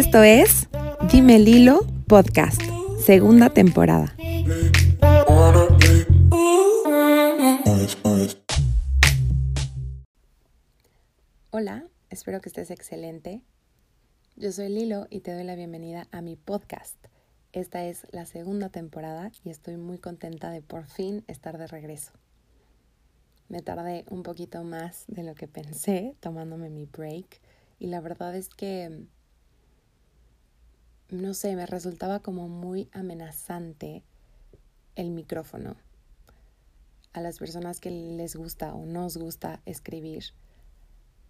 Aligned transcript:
Esto 0.00 0.22
es 0.22 0.66
Dime 1.12 1.38
Lilo 1.38 1.80
Podcast, 2.08 2.62
segunda 3.04 3.50
temporada. 3.50 4.16
Hola, 11.50 11.84
espero 12.08 12.40
que 12.40 12.48
estés 12.48 12.70
excelente. 12.70 13.42
Yo 14.36 14.52
soy 14.52 14.70
Lilo 14.70 15.06
y 15.10 15.20
te 15.20 15.34
doy 15.34 15.44
la 15.44 15.54
bienvenida 15.54 16.08
a 16.12 16.22
mi 16.22 16.34
podcast. 16.34 16.96
Esta 17.52 17.84
es 17.84 18.06
la 18.10 18.24
segunda 18.24 18.70
temporada 18.70 19.30
y 19.44 19.50
estoy 19.50 19.76
muy 19.76 19.98
contenta 19.98 20.50
de 20.50 20.62
por 20.62 20.86
fin 20.86 21.24
estar 21.26 21.58
de 21.58 21.66
regreso. 21.66 22.12
Me 23.50 23.60
tardé 23.60 24.06
un 24.08 24.22
poquito 24.22 24.64
más 24.64 25.04
de 25.08 25.24
lo 25.24 25.34
que 25.34 25.46
pensé 25.46 26.16
tomándome 26.20 26.70
mi 26.70 26.86
break 26.86 27.42
y 27.78 27.88
la 27.88 28.00
verdad 28.00 28.34
es 28.34 28.48
que, 28.48 29.04
no 31.10 31.34
sé, 31.34 31.56
me 31.56 31.66
resultaba 31.66 32.20
como 32.20 32.48
muy 32.48 32.88
amenazante 32.92 34.04
el 34.94 35.10
micrófono. 35.10 35.76
A 37.12 37.20
las 37.20 37.38
personas 37.38 37.80
que 37.80 37.90
les 37.90 38.36
gusta 38.36 38.74
o 38.74 38.86
nos 38.86 39.16
gusta 39.16 39.60
escribir, 39.66 40.24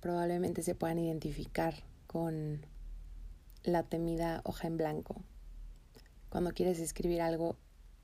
probablemente 0.01 0.63
se 0.63 0.75
puedan 0.75 0.99
identificar 0.99 1.75
con 2.07 2.67
la 3.63 3.83
temida 3.85 4.43
hoja 4.45 4.67
en 4.67 4.77
blanco. 4.77 5.23
Cuando 6.29 6.53
quieres 6.53 6.79
escribir 6.79 7.23
algo 7.23 7.57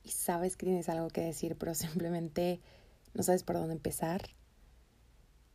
y 0.02 0.10
sabes 0.10 0.56
que 0.56 0.66
tienes 0.66 0.88
algo 0.88 1.08
que 1.08 1.22
decir, 1.22 1.56
pero 1.58 1.74
simplemente 1.74 2.60
no 3.12 3.22
sabes 3.22 3.42
por 3.42 3.56
dónde 3.56 3.74
empezar 3.74 4.22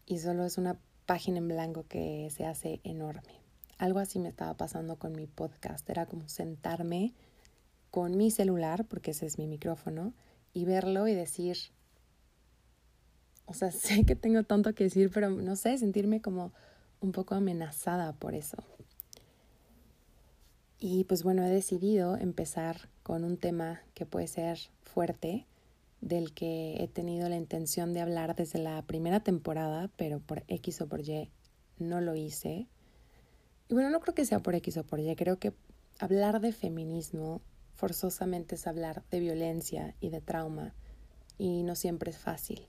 y 0.05 0.19
solo 0.19 0.45
es 0.45 0.57
una 0.57 0.77
página 1.05 1.39
en 1.39 1.47
blanco 1.47 1.85
que 1.87 2.29
se 2.29 2.45
hace 2.45 2.79
enorme. 2.83 3.40
Algo 3.81 3.97
así 3.97 4.19
me 4.19 4.29
estaba 4.29 4.53
pasando 4.53 4.97
con 4.97 5.13
mi 5.13 5.25
podcast. 5.25 5.89
Era 5.89 6.05
como 6.05 6.29
sentarme 6.29 7.15
con 7.89 8.15
mi 8.15 8.29
celular, 8.29 8.85
porque 8.85 9.09
ese 9.09 9.25
es 9.25 9.39
mi 9.39 9.47
micrófono, 9.47 10.13
y 10.53 10.65
verlo 10.65 11.07
y 11.07 11.15
decir, 11.15 11.57
o 13.47 13.55
sea, 13.55 13.71
sé 13.71 14.05
que 14.05 14.15
tengo 14.15 14.43
tanto 14.43 14.75
que 14.75 14.83
decir, 14.83 15.09
pero 15.11 15.31
no 15.31 15.55
sé, 15.55 15.79
sentirme 15.79 16.21
como 16.21 16.53
un 16.99 17.11
poco 17.11 17.33
amenazada 17.33 18.13
por 18.13 18.35
eso. 18.35 18.57
Y 20.79 21.05
pues 21.05 21.23
bueno, 21.23 21.43
he 21.43 21.49
decidido 21.49 22.17
empezar 22.17 22.87
con 23.01 23.23
un 23.23 23.37
tema 23.37 23.81
que 23.95 24.05
puede 24.05 24.27
ser 24.27 24.59
fuerte, 24.83 25.47
del 26.01 26.35
que 26.35 26.83
he 26.83 26.87
tenido 26.87 27.29
la 27.29 27.37
intención 27.37 27.93
de 27.93 28.01
hablar 28.01 28.35
desde 28.35 28.59
la 28.59 28.79
primera 28.83 29.21
temporada, 29.21 29.89
pero 29.97 30.19
por 30.19 30.43
X 30.47 30.81
o 30.81 30.87
por 30.87 30.99
Y 30.99 31.31
no 31.79 31.99
lo 31.99 32.13
hice. 32.13 32.67
Y 33.71 33.73
bueno, 33.73 33.89
no 33.89 34.01
creo 34.01 34.13
que 34.13 34.25
sea 34.25 34.41
por 34.41 34.53
X 34.53 34.75
o 34.75 34.83
por 34.83 34.99
Y, 34.99 35.15
creo 35.15 35.39
que 35.39 35.53
hablar 35.97 36.41
de 36.41 36.51
feminismo 36.51 37.41
forzosamente 37.73 38.55
es 38.55 38.67
hablar 38.67 39.01
de 39.09 39.21
violencia 39.21 39.95
y 40.01 40.09
de 40.09 40.19
trauma, 40.19 40.73
y 41.37 41.63
no 41.63 41.75
siempre 41.75 42.11
es 42.11 42.17
fácil. 42.17 42.67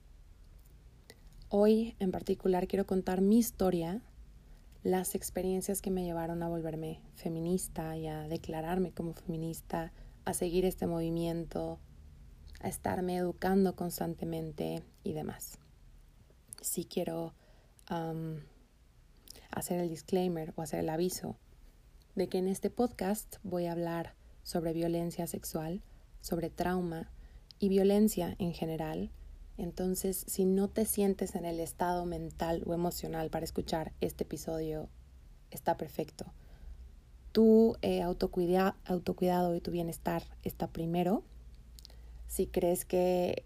Hoy 1.48 1.97
en 1.98 2.12
particular 2.12 2.69
quiero 2.69 2.86
contar 2.86 3.20
mi 3.20 3.41
historia, 3.41 4.00
las 4.84 5.17
experiencias 5.17 5.83
que 5.83 5.91
me 5.91 6.05
llevaron 6.05 6.41
a 6.45 6.48
volverme 6.48 7.00
feminista 7.17 7.97
y 7.97 8.06
a 8.06 8.28
declararme 8.28 8.92
como 8.92 9.12
feminista, 9.12 9.92
a 10.25 10.34
seguir 10.34 10.64
este 10.64 10.86
movimiento, 10.86 11.80
a 12.61 12.69
estarme 12.69 13.17
educando 13.17 13.75
constantemente 13.75 14.84
y 15.03 15.14
demás. 15.14 15.58
Si 16.61 16.84
quiero 16.84 17.34
hacer 19.53 19.81
el 19.81 19.89
disclaimer 19.89 20.53
o 20.56 20.62
hacer 20.62 20.81
el 20.81 20.89
aviso 20.89 21.36
de 22.14 22.28
que 22.28 22.39
en 22.39 22.48
este 22.48 22.70
podcast 22.70 23.36
voy 23.42 23.67
a 23.67 23.73
hablar 23.73 24.14
sobre 24.42 24.73
violencia 24.73 25.27
sexual, 25.27 25.83
sobre 26.20 26.51
trauma 26.51 27.11
y 27.58 27.68
violencia 27.68 28.35
en 28.39 28.52
general. 28.52 29.11
Entonces, 29.57 30.24
si 30.27 30.45
no 30.45 30.68
te 30.68 30.85
sientes 30.85 31.35
en 31.35 31.45
el 31.45 31.61
estado 31.61 32.05
mental 32.05 32.62
o 32.67 32.74
emocional 32.74 33.30
para 33.30 33.45
escuchar 33.45 33.92
este 34.01 34.24
episodio, 34.24 34.89
está 35.51 35.77
perfecto. 35.77 36.33
Tu 37.33 37.77
eh, 37.80 38.02
autocuidado 38.02 39.55
y 39.55 39.61
tu 39.61 39.70
bienestar 39.70 40.23
está 40.42 40.67
primero 40.67 41.24
si 42.33 42.46
crees 42.46 42.86
que 42.86 43.45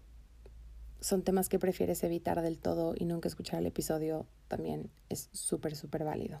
son 0.99 1.23
temas 1.23 1.49
que 1.49 1.59
prefieres 1.59 2.03
evitar 2.03 2.41
del 2.41 2.57
todo 2.57 2.93
y 2.97 3.05
nunca 3.05 3.27
escuchar 3.27 3.59
el 3.59 3.67
episodio, 3.67 4.25
también 4.47 4.89
es 5.09 5.29
súper, 5.31 5.75
súper 5.75 6.03
válido. 6.03 6.39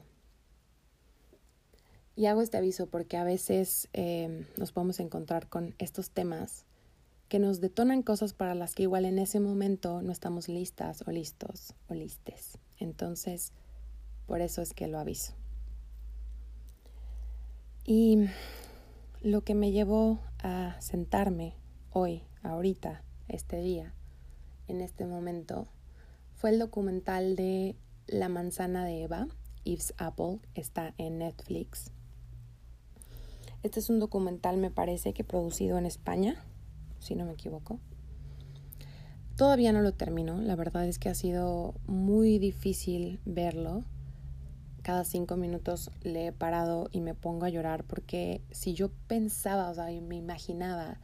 Y 2.15 2.25
hago 2.25 2.41
este 2.41 2.57
aviso 2.57 2.87
porque 2.87 3.17
a 3.17 3.23
veces 3.23 3.89
em, 3.93 4.45
nos 4.57 4.71
podemos 4.71 4.99
encontrar 4.99 5.49
con 5.49 5.75
estos 5.77 6.09
temas 6.09 6.65
que 7.29 7.37
nos 7.39 7.61
detonan 7.61 8.01
cosas 8.01 8.33
para 8.33 8.55
las 8.55 8.73
que 8.73 8.83
igual 8.83 9.05
en 9.05 9.19
ese 9.19 9.39
momento 9.39 10.01
no 10.01 10.11
estamos 10.11 10.47
listas 10.47 11.03
o 11.05 11.11
listos 11.11 11.75
o 11.87 11.93
listes. 11.93 12.57
Entonces, 12.79 13.51
por 14.25 14.41
eso 14.41 14.61
es 14.61 14.73
que 14.73 14.87
lo 14.87 14.97
aviso. 14.97 15.33
Y 17.85 18.27
lo 19.21 19.41
que 19.41 19.53
me 19.53 19.71
llevó 19.71 20.19
a 20.39 20.75
sentarme 20.81 21.55
hoy 21.91 22.23
ahorita, 22.43 23.03
este 23.27 23.61
día, 23.61 23.93
en 24.67 24.81
este 24.81 25.05
momento, 25.05 25.67
fue 26.35 26.51
el 26.51 26.59
documental 26.59 27.35
de 27.35 27.75
La 28.07 28.29
manzana 28.29 28.85
de 28.85 29.03
Eva, 29.03 29.27
Eve's 29.65 29.93
Apple, 29.97 30.39
está 30.55 30.93
en 30.97 31.19
Netflix. 31.19 31.91
Este 33.63 33.79
es 33.79 33.89
un 33.89 33.99
documental, 33.99 34.57
me 34.57 34.71
parece 34.71 35.13
que 35.13 35.23
producido 35.23 35.77
en 35.77 35.85
España, 35.85 36.43
si 36.99 37.15
no 37.15 37.25
me 37.25 37.33
equivoco. 37.33 37.79
Todavía 39.35 39.71
no 39.71 39.81
lo 39.81 39.93
termino, 39.93 40.41
la 40.41 40.55
verdad 40.55 40.87
es 40.87 40.99
que 40.99 41.09
ha 41.09 41.15
sido 41.15 41.75
muy 41.85 42.39
difícil 42.39 43.19
verlo. 43.25 43.83
Cada 44.83 45.03
cinco 45.03 45.35
minutos 45.37 45.91
le 46.01 46.27
he 46.27 46.31
parado 46.31 46.89
y 46.91 47.01
me 47.01 47.13
pongo 47.13 47.45
a 47.45 47.49
llorar 47.49 47.83
porque 47.83 48.41
si 48.51 48.73
yo 48.73 48.89
pensaba, 49.07 49.69
o 49.69 49.73
sea, 49.73 49.87
me 50.01 50.15
imaginaba 50.15 50.99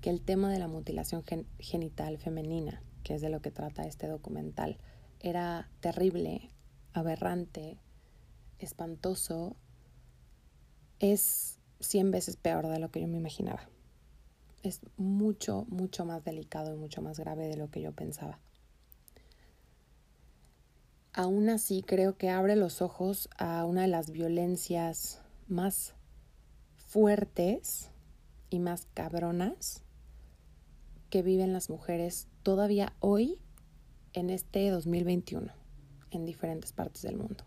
que 0.00 0.10
el 0.10 0.20
tema 0.20 0.50
de 0.52 0.58
la 0.58 0.68
mutilación 0.68 1.24
genital 1.58 2.18
femenina, 2.18 2.82
que 3.04 3.14
es 3.14 3.20
de 3.20 3.28
lo 3.28 3.40
que 3.40 3.52
trata 3.52 3.84
este 3.84 4.08
documental, 4.08 4.78
era 5.20 5.70
terrible, 5.80 6.50
aberrante, 6.92 7.78
espantoso, 8.58 9.56
es 10.98 11.58
cien 11.80 12.10
veces 12.10 12.36
peor 12.36 12.66
de 12.66 12.78
lo 12.78 12.90
que 12.90 13.00
yo 13.00 13.06
me 13.06 13.18
imaginaba. 13.18 13.68
Es 14.62 14.80
mucho, 14.96 15.66
mucho 15.68 16.04
más 16.04 16.24
delicado 16.24 16.74
y 16.74 16.78
mucho 16.78 17.02
más 17.02 17.20
grave 17.20 17.46
de 17.46 17.56
lo 17.56 17.70
que 17.70 17.82
yo 17.82 17.92
pensaba. 17.92 18.40
Aún 21.12 21.48
así, 21.48 21.84
creo 21.86 22.16
que 22.16 22.30
abre 22.30 22.56
los 22.56 22.82
ojos 22.82 23.28
a 23.38 23.64
una 23.66 23.82
de 23.82 23.88
las 23.88 24.10
violencias 24.10 25.20
más 25.46 25.94
fuertes 26.76 27.90
y 28.50 28.58
más 28.58 28.88
cabronas 28.94 29.84
que 31.10 31.22
viven 31.22 31.52
las 31.52 31.70
mujeres 31.70 32.26
todavía 32.44 32.92
hoy 33.00 33.38
en 34.12 34.30
este 34.30 34.70
2021 34.70 35.50
en 36.10 36.24
diferentes 36.26 36.72
partes 36.72 37.02
del 37.02 37.16
mundo. 37.16 37.44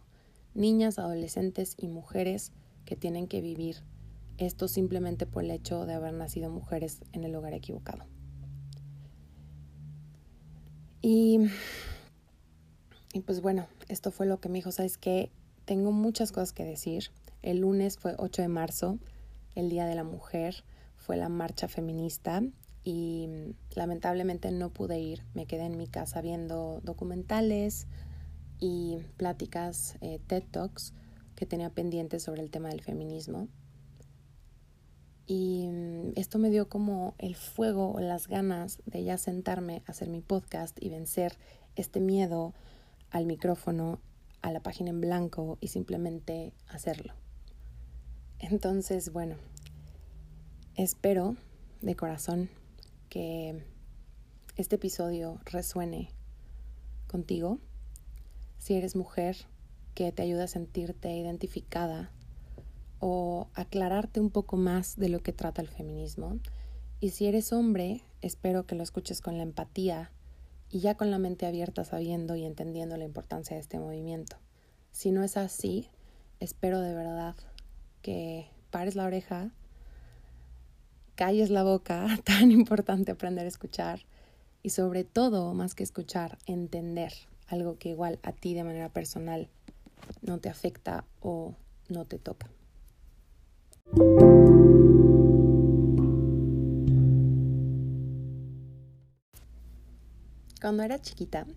Niñas, 0.54 1.00
adolescentes 1.00 1.76
y 1.78 1.88
mujeres 1.88 2.52
que 2.84 2.98
tienen 2.98 3.28
que 3.28 3.40
vivir 3.40 3.78
esto 4.38 4.68
simplemente 4.68 5.26
por 5.26 5.44
el 5.44 5.52
hecho 5.52 5.86
de 5.86 5.94
haber 5.94 6.14
nacido 6.14 6.50
mujeres 6.50 7.02
en 7.14 7.24
el 7.24 7.32
lugar 7.32 7.54
equivocado. 7.54 8.06
Y, 11.02 11.40
y 13.14 13.22
pues 13.22 13.42
bueno, 13.42 13.68
esto 13.88 14.12
fue 14.12 14.26
lo 14.26 14.40
que 14.40 14.50
me 14.50 14.56
dijo, 14.56 14.72
sabes 14.72 14.98
que 14.98 15.32
tengo 15.66 15.92
muchas 15.92 16.32
cosas 16.32 16.54
que 16.54 16.66
decir. 16.66 17.12
El 17.44 17.60
lunes 17.60 17.98
fue 17.98 18.16
8 18.18 18.42
de 18.42 18.48
marzo, 18.48 18.98
el 19.54 19.70
Día 19.70 19.86
de 19.86 19.96
la 19.96 20.04
Mujer, 20.04 20.64
fue 20.96 21.18
la 21.18 21.30
marcha 21.30 21.68
feminista 21.68 22.42
y 22.88 23.28
mm, 23.28 23.76
lamentablemente 23.76 24.50
no 24.50 24.70
pude 24.70 24.98
ir. 24.98 25.26
Me 25.34 25.46
quedé 25.46 25.66
en 25.66 25.76
mi 25.76 25.88
casa 25.88 26.22
viendo 26.22 26.80
documentales 26.86 27.86
y 28.62 29.00
pláticas, 29.18 29.98
eh, 30.00 30.22
TED 30.28 30.44
Talks 30.50 30.94
que 31.36 31.46
tenía 31.46 31.70
pendientes 31.70 32.24
sobre 32.24 32.42
el 32.42 32.50
tema 32.50 32.70
del 32.70 32.80
feminismo. 32.80 33.50
Y 35.26 35.68
mm, 35.68 36.14
esto 36.16 36.40
me 36.40 36.50
dio 36.50 36.70
como 36.70 37.14
el 37.18 37.36
fuego 37.36 37.92
o 37.92 38.00
las 38.00 38.30
ganas 38.30 38.80
de 38.86 39.04
ya 39.04 39.18
sentarme 39.18 39.84
a 39.86 39.92
hacer 39.92 40.08
mi 40.08 40.22
podcast 40.22 40.82
y 40.82 40.88
vencer 40.88 41.38
este 41.76 42.00
miedo 42.00 42.54
al 43.12 43.26
micrófono, 43.26 44.00
a 44.42 44.54
la 44.54 44.62
página 44.62 44.92
en 44.92 45.02
blanco 45.02 45.58
y 45.60 45.68
simplemente 45.68 46.54
hacerlo. 46.70 47.12
Entonces, 48.40 49.12
bueno, 49.12 49.36
espero 50.78 51.36
de 51.82 51.94
corazón 51.98 52.50
que 53.10 53.64
este 54.56 54.76
episodio 54.76 55.40
resuene 55.46 56.10
contigo. 57.08 57.60
Si 58.58 58.74
eres 58.76 58.96
mujer, 58.96 59.38
que 59.94 60.12
te 60.12 60.22
ayuda 60.22 60.44
a 60.44 60.48
sentirte 60.48 61.16
identificada 61.16 62.12
o 63.00 63.48
aclararte 63.54 64.20
un 64.20 64.30
poco 64.30 64.58
más 64.58 64.96
de 64.96 65.10
lo 65.10 65.22
que 65.22 65.34
trata 65.34 65.62
el 65.62 65.68
feminismo. 65.68 66.40
Y 67.00 67.10
si 67.10 67.28
eres 67.28 67.54
hombre, 67.54 68.04
espero 68.22 68.66
que 68.66 68.76
lo 68.76 68.84
escuches 68.84 69.22
con 69.22 69.38
la 69.38 69.44
empatía 69.44 70.12
y 70.70 70.80
ya 70.80 70.96
con 70.96 71.12
la 71.12 71.20
mente 71.20 71.46
abierta 71.46 71.84
sabiendo 71.84 72.36
y 72.36 72.46
entendiendo 72.46 72.98
la 72.98 73.06
importancia 73.06 73.56
de 73.56 73.62
este 73.62 73.80
movimiento. 73.80 74.38
Si 74.92 75.12
no 75.12 75.24
es 75.24 75.38
así, 75.38 75.90
espero 76.40 76.82
de 76.82 76.94
verdad 76.94 77.36
que 78.02 78.50
pares 78.72 78.96
la 78.96 79.06
oreja, 79.06 79.52
calles 81.18 81.50
la 81.50 81.64
boca, 81.64 82.08
tan 82.24 82.52
importante 82.52 83.12
aprender 83.12 83.46
a 83.46 83.50
escuchar 83.50 84.06
y 84.64 84.70
sobre 84.70 85.04
todo, 85.04 85.54
más 85.54 85.76
que 85.76 85.84
escuchar, 85.84 86.38
entender 86.46 87.12
algo 87.48 87.78
que 87.78 87.90
igual 87.90 88.20
a 88.22 88.32
ti 88.32 88.54
de 88.54 88.64
manera 88.64 88.90
personal 88.90 89.50
no 90.22 90.38
te 90.38 90.50
afecta 90.50 91.06
o 91.20 91.56
no 91.90 92.06
te 92.06 92.20
toca. 92.20 92.50
Cuando 100.62 100.84
era 100.84 101.00
chiquita, 101.02 101.48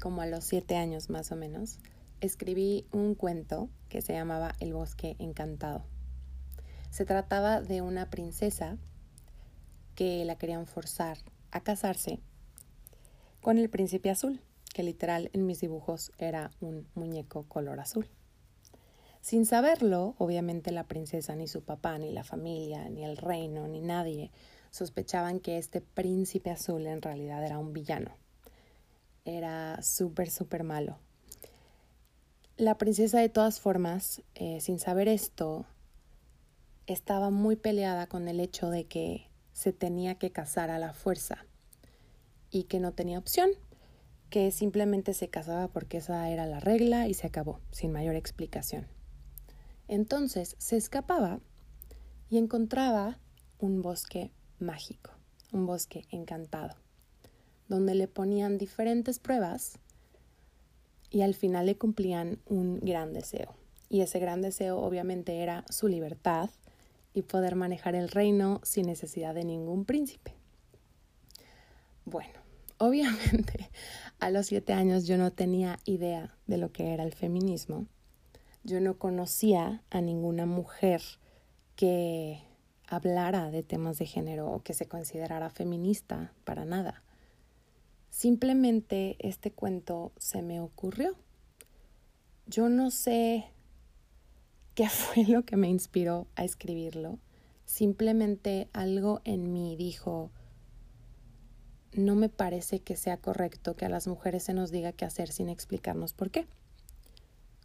como 0.00 0.22
a 0.22 0.26
los 0.26 0.44
siete 0.44 0.76
años 0.76 1.08
más 1.08 1.30
o 1.30 1.36
menos, 1.36 1.78
escribí 2.20 2.86
un 2.90 3.14
cuento 3.14 3.68
que 3.88 4.02
se 4.02 4.14
llamaba 4.14 4.54
El 4.58 4.72
bosque 4.72 5.16
encantado. 5.18 5.84
Se 6.96 7.04
trataba 7.04 7.60
de 7.60 7.82
una 7.82 8.08
princesa 8.08 8.78
que 9.94 10.24
la 10.24 10.38
querían 10.38 10.66
forzar 10.66 11.18
a 11.50 11.60
casarse 11.60 12.20
con 13.42 13.58
el 13.58 13.68
príncipe 13.68 14.08
azul, 14.08 14.40
que 14.72 14.82
literal 14.82 15.28
en 15.34 15.44
mis 15.44 15.60
dibujos 15.60 16.10
era 16.16 16.52
un 16.58 16.88
muñeco 16.94 17.42
color 17.48 17.80
azul. 17.80 18.08
Sin 19.20 19.44
saberlo, 19.44 20.14
obviamente 20.16 20.72
la 20.72 20.84
princesa, 20.84 21.36
ni 21.36 21.48
su 21.48 21.62
papá, 21.62 21.98
ni 21.98 22.12
la 22.12 22.24
familia, 22.24 22.88
ni 22.88 23.04
el 23.04 23.18
reino, 23.18 23.68
ni 23.68 23.82
nadie 23.82 24.30
sospechaban 24.70 25.38
que 25.40 25.58
este 25.58 25.82
príncipe 25.82 26.48
azul 26.48 26.86
en 26.86 27.02
realidad 27.02 27.44
era 27.44 27.58
un 27.58 27.74
villano. 27.74 28.16
Era 29.26 29.82
súper, 29.82 30.30
súper 30.30 30.64
malo. 30.64 30.98
La 32.56 32.78
princesa 32.78 33.20
de 33.20 33.28
todas 33.28 33.60
formas, 33.60 34.22
eh, 34.34 34.62
sin 34.62 34.78
saber 34.78 35.08
esto, 35.08 35.66
estaba 36.86 37.30
muy 37.30 37.56
peleada 37.56 38.06
con 38.06 38.28
el 38.28 38.40
hecho 38.40 38.70
de 38.70 38.84
que 38.84 39.28
se 39.52 39.72
tenía 39.72 40.16
que 40.16 40.30
casar 40.30 40.70
a 40.70 40.78
la 40.78 40.92
fuerza 40.92 41.46
y 42.50 42.64
que 42.64 42.78
no 42.78 42.92
tenía 42.92 43.18
opción, 43.18 43.50
que 44.30 44.50
simplemente 44.50 45.14
se 45.14 45.28
casaba 45.28 45.68
porque 45.68 45.98
esa 45.98 46.28
era 46.30 46.46
la 46.46 46.60
regla 46.60 47.08
y 47.08 47.14
se 47.14 47.26
acabó, 47.26 47.60
sin 47.70 47.92
mayor 47.92 48.14
explicación. 48.14 48.86
Entonces 49.88 50.56
se 50.58 50.76
escapaba 50.76 51.40
y 52.28 52.38
encontraba 52.38 53.18
un 53.58 53.82
bosque 53.82 54.32
mágico, 54.58 55.12
un 55.52 55.66
bosque 55.66 56.06
encantado, 56.10 56.76
donde 57.68 57.94
le 57.94 58.08
ponían 58.08 58.58
diferentes 58.58 59.18
pruebas 59.18 59.78
y 61.10 61.22
al 61.22 61.34
final 61.34 61.66
le 61.66 61.78
cumplían 61.78 62.40
un 62.46 62.80
gran 62.80 63.12
deseo. 63.12 63.54
Y 63.88 64.00
ese 64.00 64.18
gran 64.18 64.42
deseo 64.42 64.78
obviamente 64.78 65.40
era 65.42 65.64
su 65.70 65.88
libertad 65.88 66.50
y 67.16 67.22
poder 67.22 67.56
manejar 67.56 67.94
el 67.94 68.08
reino 68.08 68.60
sin 68.62 68.86
necesidad 68.86 69.34
de 69.34 69.44
ningún 69.44 69.84
príncipe. 69.84 70.34
Bueno, 72.04 72.38
obviamente 72.78 73.70
a 74.20 74.30
los 74.30 74.46
siete 74.46 74.72
años 74.72 75.06
yo 75.06 75.18
no 75.18 75.32
tenía 75.32 75.78
idea 75.84 76.36
de 76.46 76.58
lo 76.58 76.72
que 76.72 76.92
era 76.92 77.02
el 77.02 77.14
feminismo 77.14 77.86
yo 78.66 78.80
no 78.80 78.98
conocía 78.98 79.82
a 79.90 80.00
ninguna 80.00 80.44
mujer 80.44 81.00
que 81.76 82.42
hablara 82.88 83.50
de 83.50 83.62
temas 83.62 83.98
de 83.98 84.06
género 84.06 84.50
o 84.50 84.62
que 84.62 84.74
se 84.74 84.86
considerara 84.86 85.50
feminista, 85.50 86.32
para 86.44 86.64
nada. 86.64 87.04
Simplemente 88.10 89.16
este 89.20 89.52
cuento 89.52 90.12
se 90.18 90.42
me 90.42 90.60
ocurrió. 90.60 91.14
Yo 92.46 92.68
no 92.68 92.90
sé 92.90 93.52
qué 94.76 94.88
fue 94.88 95.24
lo 95.24 95.44
que 95.44 95.56
me 95.56 95.68
inspiró 95.68 96.28
a 96.36 96.44
escribirlo. 96.44 97.18
Simplemente 97.64 98.68
algo 98.72 99.20
en 99.24 99.52
mí 99.52 99.74
dijo, 99.74 100.30
no 101.92 102.14
me 102.14 102.28
parece 102.28 102.78
que 102.78 102.94
sea 102.94 103.16
correcto 103.16 103.74
que 103.74 103.86
a 103.86 103.88
las 103.88 104.06
mujeres 104.06 104.44
se 104.44 104.54
nos 104.54 104.70
diga 104.70 104.92
qué 104.92 105.04
hacer 105.04 105.32
sin 105.32 105.48
explicarnos 105.48 106.12
por 106.12 106.30
qué 106.30 106.46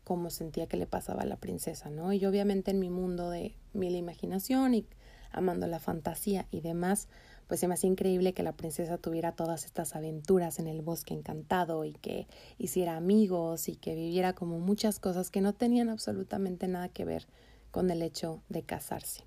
cómo 0.03 0.29
sentía 0.29 0.67
que 0.67 0.77
le 0.77 0.87
pasaba 0.87 1.21
a 1.21 1.25
la 1.25 1.37
princesa, 1.37 1.89
¿no? 1.89 2.11
Y 2.11 2.25
obviamente 2.25 2.71
en 2.71 2.79
mi 2.79 2.89
mundo 2.89 3.29
de 3.29 3.55
mil 3.73 3.95
imaginación 3.95 4.73
y 4.73 4.85
amando 5.31 5.67
la 5.67 5.79
fantasía 5.79 6.47
y 6.51 6.59
demás, 6.59 7.07
pues 7.51 7.59
se 7.59 7.67
me 7.67 7.73
hacía 7.73 7.89
increíble 7.89 8.31
que 8.31 8.43
la 8.43 8.55
princesa 8.55 8.97
tuviera 8.97 9.33
todas 9.33 9.65
estas 9.65 9.93
aventuras 9.97 10.57
en 10.57 10.67
el 10.67 10.81
bosque 10.81 11.13
encantado 11.13 11.83
y 11.83 11.91
que 11.91 12.25
hiciera 12.57 12.95
amigos 12.95 13.67
y 13.67 13.75
que 13.75 13.93
viviera 13.93 14.31
como 14.31 14.57
muchas 14.57 14.99
cosas 14.99 15.29
que 15.29 15.41
no 15.41 15.51
tenían 15.51 15.89
absolutamente 15.89 16.69
nada 16.69 16.87
que 16.87 17.03
ver 17.03 17.27
con 17.69 17.91
el 17.91 18.03
hecho 18.03 18.41
de 18.47 18.63
casarse. 18.63 19.25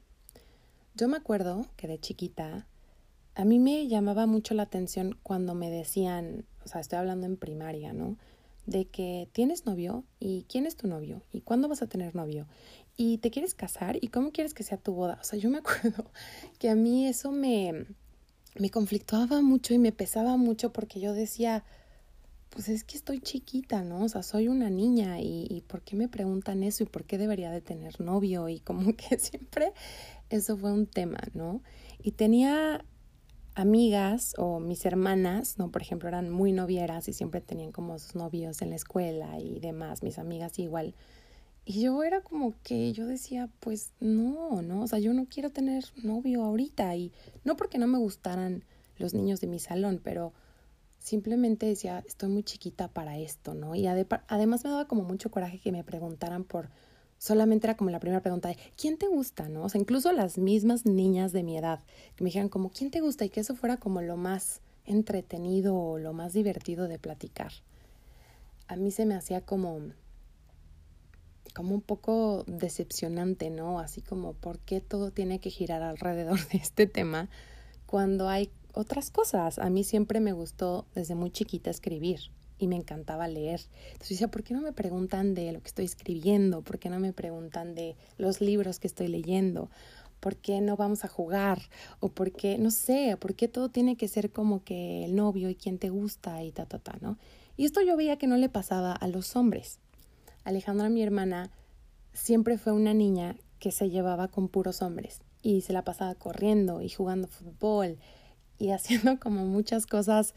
Yo 0.94 1.06
me 1.06 1.18
acuerdo 1.18 1.66
que 1.76 1.86
de 1.86 2.00
chiquita 2.00 2.66
a 3.34 3.44
mí 3.44 3.58
me 3.58 3.88
llamaba 3.88 4.24
mucho 4.24 4.54
la 4.54 4.62
atención 4.62 5.18
cuando 5.22 5.54
me 5.54 5.68
decían, 5.68 6.46
o 6.64 6.68
sea, 6.68 6.80
estoy 6.80 7.00
hablando 7.00 7.26
en 7.26 7.36
primaria, 7.36 7.92
¿no? 7.92 8.16
de 8.66 8.86
que 8.86 9.28
tienes 9.32 9.66
novio 9.66 10.04
y 10.18 10.46
quién 10.48 10.64
es 10.64 10.76
tu 10.76 10.88
novio 10.88 11.22
y 11.30 11.42
cuándo 11.42 11.68
vas 11.68 11.82
a 11.82 11.86
tener 11.86 12.14
novio 12.14 12.46
y 12.96 13.18
te 13.18 13.30
quieres 13.30 13.54
casar 13.54 13.98
y 14.00 14.08
cómo 14.08 14.32
quieres 14.32 14.54
que 14.54 14.62
sea 14.62 14.78
tu 14.78 14.94
boda. 14.94 15.18
O 15.20 15.24
sea, 15.24 15.38
yo 15.38 15.50
me 15.50 15.58
acuerdo 15.64 16.10
que 16.58 16.70
a 16.70 16.74
mí 16.74 17.06
eso 17.06 17.30
me, 17.30 17.86
me 18.54 18.70
conflictuaba 18.70 19.42
mucho 19.42 19.74
y 19.74 19.78
me 19.78 19.92
pesaba 19.92 20.36
mucho 20.36 20.72
porque 20.72 21.00
yo 21.00 21.12
decía, 21.12 21.64
pues 22.50 22.68
es 22.68 22.84
que 22.84 22.96
estoy 22.96 23.20
chiquita, 23.20 23.82
¿no? 23.82 24.04
O 24.04 24.08
sea, 24.08 24.22
soy 24.22 24.48
una 24.48 24.70
niña 24.70 25.20
y, 25.20 25.46
y 25.50 25.62
¿por 25.62 25.82
qué 25.82 25.96
me 25.96 26.08
preguntan 26.08 26.62
eso 26.62 26.84
y 26.84 26.86
por 26.86 27.04
qué 27.04 27.18
debería 27.18 27.50
de 27.50 27.60
tener 27.60 28.00
novio? 28.00 28.48
Y 28.48 28.60
como 28.60 28.92
que 28.96 29.18
siempre 29.18 29.72
eso 30.30 30.56
fue 30.56 30.72
un 30.72 30.86
tema, 30.86 31.18
¿no? 31.34 31.62
Y 32.02 32.12
tenía 32.12 32.84
amigas 33.54 34.34
o 34.38 34.60
mis 34.60 34.84
hermanas, 34.84 35.58
¿no? 35.58 35.70
Por 35.70 35.82
ejemplo, 35.82 36.08
eran 36.08 36.30
muy 36.30 36.52
novieras 36.52 37.08
y 37.08 37.12
siempre 37.12 37.40
tenían 37.40 37.72
como 37.72 37.98
sus 37.98 38.14
novios 38.14 38.62
en 38.62 38.70
la 38.70 38.76
escuela 38.76 39.38
y 39.38 39.60
demás, 39.60 40.02
mis 40.02 40.18
amigas 40.18 40.58
igual. 40.58 40.94
Y 41.64 41.80
yo 41.80 42.02
era 42.02 42.20
como 42.20 42.54
que 42.62 42.92
yo 42.92 43.06
decía, 43.06 43.48
pues 43.60 43.92
no, 44.00 44.60
no, 44.62 44.82
o 44.82 44.86
sea, 44.86 44.98
yo 44.98 45.14
no 45.14 45.26
quiero 45.26 45.50
tener 45.50 45.84
novio 46.02 46.44
ahorita 46.44 46.94
y 46.94 47.10
no 47.44 47.56
porque 47.56 47.78
no 47.78 47.86
me 47.86 47.98
gustaran 47.98 48.64
los 48.98 49.14
niños 49.14 49.40
de 49.40 49.46
mi 49.46 49.58
salón, 49.58 50.00
pero 50.02 50.34
simplemente 50.98 51.66
decía, 51.66 52.02
estoy 52.06 52.28
muy 52.28 52.42
chiquita 52.42 52.88
para 52.88 53.18
esto, 53.18 53.54
¿no? 53.54 53.74
Y 53.74 53.86
además 53.86 54.64
me 54.64 54.70
daba 54.70 54.88
como 54.88 55.04
mucho 55.04 55.30
coraje 55.30 55.58
que 55.58 55.72
me 55.72 55.84
preguntaran 55.84 56.44
por 56.44 56.68
solamente 57.18 57.66
era 57.66 57.76
como 57.76 57.90
la 57.90 58.00
primera 58.00 58.20
pregunta 58.20 58.50
de 58.50 58.58
¿quién 58.76 58.98
te 58.98 59.06
gusta? 59.06 59.48
¿no? 59.48 59.64
O 59.64 59.68
sea, 59.68 59.80
incluso 59.80 60.12
las 60.12 60.36
mismas 60.36 60.84
niñas 60.84 61.32
de 61.32 61.42
mi 61.42 61.56
edad 61.56 61.80
que 62.16 62.24
me 62.24 62.28
dijeran 62.28 62.50
como 62.50 62.70
¿quién 62.70 62.90
te 62.90 63.00
gusta? 63.00 63.24
y 63.24 63.30
que 63.30 63.40
eso 63.40 63.54
fuera 63.54 63.78
como 63.78 64.02
lo 64.02 64.16
más 64.16 64.60
entretenido 64.84 65.74
o 65.74 65.98
lo 65.98 66.12
más 66.12 66.34
divertido 66.34 66.88
de 66.88 66.98
platicar. 66.98 67.52
A 68.68 68.76
mí 68.76 68.90
se 68.90 69.06
me 69.06 69.14
hacía 69.14 69.40
como 69.40 69.80
como 71.54 71.74
un 71.74 71.80
poco 71.80 72.44
decepcionante, 72.46 73.50
¿no? 73.50 73.78
Así 73.78 74.00
como 74.00 74.32
¿por 74.32 74.58
qué 74.58 74.80
todo 74.80 75.10
tiene 75.10 75.38
que 75.40 75.50
girar 75.50 75.82
alrededor 75.82 76.38
de 76.48 76.58
este 76.58 76.86
tema 76.86 77.28
cuando 77.86 78.28
hay 78.28 78.50
otras 78.72 79.10
cosas? 79.10 79.58
A 79.58 79.70
mí 79.70 79.84
siempre 79.84 80.20
me 80.20 80.32
gustó 80.32 80.86
desde 80.94 81.14
muy 81.14 81.30
chiquita 81.30 81.70
escribir 81.70 82.20
y 82.58 82.66
me 82.66 82.76
encantaba 82.76 83.28
leer. 83.28 83.60
Entonces 83.86 84.10
decía, 84.10 84.28
¿por 84.28 84.42
qué 84.42 84.54
no 84.54 84.62
me 84.62 84.72
preguntan 84.72 85.34
de 85.34 85.52
lo 85.52 85.60
que 85.60 85.68
estoy 85.68 85.84
escribiendo? 85.84 86.62
¿Por 86.62 86.78
qué 86.78 86.88
no 86.88 87.00
me 87.00 87.12
preguntan 87.12 87.74
de 87.74 87.96
los 88.16 88.40
libros 88.40 88.78
que 88.78 88.86
estoy 88.86 89.08
leyendo? 89.08 89.70
¿Por 90.20 90.36
qué 90.36 90.60
no 90.60 90.76
vamos 90.76 91.04
a 91.04 91.08
jugar? 91.08 91.60
O 92.00 92.08
por 92.08 92.32
qué, 92.32 92.56
no 92.58 92.70
sé, 92.70 93.16
por 93.18 93.34
qué 93.34 93.48
todo 93.48 93.68
tiene 93.68 93.96
que 93.96 94.08
ser 94.08 94.30
como 94.30 94.64
que 94.64 95.04
el 95.04 95.14
novio 95.14 95.50
y 95.50 95.54
quién 95.54 95.78
te 95.78 95.90
gusta 95.90 96.42
y 96.42 96.52
ta, 96.52 96.66
ta, 96.66 96.78
ta, 96.78 96.96
¿no? 97.00 97.18
Y 97.56 97.66
esto 97.66 97.82
yo 97.82 97.96
veía 97.96 98.16
que 98.16 98.26
no 98.26 98.36
le 98.36 98.48
pasaba 98.48 98.92
a 98.92 99.06
los 99.06 99.36
hombres. 99.36 99.78
Alejandra, 100.44 100.88
mi 100.88 101.02
hermana, 101.02 101.50
siempre 102.12 102.58
fue 102.58 102.72
una 102.72 102.94
niña 102.94 103.36
que 103.58 103.72
se 103.72 103.90
llevaba 103.90 104.28
con 104.28 104.48
puros 104.48 104.82
hombres 104.82 105.20
y 105.42 105.62
se 105.62 105.72
la 105.72 105.82
pasaba 105.82 106.14
corriendo 106.14 106.80
y 106.82 106.88
jugando 106.88 107.28
fútbol 107.28 107.98
y 108.58 108.70
haciendo 108.70 109.18
como 109.18 109.44
muchas 109.44 109.86
cosas 109.86 110.34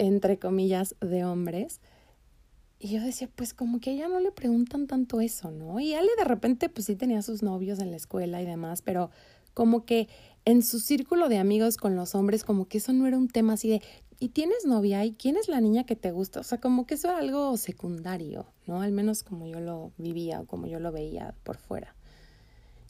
entre 0.00 0.38
comillas, 0.38 0.96
de 1.00 1.24
hombres. 1.26 1.80
Y 2.78 2.88
yo 2.88 3.02
decía, 3.02 3.28
pues 3.36 3.52
como 3.52 3.80
que 3.80 3.90
a 3.90 3.92
ella 3.92 4.08
no 4.08 4.18
le 4.18 4.32
preguntan 4.32 4.86
tanto 4.86 5.20
eso, 5.20 5.50
¿no? 5.50 5.78
Y 5.78 5.92
Ale 5.92 6.08
de 6.16 6.24
repente, 6.24 6.70
pues 6.70 6.86
sí 6.86 6.96
tenía 6.96 7.20
sus 7.20 7.42
novios 7.42 7.78
en 7.80 7.90
la 7.90 7.98
escuela 7.98 8.40
y 8.40 8.46
demás, 8.46 8.80
pero 8.80 9.10
como 9.52 9.84
que 9.84 10.08
en 10.46 10.62
su 10.62 10.80
círculo 10.80 11.28
de 11.28 11.36
amigos 11.36 11.76
con 11.76 11.96
los 11.96 12.14
hombres, 12.14 12.44
como 12.44 12.66
que 12.66 12.78
eso 12.78 12.94
no 12.94 13.06
era 13.06 13.18
un 13.18 13.28
tema 13.28 13.52
así 13.52 13.68
de, 13.68 13.82
¿y 14.20 14.28
tienes 14.28 14.66
novia? 14.66 15.04
¿Y 15.04 15.14
quién 15.14 15.36
es 15.36 15.48
la 15.48 15.60
niña 15.60 15.84
que 15.84 15.96
te 15.96 16.12
gusta? 16.12 16.40
O 16.40 16.42
sea, 16.44 16.60
como 16.60 16.86
que 16.86 16.94
eso 16.94 17.08
era 17.08 17.18
algo 17.18 17.56
secundario, 17.56 18.46
¿no? 18.66 18.82
Al 18.82 18.92
menos 18.92 19.22
como 19.24 19.46
yo 19.46 19.60
lo 19.60 19.92
vivía 19.96 20.40
o 20.40 20.46
como 20.46 20.66
yo 20.66 20.78
lo 20.78 20.92
veía 20.92 21.34
por 21.42 21.56
fuera. 21.56 21.96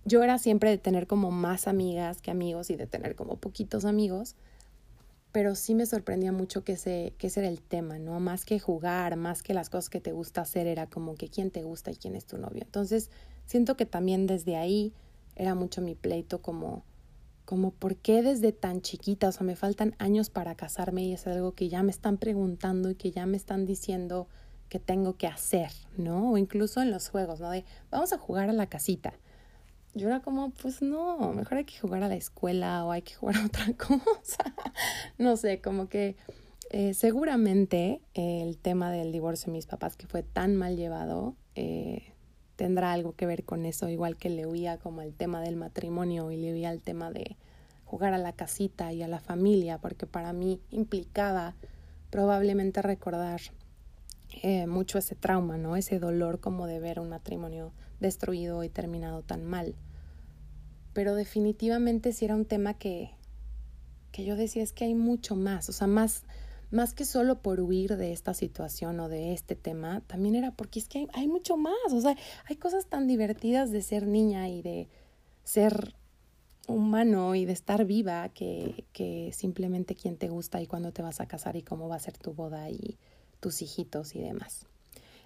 yo 0.04 0.22
era 0.22 0.38
siempre 0.38 0.70
de 0.70 0.78
tener 0.78 1.06
como 1.06 1.30
más 1.30 1.68
amigas 1.68 2.20
que 2.20 2.30
amigos 2.30 2.70
y 2.70 2.76
de 2.76 2.86
tener 2.86 3.14
como 3.14 3.36
poquitos 3.36 3.84
amigos, 3.84 4.34
pero 5.32 5.54
sí 5.54 5.74
me 5.74 5.86
sorprendía 5.86 6.32
mucho 6.32 6.64
que 6.64 6.72
ese, 6.72 7.14
que 7.18 7.28
ese 7.28 7.40
era 7.40 7.48
el 7.48 7.60
tema, 7.60 7.98
¿no? 7.98 8.18
Más 8.18 8.44
que 8.44 8.58
jugar, 8.58 9.16
más 9.16 9.42
que 9.42 9.54
las 9.54 9.70
cosas 9.70 9.90
que 9.90 10.00
te 10.00 10.12
gusta 10.12 10.40
hacer, 10.40 10.66
era 10.66 10.86
como 10.88 11.14
que 11.14 11.28
quién 11.28 11.50
te 11.50 11.62
gusta 11.62 11.92
y 11.92 11.96
quién 11.96 12.16
es 12.16 12.24
tu 12.26 12.38
novio. 12.38 12.62
Entonces, 12.64 13.10
siento 13.46 13.76
que 13.76 13.86
también 13.86 14.26
desde 14.26 14.56
ahí 14.56 14.92
era 15.36 15.54
mucho 15.54 15.82
mi 15.82 15.94
pleito 15.94 16.42
como, 16.42 16.84
como 17.44 17.72
por 17.72 17.96
qué 17.96 18.22
desde 18.22 18.52
tan 18.52 18.80
chiquita, 18.80 19.28
o 19.28 19.32
sea, 19.32 19.46
me 19.46 19.56
faltan 19.56 19.94
años 19.98 20.30
para 20.30 20.54
casarme 20.54 21.02
y 21.02 21.12
es 21.12 21.26
algo 21.26 21.52
que 21.52 21.68
ya 21.68 21.82
me 21.82 21.90
están 21.90 22.16
preguntando 22.16 22.90
y 22.90 22.94
que 22.94 23.10
ya 23.10 23.26
me 23.26 23.36
están 23.36 23.66
diciendo 23.66 24.28
que 24.68 24.78
tengo 24.78 25.16
que 25.16 25.26
hacer, 25.26 25.70
¿no? 25.96 26.30
O 26.32 26.38
incluso 26.38 26.80
en 26.80 26.90
los 26.90 27.08
juegos, 27.08 27.40
¿no? 27.40 27.50
De 27.50 27.64
vamos 27.90 28.12
a 28.12 28.18
jugar 28.18 28.48
a 28.48 28.52
la 28.52 28.68
casita. 28.68 29.14
Yo 29.94 30.06
era 30.06 30.20
como, 30.20 30.50
pues 30.50 30.80
no, 30.80 31.32
mejor 31.32 31.58
hay 31.58 31.64
que 31.64 31.78
jugar 31.78 32.04
a 32.04 32.08
la 32.08 32.14
escuela 32.14 32.84
o 32.84 32.92
hay 32.92 33.02
que 33.02 33.14
jugar 33.14 33.36
a 33.38 33.46
otra 33.46 33.66
cosa. 33.76 34.54
no 35.18 35.36
sé, 35.36 35.60
como 35.60 35.88
que 35.88 36.16
eh, 36.70 36.94
seguramente 36.94 38.00
el 38.14 38.58
tema 38.58 38.92
del 38.92 39.10
divorcio 39.10 39.46
de 39.46 39.58
mis 39.58 39.66
papás, 39.66 39.96
que 39.96 40.06
fue 40.06 40.22
tan 40.22 40.54
mal 40.54 40.76
llevado, 40.76 41.34
eh, 41.56 42.14
tendrá 42.60 42.92
algo 42.92 43.14
que 43.14 43.24
ver 43.24 43.44
con 43.44 43.64
eso, 43.64 43.88
igual 43.88 44.18
que 44.18 44.28
le 44.28 44.44
huía 44.44 44.76
como 44.76 45.00
el 45.00 45.14
tema 45.14 45.40
del 45.40 45.56
matrimonio 45.56 46.30
y 46.30 46.36
le 46.36 46.52
huía 46.52 46.70
el 46.70 46.82
tema 46.82 47.10
de 47.10 47.38
jugar 47.86 48.12
a 48.12 48.18
la 48.18 48.34
casita 48.34 48.92
y 48.92 49.02
a 49.02 49.08
la 49.08 49.18
familia, 49.18 49.78
porque 49.78 50.06
para 50.06 50.34
mí 50.34 50.60
implicaba 50.70 51.54
probablemente 52.10 52.82
recordar 52.82 53.40
eh, 54.42 54.66
mucho 54.66 54.98
ese 54.98 55.14
trauma, 55.14 55.56
¿no? 55.56 55.74
Ese 55.74 55.98
dolor 55.98 56.38
como 56.38 56.66
de 56.66 56.80
ver 56.80 57.00
un 57.00 57.08
matrimonio 57.08 57.72
destruido 57.98 58.62
y 58.62 58.68
terminado 58.68 59.22
tan 59.22 59.42
mal. 59.46 59.74
Pero 60.92 61.14
definitivamente 61.14 62.12
sí 62.12 62.26
era 62.26 62.34
un 62.34 62.44
tema 62.44 62.74
que, 62.74 63.12
que 64.12 64.26
yo 64.26 64.36
decía 64.36 64.62
es 64.62 64.74
que 64.74 64.84
hay 64.84 64.94
mucho 64.94 65.34
más, 65.34 65.70
o 65.70 65.72
sea, 65.72 65.86
más, 65.86 66.24
más 66.70 66.94
que 66.94 67.04
solo 67.04 67.42
por 67.42 67.60
huir 67.60 67.96
de 67.96 68.12
esta 68.12 68.34
situación 68.34 69.00
o 69.00 69.08
de 69.08 69.32
este 69.32 69.56
tema, 69.56 70.02
también 70.06 70.34
era 70.34 70.52
porque 70.52 70.78
es 70.78 70.88
que 70.88 70.98
hay, 71.00 71.08
hay 71.12 71.28
mucho 71.28 71.56
más, 71.56 71.92
o 71.92 72.00
sea, 72.00 72.16
hay 72.46 72.56
cosas 72.56 72.86
tan 72.86 73.06
divertidas 73.06 73.70
de 73.70 73.82
ser 73.82 74.06
niña 74.06 74.48
y 74.48 74.62
de 74.62 74.88
ser 75.44 75.94
humano 76.68 77.34
y 77.34 77.44
de 77.44 77.52
estar 77.52 77.84
viva 77.84 78.28
que, 78.28 78.84
que 78.92 79.32
simplemente 79.32 79.94
quién 79.94 80.16
te 80.16 80.28
gusta 80.28 80.60
y 80.62 80.66
cuándo 80.66 80.92
te 80.92 81.02
vas 81.02 81.20
a 81.20 81.26
casar 81.26 81.56
y 81.56 81.62
cómo 81.62 81.88
va 81.88 81.96
a 81.96 82.00
ser 82.00 82.16
tu 82.16 82.32
boda 82.32 82.70
y 82.70 82.98
tus 83.40 83.62
hijitos 83.62 84.14
y 84.14 84.20
demás. 84.20 84.66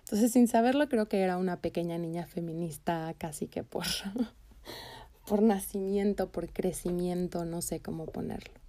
Entonces, 0.00 0.32
sin 0.32 0.48
saberlo, 0.48 0.88
creo 0.88 1.08
que 1.08 1.20
era 1.20 1.38
una 1.38 1.60
pequeña 1.60 1.98
niña 1.98 2.26
feminista 2.26 3.14
casi 3.18 3.46
que 3.46 3.62
por, 3.62 3.86
por 5.26 5.42
nacimiento, 5.42 6.30
por 6.30 6.50
crecimiento, 6.50 7.44
no 7.44 7.62
sé 7.62 7.80
cómo 7.80 8.06
ponerlo. 8.06 8.63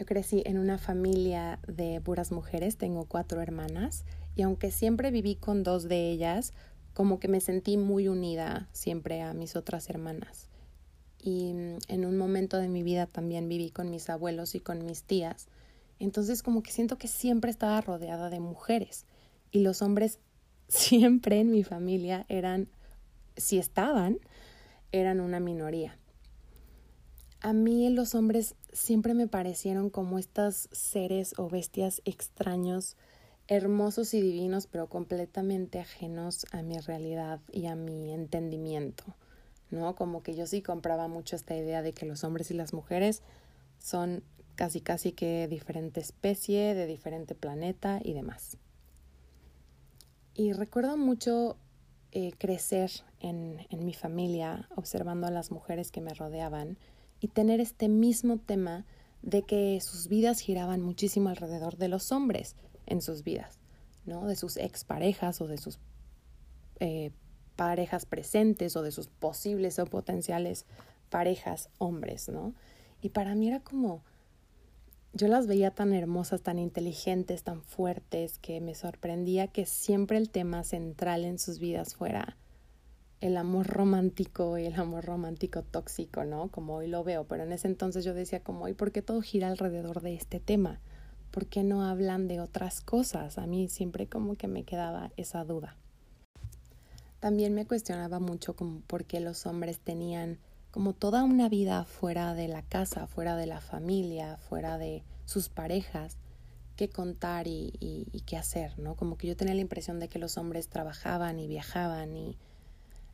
Yo 0.00 0.06
crecí 0.06 0.42
en 0.46 0.56
una 0.56 0.78
familia 0.78 1.58
de 1.68 2.00
puras 2.00 2.32
mujeres, 2.32 2.78
tengo 2.78 3.04
cuatro 3.04 3.42
hermanas, 3.42 4.06
y 4.34 4.40
aunque 4.40 4.70
siempre 4.70 5.10
viví 5.10 5.34
con 5.34 5.62
dos 5.62 5.90
de 5.90 6.10
ellas, 6.10 6.54
como 6.94 7.20
que 7.20 7.28
me 7.28 7.42
sentí 7.42 7.76
muy 7.76 8.08
unida 8.08 8.70
siempre 8.72 9.20
a 9.20 9.34
mis 9.34 9.56
otras 9.56 9.90
hermanas. 9.90 10.48
Y 11.22 11.52
mm, 11.52 11.78
en 11.88 12.06
un 12.06 12.16
momento 12.16 12.56
de 12.56 12.70
mi 12.70 12.82
vida 12.82 13.04
también 13.08 13.46
viví 13.46 13.68
con 13.68 13.90
mis 13.90 14.08
abuelos 14.08 14.54
y 14.54 14.60
con 14.60 14.86
mis 14.86 15.02
tías. 15.02 15.48
Entonces 15.98 16.42
como 16.42 16.62
que 16.62 16.72
siento 16.72 16.96
que 16.96 17.06
siempre 17.06 17.50
estaba 17.50 17.78
rodeada 17.82 18.30
de 18.30 18.40
mujeres 18.40 19.04
y 19.52 19.58
los 19.58 19.82
hombres 19.82 20.18
siempre 20.68 21.40
en 21.40 21.50
mi 21.50 21.62
familia 21.62 22.24
eran, 22.30 22.68
si 23.36 23.58
estaban, 23.58 24.16
eran 24.92 25.20
una 25.20 25.40
minoría. 25.40 25.99
A 27.42 27.54
mí 27.54 27.88
los 27.88 28.14
hombres 28.14 28.54
siempre 28.70 29.14
me 29.14 29.26
parecieron 29.26 29.88
como 29.88 30.18
estos 30.18 30.68
seres 30.72 31.34
o 31.38 31.48
bestias 31.48 32.02
extraños, 32.04 32.96
hermosos 33.48 34.12
y 34.12 34.20
divinos, 34.20 34.66
pero 34.66 34.88
completamente 34.88 35.78
ajenos 35.78 36.44
a 36.52 36.60
mi 36.60 36.78
realidad 36.78 37.40
y 37.50 37.64
a 37.66 37.76
mi 37.76 38.12
entendimiento, 38.12 39.04
¿no? 39.70 39.94
Como 39.94 40.22
que 40.22 40.34
yo 40.34 40.46
sí 40.46 40.60
compraba 40.60 41.08
mucho 41.08 41.34
esta 41.34 41.56
idea 41.56 41.80
de 41.80 41.94
que 41.94 42.04
los 42.04 42.24
hombres 42.24 42.50
y 42.50 42.54
las 42.54 42.74
mujeres 42.74 43.22
son 43.78 44.22
casi 44.54 44.82
casi 44.82 45.12
que 45.12 45.48
diferente 45.48 46.00
especie, 46.00 46.74
de 46.74 46.86
diferente 46.86 47.34
planeta 47.34 48.00
y 48.04 48.12
demás. 48.12 48.58
Y 50.34 50.52
recuerdo 50.52 50.98
mucho 50.98 51.56
eh, 52.12 52.32
crecer 52.36 52.90
en, 53.18 53.66
en 53.70 53.86
mi 53.86 53.94
familia 53.94 54.68
observando 54.76 55.26
a 55.26 55.30
las 55.30 55.50
mujeres 55.50 55.90
que 55.90 56.02
me 56.02 56.12
rodeaban 56.12 56.76
y 57.20 57.28
tener 57.28 57.60
este 57.60 57.88
mismo 57.88 58.38
tema 58.38 58.86
de 59.22 59.42
que 59.42 59.80
sus 59.80 60.08
vidas 60.08 60.40
giraban 60.40 60.80
muchísimo 60.80 61.28
alrededor 61.28 61.76
de 61.76 61.88
los 61.88 62.10
hombres 62.12 62.56
en 62.86 63.02
sus 63.02 63.22
vidas, 63.22 63.58
¿no? 64.06 64.26
De 64.26 64.36
sus 64.36 64.56
exparejas 64.56 65.40
o 65.40 65.46
de 65.46 65.58
sus 65.58 65.78
eh, 66.80 67.10
parejas 67.56 68.06
presentes 68.06 68.74
o 68.76 68.82
de 68.82 68.90
sus 68.90 69.08
posibles 69.08 69.78
o 69.78 69.84
potenciales 69.84 70.64
parejas 71.10 71.68
hombres, 71.78 72.28
¿no? 72.28 72.54
Y 73.02 73.10
para 73.10 73.34
mí 73.34 73.48
era 73.48 73.60
como, 73.60 74.02
yo 75.12 75.28
las 75.28 75.46
veía 75.46 75.70
tan 75.70 75.92
hermosas, 75.92 76.40
tan 76.40 76.58
inteligentes, 76.58 77.42
tan 77.42 77.62
fuertes, 77.62 78.38
que 78.38 78.60
me 78.60 78.74
sorprendía 78.74 79.48
que 79.48 79.66
siempre 79.66 80.16
el 80.16 80.30
tema 80.30 80.64
central 80.64 81.24
en 81.24 81.38
sus 81.38 81.58
vidas 81.58 81.94
fuera 81.94 82.36
el 83.20 83.36
amor 83.36 83.66
romántico 83.66 84.56
y 84.58 84.66
el 84.66 84.74
amor 84.80 85.04
romántico 85.04 85.62
tóxico, 85.62 86.24
¿no? 86.24 86.48
Como 86.48 86.76
hoy 86.76 86.88
lo 86.88 87.04
veo, 87.04 87.24
pero 87.24 87.42
en 87.42 87.52
ese 87.52 87.68
entonces 87.68 88.04
yo 88.04 88.14
decía 88.14 88.42
como, 88.42 88.68
¿y 88.68 88.74
por 88.74 88.92
qué 88.92 89.02
todo 89.02 89.20
gira 89.20 89.48
alrededor 89.48 90.00
de 90.00 90.14
este 90.14 90.40
tema? 90.40 90.80
¿Por 91.30 91.46
qué 91.46 91.62
no 91.62 91.84
hablan 91.84 92.28
de 92.28 92.40
otras 92.40 92.80
cosas? 92.80 93.38
A 93.38 93.46
mí 93.46 93.68
siempre 93.68 94.08
como 94.08 94.36
que 94.36 94.48
me 94.48 94.64
quedaba 94.64 95.12
esa 95.16 95.44
duda. 95.44 95.76
También 97.20 97.54
me 97.54 97.66
cuestionaba 97.66 98.18
mucho 98.18 98.56
como 98.56 98.80
por 98.80 99.04
qué 99.04 99.20
los 99.20 99.44
hombres 99.44 99.78
tenían 99.78 100.38
como 100.70 100.94
toda 100.94 101.22
una 101.24 101.48
vida 101.48 101.84
fuera 101.84 102.34
de 102.34 102.48
la 102.48 102.62
casa, 102.62 103.06
fuera 103.06 103.36
de 103.36 103.46
la 103.46 103.60
familia, 103.60 104.38
fuera 104.38 104.78
de 104.78 105.02
sus 105.26 105.48
parejas, 105.48 106.16
qué 106.76 106.88
contar 106.88 107.46
y, 107.46 107.74
y, 107.80 108.20
qué 108.22 108.38
hacer, 108.38 108.78
¿no? 108.78 108.94
Como 108.94 109.18
que 109.18 109.26
yo 109.26 109.36
tenía 109.36 109.54
la 109.54 109.60
impresión 109.60 110.00
de 110.00 110.08
que 110.08 110.18
los 110.18 110.38
hombres 110.38 110.68
trabajaban 110.68 111.38
y 111.38 111.46
viajaban 111.46 112.16
y 112.16 112.38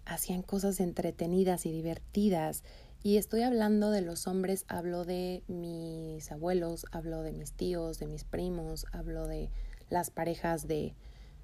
hacían 0.07 0.43
cosas 0.43 0.81
entretenidas 0.81 1.67
y 1.67 1.73
divertidas. 1.73 2.65
Y 3.03 3.19
estoy 3.19 3.43
hablando 3.43 3.91
de 3.91 4.01
los 4.01 4.27
hombres, 4.27 4.65
hablo 4.69 5.05
de 5.05 5.43
mis 5.49 6.33
abuelos, 6.33 6.87
hablo 6.93 7.23
de 7.23 7.33
mis 7.33 7.53
tíos, 7.53 7.99
de 7.99 8.07
mis 8.07 8.25
primos, 8.25 8.87
hablo 8.93 9.27
de 9.27 9.51
las 9.91 10.11
parejas 10.11 10.67
de 10.67 10.95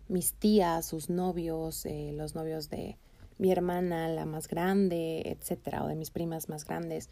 mis 0.08 0.34
tías, 0.34 0.86
sus 0.86 1.10
novios, 1.10 1.86
eh, 1.86 2.12
los 2.14 2.34
novios 2.34 2.68
de 2.70 2.96
mi 3.38 3.50
hermana, 3.50 4.08
la 4.08 4.24
más 4.24 4.48
grande, 4.48 5.22
etcétera, 5.26 5.84
o 5.84 5.88
de 5.88 5.94
mis 5.94 6.10
primas 6.10 6.48
más 6.48 6.64
grandes. 6.64 7.10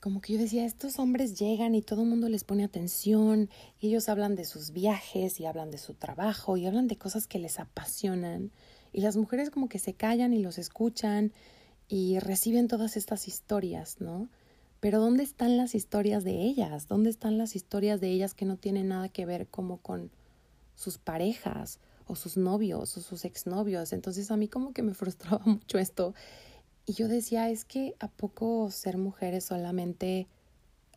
Como 0.00 0.20
que 0.20 0.32
yo 0.32 0.38
decía, 0.38 0.64
estos 0.64 0.98
hombres 0.98 1.38
llegan 1.38 1.74
y 1.74 1.82
todo 1.82 2.02
el 2.02 2.08
mundo 2.08 2.28
les 2.28 2.42
pone 2.42 2.64
atención 2.64 3.50
y 3.78 3.88
ellos 3.88 4.08
hablan 4.08 4.34
de 4.34 4.46
sus 4.46 4.70
viajes 4.70 5.38
y 5.40 5.46
hablan 5.46 5.70
de 5.70 5.78
su 5.78 5.94
trabajo 5.94 6.56
y 6.56 6.66
hablan 6.66 6.88
de 6.88 6.96
cosas 6.96 7.26
que 7.26 7.38
les 7.38 7.60
apasionan 7.60 8.50
y 8.92 9.00
las 9.00 9.16
mujeres 9.16 9.50
como 9.50 9.68
que 9.68 9.78
se 9.78 9.94
callan 9.94 10.32
y 10.32 10.40
los 10.40 10.58
escuchan 10.58 11.32
y 11.88 12.18
reciben 12.18 12.68
todas 12.68 12.96
estas 12.96 13.28
historias, 13.28 14.00
¿no? 14.00 14.28
Pero 14.80 15.00
¿dónde 15.00 15.22
están 15.22 15.56
las 15.56 15.74
historias 15.74 16.24
de 16.24 16.42
ellas? 16.42 16.88
¿Dónde 16.88 17.10
están 17.10 17.36
las 17.36 17.54
historias 17.54 18.00
de 18.00 18.08
ellas 18.08 18.34
que 18.34 18.46
no 18.46 18.56
tienen 18.56 18.88
nada 18.88 19.08
que 19.08 19.26
ver 19.26 19.46
como 19.46 19.78
con 19.78 20.10
sus 20.80 20.96
parejas 20.96 21.78
o 22.06 22.16
sus 22.16 22.36
novios 22.36 22.96
o 22.96 23.00
sus 23.00 23.24
exnovios. 23.24 23.92
Entonces 23.92 24.30
a 24.30 24.36
mí 24.36 24.48
como 24.48 24.72
que 24.72 24.82
me 24.82 24.94
frustraba 25.00 25.44
mucho 25.44 25.78
esto. 25.78 26.14
Y 26.86 26.94
yo 26.94 27.06
decía, 27.06 27.50
es 27.50 27.64
que 27.64 27.94
a 28.00 28.08
poco 28.08 28.70
ser 28.70 28.96
mujer 28.96 29.34
es 29.34 29.44
solamente 29.44 30.26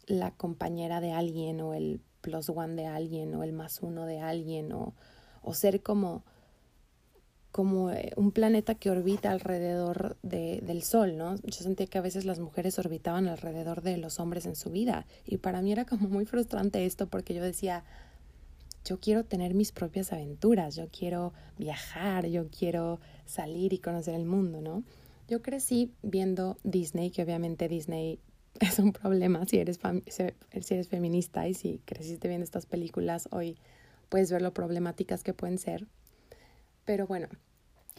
la 0.07 0.31
compañera 0.31 1.01
de 1.01 1.11
alguien 1.11 1.61
o 1.61 1.73
el 1.73 2.01
plus 2.21 2.49
one 2.49 2.75
de 2.75 2.87
alguien 2.87 3.35
o 3.35 3.43
el 3.43 3.53
más 3.53 3.81
uno 3.81 4.05
de 4.05 4.19
alguien 4.19 4.71
o, 4.71 4.93
o 5.41 5.53
ser 5.53 5.83
como 5.83 6.23
como 7.53 7.91
eh, 7.91 8.11
un 8.15 8.31
planeta 8.31 8.73
que 8.73 8.89
orbita 8.89 9.29
alrededor 9.29 10.17
de, 10.23 10.59
del 10.63 10.81
Sol, 10.81 11.17
¿no? 11.17 11.35
Yo 11.35 11.51
sentía 11.51 11.85
que 11.85 11.99
a 11.99 12.01
veces 12.01 12.25
las 12.25 12.39
mujeres 12.39 12.79
orbitaban 12.79 13.27
alrededor 13.27 13.83
de 13.83 13.97
los 13.97 14.19
hombres 14.19 14.47
en 14.47 14.55
su 14.55 14.71
vida 14.71 15.05
y 15.23 15.37
para 15.37 15.61
mí 15.61 15.71
era 15.71 15.85
como 15.85 16.09
muy 16.09 16.25
frustrante 16.25 16.83
esto 16.87 17.05
porque 17.05 17.35
yo 17.35 17.43
decía, 17.43 17.83
yo 18.85 18.99
quiero 18.99 19.23
tener 19.23 19.53
mis 19.53 19.71
propias 19.71 20.11
aventuras, 20.11 20.75
yo 20.75 20.87
quiero 20.89 21.31
viajar, 21.59 22.25
yo 22.25 22.47
quiero 22.49 22.99
salir 23.27 23.71
y 23.71 23.77
conocer 23.77 24.15
el 24.15 24.25
mundo, 24.25 24.59
¿no? 24.59 24.83
Yo 25.29 25.43
crecí 25.43 25.91
viendo 26.01 26.57
Disney, 26.63 27.11
que 27.11 27.21
obviamente 27.21 27.67
Disney 27.67 28.17
es 28.61 28.79
un 28.79 28.93
problema 28.93 29.45
si 29.45 29.59
eres, 29.59 29.79
si 30.07 30.73
eres 30.73 30.87
feminista 30.87 31.47
y 31.47 31.53
si 31.53 31.81
creciste 31.85 32.27
viendo 32.27 32.45
estas 32.45 32.65
películas, 32.65 33.29
hoy 33.29 33.57
puedes 34.09 34.31
ver 34.31 34.41
lo 34.41 34.55
problemáticas 34.55 35.23
que 35.23 35.35
pueden 35.35 35.59
ser. 35.59 35.85
Pero 36.85 37.07
bueno, 37.07 37.27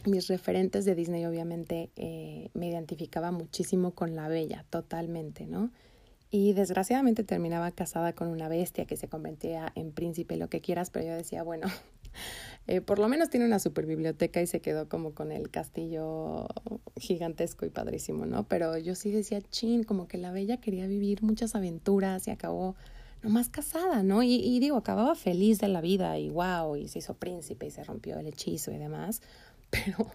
mis 0.05 0.27
referentes 0.27 0.85
de 0.85 0.95
Disney 0.95 1.25
obviamente 1.25 1.89
eh, 1.95 2.49
me 2.53 2.67
identificaba 2.67 3.31
muchísimo 3.31 3.91
con 3.91 4.15
la 4.15 4.27
bella, 4.27 4.65
totalmente, 4.69 5.47
¿no? 5.47 5.71
Y 6.29 6.53
desgraciadamente 6.53 7.23
terminaba 7.23 7.71
casada 7.71 8.13
con 8.13 8.27
una 8.27 8.49
bestia 8.49 8.85
que 8.85 8.97
se 8.97 9.07
convertía 9.07 9.71
en 9.75 9.91
príncipe, 9.91 10.37
lo 10.37 10.49
que 10.49 10.61
quieras, 10.61 10.89
pero 10.89 11.05
yo 11.05 11.13
decía, 11.13 11.43
bueno, 11.43 11.67
eh, 12.67 12.81
por 12.81 12.99
lo 12.99 13.07
menos 13.07 13.29
tiene 13.29 13.45
una 13.45 13.59
super 13.59 13.85
biblioteca 13.85 14.41
y 14.41 14.47
se 14.47 14.59
quedó 14.59 14.89
como 14.89 15.13
con 15.13 15.31
el 15.31 15.49
castillo 15.49 16.47
gigantesco 16.97 17.65
y 17.65 17.69
padrísimo, 17.69 18.25
¿no? 18.25 18.47
Pero 18.47 18.77
yo 18.77 18.95
sí 18.95 19.11
decía, 19.11 19.41
chin, 19.41 19.83
como 19.83 20.07
que 20.07 20.17
la 20.17 20.31
bella 20.31 20.57
quería 20.57 20.87
vivir 20.87 21.23
muchas 21.23 21.55
aventuras 21.55 22.27
y 22.27 22.31
acabó 22.31 22.75
nomás 23.25 23.49
casada, 23.49 24.03
¿no? 24.03 24.23
Y, 24.23 24.35
y 24.35 24.59
digo, 24.59 24.77
acababa 24.77 25.15
feliz 25.15 25.59
de 25.59 25.67
la 25.67 25.81
vida 25.81 26.17
y 26.19 26.29
wow, 26.29 26.75
y 26.75 26.87
se 26.87 26.99
hizo 26.99 27.15
príncipe 27.15 27.65
y 27.65 27.71
se 27.71 27.83
rompió 27.83 28.17
el 28.19 28.27
hechizo 28.27 28.71
y 28.71 28.77
demás 28.77 29.21
pero 29.71 30.07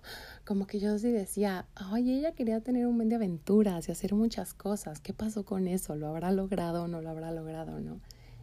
como 0.45 0.67
que 0.67 0.81
yo 0.81 0.99
sí 0.99 1.11
decía, 1.11 1.67
ay, 1.75 2.13
ella 2.13 2.33
quería 2.33 2.61
tener 2.61 2.87
un 2.87 2.97
buen 2.97 3.09
de 3.09 3.17
aventuras 3.17 3.89
y 3.89 3.93
hacer 3.93 4.15
muchas 4.15 4.55
cosas. 4.55 5.01
¿Qué 5.01 5.13
pasó 5.13 5.45
con 5.45 5.67
eso? 5.67 5.97
¿Lo 5.97 6.09
habrá 6.09 6.31
logrado 6.33 6.85
o 6.85 6.89
no 6.89 7.01
lo 7.01 7.11
habrá 7.11 7.31
logrado, 7.33 7.81
no? 7.81 8.01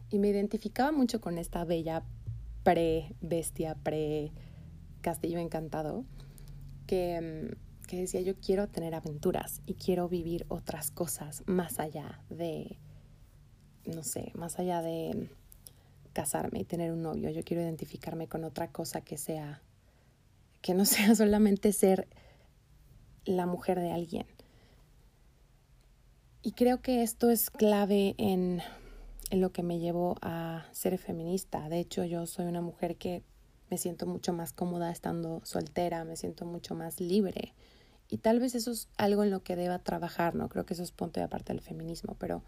Y 0.10 0.20
me 0.20 0.30
identificaba 0.30 0.92
mucho 0.92 1.20
con 1.20 1.38
esta 1.38 1.66
bella 1.66 2.04
pre-bestia, 2.64 3.76
pre-castillo 3.84 5.40
encantado, 5.40 6.06
que, 6.86 7.50
mm, 7.52 7.88
que 7.88 7.98
decía, 8.02 8.22
yo 8.22 8.36
quiero 8.36 8.68
tener 8.68 8.96
aventuras 8.96 9.62
y 9.66 9.76
quiero 9.76 10.08
vivir 10.10 10.46
otras 10.50 10.92
cosas 10.92 11.44
más 11.46 11.80
allá 11.80 12.22
de, 12.30 12.78
no 13.88 14.04
sé, 14.04 14.32
más 14.36 14.60
allá 14.60 14.82
de 14.82 15.30
casarme 16.14 16.60
y 16.60 16.66
tener 16.66 16.92
un 16.92 17.02
novio. 17.02 17.30
Yo 17.30 17.44
quiero 17.44 17.64
identificarme 17.64 18.28
con 18.28 18.44
otra 18.44 18.72
cosa 18.72 19.02
que 19.02 19.18
sea 19.18 19.62
que 20.62 20.74
no 20.74 20.86
sea 20.86 21.16
solamente 21.16 21.72
ser 21.74 22.08
la 23.26 23.46
mujer 23.46 23.80
de 23.80 23.92
alguien. 23.92 24.26
Y 26.42 26.52
creo 26.54 26.82
que 26.82 27.04
esto 27.04 27.30
es 27.30 27.50
clave 27.50 28.16
en, 28.18 28.62
en, 29.32 29.42
lo 29.42 29.52
que 29.52 29.64
me 29.64 29.80
llevó 29.80 30.16
a 30.22 30.66
ser 30.72 30.98
feminista. 30.98 31.68
De 31.68 31.80
hecho, 31.80 32.06
yo 32.06 32.26
soy 32.26 32.46
una 32.46 32.62
mujer 32.62 32.96
que 32.96 33.24
me 33.70 33.78
siento 33.78 34.06
mucho 34.06 34.32
más 34.32 34.54
cómoda 34.54 34.92
estando 34.92 35.42
soltera, 35.44 36.06
me 36.06 36.16
siento 36.16 36.46
mucho 36.46 36.74
más 36.74 37.02
libre. 37.02 37.54
Y 38.10 38.20
tal 38.20 38.40
vez 38.40 38.56
eso 38.56 38.72
es 38.72 38.88
algo 38.98 39.24
en 39.24 39.32
lo 39.32 39.44
que 39.44 39.58
deba 39.58 39.80
trabajar, 39.80 40.36
no 40.36 40.48
creo 40.48 40.66
que 40.66 40.74
eso 40.74 40.84
es 40.84 40.92
punto 40.92 41.20
de 41.20 41.26
aparte 41.26 41.52
del 41.52 41.62
feminismo, 41.62 42.16
pero 42.18 42.44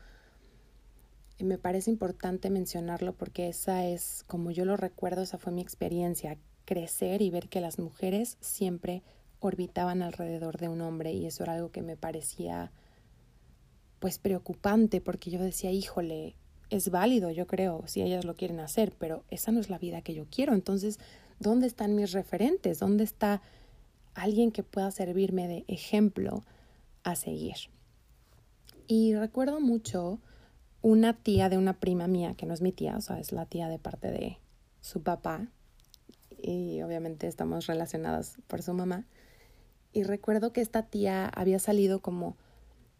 me 1.43 1.57
parece 1.57 1.89
importante 1.89 2.49
mencionarlo 2.49 3.13
porque 3.13 3.47
esa 3.47 3.85
es, 3.85 4.23
como 4.27 4.51
yo 4.51 4.65
lo 4.65 4.77
recuerdo, 4.77 5.21
esa 5.21 5.37
fue 5.37 5.53
mi 5.53 5.61
experiencia 5.61 6.37
crecer 6.65 7.21
y 7.21 7.29
ver 7.29 7.49
que 7.49 7.61
las 7.61 7.79
mujeres 7.79 8.37
siempre 8.41 9.03
orbitaban 9.39 10.01
alrededor 10.01 10.57
de 10.57 10.67
un 10.67 10.81
hombre 10.81 11.13
y 11.13 11.25
eso 11.25 11.43
era 11.43 11.53
algo 11.53 11.71
que 11.71 11.81
me 11.81 11.97
parecía 11.97 12.71
pues 13.99 14.19
preocupante 14.19 15.01
porque 15.01 15.31
yo 15.31 15.41
decía, 15.41 15.71
híjole, 15.71 16.35
es 16.69 16.89
válido, 16.89 17.31
yo 17.31 17.47
creo, 17.47 17.83
si 17.87 18.01
ellas 18.01 18.25
lo 18.25 18.35
quieren 18.35 18.59
hacer, 18.59 18.93
pero 18.97 19.23
esa 19.29 19.51
no 19.51 19.59
es 19.59 19.69
la 19.69 19.79
vida 19.79 20.01
que 20.01 20.13
yo 20.13 20.25
quiero. 20.29 20.53
Entonces, 20.53 20.99
¿dónde 21.39 21.67
están 21.67 21.95
mis 21.95 22.11
referentes? 22.11 22.79
¿Dónde 22.79 23.03
está 23.03 23.41
alguien 24.13 24.51
que 24.51 24.63
pueda 24.63 24.91
servirme 24.91 25.47
de 25.47 25.65
ejemplo 25.67 26.43
a 27.03 27.15
seguir? 27.15 27.55
Y 28.87 29.15
recuerdo 29.15 29.59
mucho 29.59 30.19
una 30.81 31.13
tía 31.13 31.49
de 31.49 31.57
una 31.57 31.79
prima 31.79 32.07
mía, 32.07 32.35
que 32.35 32.45
no 32.45 32.53
es 32.53 32.61
mi 32.61 32.71
tía, 32.71 32.95
o 32.97 33.01
sea, 33.01 33.19
es 33.19 33.31
la 33.31 33.45
tía 33.45 33.67
de 33.67 33.79
parte 33.79 34.11
de 34.11 34.37
su 34.81 35.01
papá, 35.01 35.47
y 36.41 36.81
obviamente 36.81 37.27
estamos 37.27 37.67
relacionadas 37.67 38.37
por 38.47 38.61
su 38.61 38.73
mamá. 38.73 39.05
Y 39.91 40.03
recuerdo 40.03 40.53
que 40.53 40.61
esta 40.61 40.83
tía 40.83 41.27
había 41.27 41.59
salido 41.59 42.01
como 42.01 42.37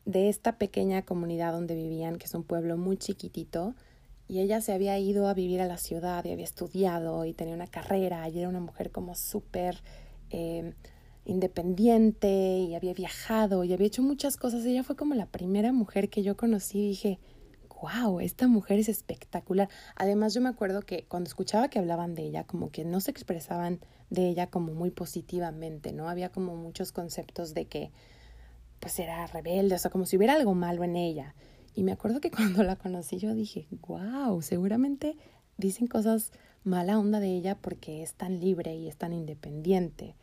de 0.06 0.30
esta 0.30 0.58
pequeña 0.58 1.03
comunidad 1.03 1.53
donde 1.53 1.75
vivían, 1.75 2.17
que 2.17 2.25
es 2.25 2.34
un 2.34 2.43
pueblo 2.43 2.77
muy 2.77 2.97
chiquitito, 2.97 3.75
y 4.27 4.41
ella 4.41 4.62
se 4.62 4.73
había 4.73 4.97
ido 4.99 5.27
a 5.27 5.34
vivir 5.34 5.62
a 5.62 5.65
la 5.65 5.77
ciudad 5.77 6.23
y 6.25 6.32
había 6.32 6.45
estudiado 6.45 7.25
y 7.25 7.34
tenía 7.34 7.56
una 7.56 7.67
carrera 7.67 8.27
y 8.30 8.39
era 8.39 8.49
una 8.49 8.60
mujer 8.60 8.91
como 8.91 9.15
súper 9.15 9.82
eh, 10.30 10.73
independiente 11.25 12.30
y 12.30 12.75
había 12.75 12.93
viajado 12.93 13.63
y 13.63 13.73
había 13.73 13.88
hecho 13.88 14.03
muchas 14.03 14.38
cosas. 14.38 14.65
Ella 14.65 14.84
fue 14.84 14.95
como 14.95 15.15
la 15.15 15.25
primera 15.25 15.71
mujer 15.71 16.10
que 16.10 16.21
yo 16.21 16.38
conocí 16.38 16.77
y 16.80 16.89
dije, 16.89 17.19
wow, 17.81 18.19
esta 18.19 18.47
mujer 18.47 18.79
es 18.79 18.89
espectacular. 18.89 19.69
Además, 19.95 20.33
yo 20.33 20.41
me 20.41 20.49
acuerdo 20.49 20.81
que 20.81 21.05
cuando 21.07 21.27
escuchaba 21.27 21.69
que 21.69 21.79
hablaban 21.79 22.15
de 22.15 22.23
ella, 22.23 22.43
como 22.43 22.71
que 22.71 22.85
no 22.85 22.99
se 22.99 23.11
expresaban 23.11 23.79
de 24.09 24.27
ella 24.27 24.47
como 24.47 24.73
muy 24.73 24.91
positivamente, 24.91 25.93
¿no? 25.93 26.09
Había 26.09 26.29
como 26.29 26.55
muchos 26.55 26.91
conceptos 26.91 27.53
de 27.53 27.65
que 27.65 27.91
pues 28.79 28.97
era 28.99 29.27
rebelde, 29.27 29.75
o 29.75 29.79
sea, 29.79 29.91
como 29.91 30.05
si 30.05 30.17
hubiera 30.17 30.33
algo 30.33 30.53
malo 30.55 30.83
en 30.83 30.95
ella. 30.95 31.35
Y 31.75 31.83
me 31.83 31.91
acuerdo 31.91 32.21
que 32.21 32.31
cuando 32.31 32.63
la 32.63 32.75
conocí 32.75 33.17
yo 33.17 33.33
dije, 33.33 33.67
wow, 33.87 34.41
seguramente 34.41 35.17
dicen 35.57 35.87
cosas 35.87 36.31
mala 36.63 36.99
onda 36.99 37.19
de 37.19 37.29
ella 37.35 37.55
porque 37.55 38.03
es 38.03 38.13
tan 38.13 38.39
libre 38.39 38.75
y 38.75 38.87
es 38.87 38.97
tan 38.97 39.13
independiente 39.13 40.15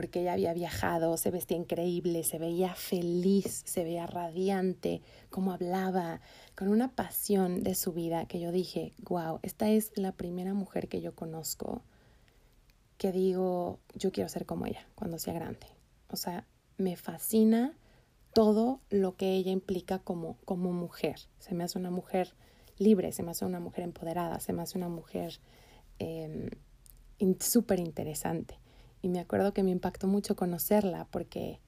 porque 0.00 0.22
ella 0.22 0.32
había 0.32 0.54
viajado, 0.54 1.18
se 1.18 1.30
vestía 1.30 1.58
increíble, 1.58 2.24
se 2.24 2.38
veía 2.38 2.74
feliz, 2.74 3.64
se 3.66 3.84
veía 3.84 4.06
radiante, 4.06 5.02
como 5.28 5.52
hablaba, 5.52 6.22
con 6.54 6.68
una 6.68 6.94
pasión 6.94 7.62
de 7.62 7.74
su 7.74 7.92
vida 7.92 8.24
que 8.24 8.40
yo 8.40 8.50
dije, 8.50 8.94
wow, 9.02 9.40
esta 9.42 9.68
es 9.68 9.92
la 9.96 10.12
primera 10.12 10.54
mujer 10.54 10.88
que 10.88 11.02
yo 11.02 11.14
conozco 11.14 11.82
que 12.96 13.12
digo, 13.12 13.78
yo 13.94 14.10
quiero 14.10 14.30
ser 14.30 14.46
como 14.46 14.64
ella 14.64 14.88
cuando 14.94 15.18
sea 15.18 15.34
grande. 15.34 15.66
O 16.08 16.16
sea, 16.16 16.46
me 16.78 16.96
fascina 16.96 17.76
todo 18.32 18.80
lo 18.88 19.16
que 19.16 19.34
ella 19.34 19.52
implica 19.52 19.98
como, 19.98 20.38
como 20.46 20.72
mujer. 20.72 21.16
Se 21.40 21.54
me 21.54 21.62
hace 21.62 21.78
una 21.78 21.90
mujer 21.90 22.32
libre, 22.78 23.12
se 23.12 23.22
me 23.22 23.32
hace 23.32 23.44
una 23.44 23.60
mujer 23.60 23.84
empoderada, 23.84 24.40
se 24.40 24.54
me 24.54 24.62
hace 24.62 24.78
una 24.78 24.88
mujer 24.88 25.40
eh, 25.98 26.48
súper 27.38 27.80
interesante. 27.80 28.58
Y 29.02 29.08
me 29.08 29.20
acuerdo 29.20 29.52
que 29.52 29.62
me 29.62 29.70
impactó 29.70 30.06
mucho 30.06 30.36
conocerla 30.36 31.06
porque, 31.10 31.60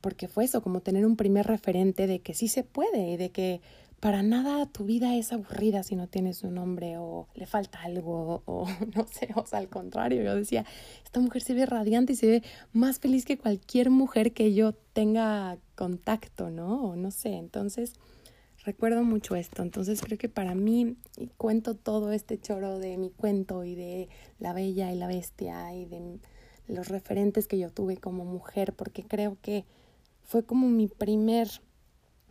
porque 0.00 0.28
fue 0.28 0.44
eso, 0.44 0.62
como 0.62 0.80
tener 0.80 1.04
un 1.04 1.16
primer 1.16 1.46
referente 1.46 2.06
de 2.06 2.20
que 2.20 2.34
sí 2.34 2.48
se 2.48 2.64
puede 2.64 3.10
y 3.10 3.16
de 3.16 3.30
que 3.30 3.60
para 4.00 4.22
nada 4.22 4.66
tu 4.66 4.84
vida 4.84 5.16
es 5.16 5.32
aburrida 5.32 5.82
si 5.82 5.96
no 5.96 6.06
tienes 6.06 6.44
un 6.44 6.58
hombre 6.58 6.98
o 6.98 7.26
le 7.34 7.46
falta 7.46 7.82
algo 7.82 8.42
o 8.46 8.66
no 8.94 9.06
sé, 9.08 9.30
o 9.34 9.44
sea, 9.44 9.58
al 9.58 9.68
contrario, 9.68 10.22
yo 10.22 10.34
decía, 10.36 10.64
esta 11.04 11.20
mujer 11.20 11.42
se 11.42 11.54
ve 11.54 11.66
radiante 11.66 12.12
y 12.12 12.16
se 12.16 12.26
ve 12.26 12.42
más 12.72 13.00
feliz 13.00 13.24
que 13.24 13.38
cualquier 13.38 13.90
mujer 13.90 14.32
que 14.32 14.54
yo 14.54 14.72
tenga 14.92 15.58
contacto, 15.74 16.50
¿no? 16.50 16.90
O 16.90 16.96
no 16.96 17.10
sé, 17.10 17.34
entonces 17.34 17.94
recuerdo 18.68 19.02
mucho 19.02 19.34
esto. 19.34 19.62
Entonces 19.62 20.02
creo 20.02 20.18
que 20.18 20.28
para 20.28 20.54
mí 20.54 20.98
cuento 21.38 21.74
todo 21.74 22.12
este 22.12 22.38
choro 22.38 22.78
de 22.78 22.98
mi 22.98 23.08
cuento 23.08 23.64
y 23.64 23.74
de 23.74 24.10
la 24.38 24.52
bella 24.52 24.92
y 24.92 24.96
la 24.96 25.06
bestia 25.06 25.74
y 25.74 25.86
de 25.86 26.20
los 26.66 26.88
referentes 26.88 27.48
que 27.48 27.58
yo 27.58 27.70
tuve 27.70 27.96
como 27.96 28.26
mujer, 28.26 28.74
porque 28.74 29.04
creo 29.04 29.38
que 29.40 29.64
fue 30.22 30.44
como 30.44 30.68
mi 30.68 30.86
primer 30.86 31.48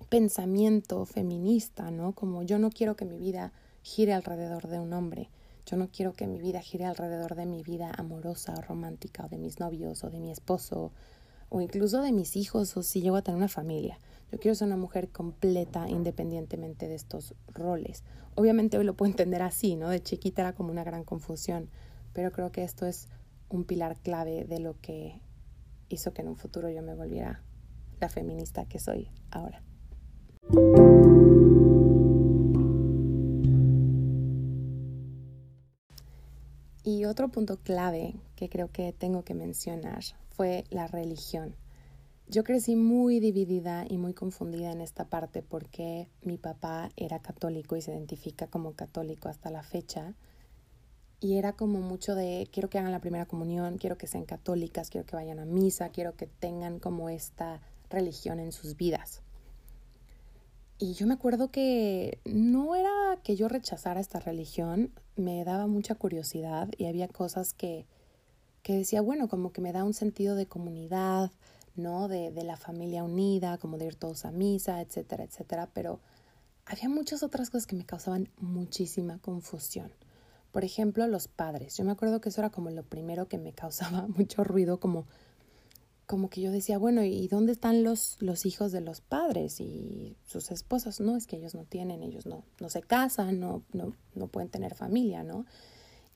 pensamiento 0.10 1.08
feminista, 1.08 1.90
¿no? 1.90 2.14
Como 2.14 2.44
yo 2.44 2.60
no 2.60 2.70
quiero 2.70 2.96
que 2.96 3.06
mi 3.06 3.18
vida 3.18 3.52
gire 3.82 4.14
alrededor 4.14 4.68
de 4.68 4.80
un 4.80 4.94
hombre. 4.94 5.32
Yo 5.66 5.76
no 5.76 5.90
quiero 5.90 6.14
que 6.14 6.28
mi 6.28 6.40
vida 6.40 6.62
gire 6.62 6.86
alrededor 6.86 7.34
de 7.34 7.48
mi 7.48 7.64
vida 7.64 7.92
amorosa 7.98 8.54
o 8.56 8.62
romántica 8.62 9.26
o 9.26 9.30
de 9.30 9.40
mis 9.40 9.60
novios 9.60 10.04
o 10.04 10.12
de 10.12 10.20
mi 10.20 10.30
esposo 10.30 10.92
o 11.50 11.62
incluso 11.62 12.04
de 12.04 12.12
mis 12.12 12.36
hijos 12.36 12.78
o 12.78 12.84
si 12.84 13.02
llego 13.02 13.16
a 13.16 13.24
tener 13.24 13.38
una 13.38 13.48
familia. 13.48 14.00
Yo 14.32 14.40
quiero 14.40 14.56
ser 14.56 14.68
una 14.68 14.78
mujer 14.78 15.10
completa 15.10 15.88
independientemente 15.90 16.88
de 16.88 16.96
estos 16.96 17.34
roles. 17.48 18.04
Obviamente 18.36 18.78
hoy 18.78 18.84
lo 18.84 18.96
puedo 18.96 19.10
entender 19.10 19.42
así, 19.42 19.76
¿no? 19.76 19.90
De 19.90 20.04
chiquita 20.04 20.42
era 20.42 20.54
como 20.54 20.70
una 20.70 20.84
gran 20.84 21.04
confusión, 21.04 21.70
pero 22.14 22.32
creo 22.32 22.52
que 22.52 22.64
esto 22.64 22.86
es 22.86 23.08
un 23.50 23.64
pilar 23.64 23.98
clave 23.98 24.44
de 24.44 24.60
lo 24.60 24.80
que 24.82 25.22
hizo 25.90 26.14
que 26.14 26.22
en 26.22 26.28
un 26.28 26.36
futuro 26.36 26.70
yo 26.70 26.82
me 26.82 26.94
volviera 26.94 27.42
la 28.02 28.10
feminista 28.10 28.66
que 28.66 28.80
soy 28.80 29.10
ahora. 29.32 29.64
Y 36.84 37.06
otro 37.06 37.30
punto 37.30 37.58
clave 37.58 38.16
que 38.36 38.50
creo 38.50 38.72
que 38.72 38.94
tengo 38.94 39.24
que 39.24 39.34
mencionar 39.34 40.04
fue 40.30 40.66
la 40.70 40.88
religión. 40.88 41.56
Yo 42.30 42.44
crecí 42.44 42.76
muy 42.76 43.22
dividida 43.22 43.86
y 43.88 43.98
muy 43.98 44.14
confundida 44.14 44.72
en 44.72 44.82
esta 44.82 45.06
parte 45.06 45.42
porque 45.42 46.10
mi 46.22 46.38
papá 46.38 46.92
era 46.98 47.22
católico 47.22 47.78
y 47.78 47.82
se 47.82 47.92
identifica 47.92 48.48
como 48.48 48.74
católico 48.74 49.30
hasta 49.30 49.50
la 49.50 49.64
fecha. 49.64 50.14
Y 51.22 51.38
era 51.38 51.54
como 51.54 51.80
mucho 51.80 52.16
de, 52.16 52.50
quiero 52.52 52.70
que 52.70 52.80
hagan 52.80 52.92
la 52.92 53.00
primera 53.00 53.28
comunión, 53.28 53.78
quiero 53.78 53.98
que 53.98 54.08
sean 54.08 54.26
católicas, 54.26 54.90
quiero 54.90 55.08
que 55.08 55.16
vayan 55.16 55.40
a 55.40 55.46
misa, 55.46 55.90
quiero 55.90 56.16
que 56.16 56.28
tengan 56.28 56.80
como 56.80 57.08
esta 57.10 57.62
religión 57.90 58.40
en 58.40 58.52
sus 58.52 58.76
vidas. 58.76 59.22
Y 60.80 60.94
yo 60.94 61.08
me 61.08 61.14
acuerdo 61.14 61.50
que 61.50 62.20
no 62.26 62.76
era 62.76 63.20
que 63.24 63.38
yo 63.38 63.48
rechazara 63.48 64.02
esta 64.02 64.20
religión, 64.20 64.92
me 65.16 65.44
daba 65.46 65.66
mucha 65.66 65.96
curiosidad 65.96 66.70
y 66.78 66.86
había 66.86 67.08
cosas 67.08 67.54
que 67.54 67.86
que 68.68 68.74
decía, 68.74 69.00
bueno, 69.00 69.30
como 69.30 69.54
que 69.54 69.62
me 69.62 69.72
da 69.72 69.86
un 69.86 69.94
sentido 69.94 70.36
de 70.36 70.46
comunidad, 70.46 71.32
¿no? 71.78 72.08
De, 72.08 72.32
de 72.32 72.44
la 72.44 72.58
familia 72.58 73.04
unida, 73.04 73.58
como 73.58 73.78
de 73.78 73.86
ir 73.86 73.96
todos 73.96 74.26
a 74.26 74.32
misa, 74.32 74.82
etcétera, 74.82 75.24
etcétera, 75.24 75.70
pero 75.74 76.00
había 76.66 76.90
muchas 76.90 77.24
otras 77.24 77.50
cosas 77.50 77.66
que 77.66 77.76
me 77.76 77.86
causaban 77.86 78.30
muchísima 78.40 79.20
confusión. 79.20 79.92
Por 80.52 80.66
ejemplo, 80.66 81.08
los 81.08 81.28
padres. 81.28 81.78
Yo 81.78 81.86
me 81.86 81.92
acuerdo 81.92 82.20
que 82.20 82.30
eso 82.30 82.42
era 82.42 82.50
como 82.50 82.70
lo 82.70 82.84
primero 82.84 83.28
que 83.28 83.38
me 83.38 83.54
causaba 83.54 84.08
mucho 84.18 84.44
ruido, 84.44 84.80
como, 84.80 85.06
como 86.06 86.30
que 86.30 86.42
yo 86.42 86.52
decía, 86.52 86.78
bueno, 86.78 87.04
¿y 87.04 87.28
dónde 87.28 87.54
están 87.54 87.84
los, 87.84 88.18
los 88.20 88.46
hijos 88.46 88.72
de 88.72 88.82
los 88.82 89.02
padres 89.02 89.62
y 89.62 90.18
sus 90.26 90.52
esposas? 90.52 91.00
No, 91.00 91.16
es 91.16 91.28
que 91.28 91.38
ellos 91.38 91.56
no 91.56 91.64
tienen, 91.64 92.04
ellos 92.04 92.26
no, 92.26 92.44
no 92.60 92.70
se 92.70 92.82
casan, 92.82 93.40
no, 93.40 93.64
no, 93.72 93.94
no 94.16 94.28
pueden 94.28 94.50
tener 94.50 94.76
familia, 94.76 95.24
¿no? 95.24 95.46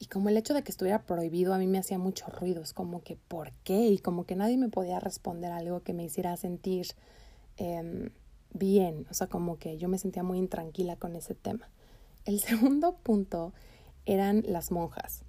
Y 0.02 0.08
como 0.08 0.30
el 0.30 0.38
hecho 0.38 0.56
de 0.56 0.64
que 0.64 0.72
estuviera 0.72 1.04
prohibido 1.04 1.54
a 1.54 1.60
mí 1.60 1.68
me 1.68 1.78
hacía 1.78 2.00
mucho 2.00 2.26
ruido, 2.26 2.64
es 2.64 2.74
como 2.74 3.04
que, 3.04 3.18
¿por 3.18 3.52
qué? 3.64 3.86
Y 3.86 4.00
como 4.00 4.26
que 4.26 4.36
nadie 4.36 4.58
me 4.58 4.68
podía 4.68 5.00
responder 5.00 5.52
algo 5.52 5.84
que 5.84 5.94
me 5.94 6.04
hiciera 6.04 6.36
sentir 6.38 6.88
em, 7.58 8.10
bien, 8.52 9.06
o 9.12 9.14
sea, 9.14 9.28
como 9.28 9.60
que 9.60 9.78
yo 9.78 9.90
me 9.90 10.00
sentía 10.00 10.24
muy 10.24 10.40
intranquila 10.40 10.96
con 10.96 11.16
ese 11.16 11.36
tema. 11.36 11.70
El 12.26 12.40
segundo 12.40 12.96
punto 12.96 13.54
eran 14.08 14.44
las 14.48 14.72
monjas. 14.72 15.22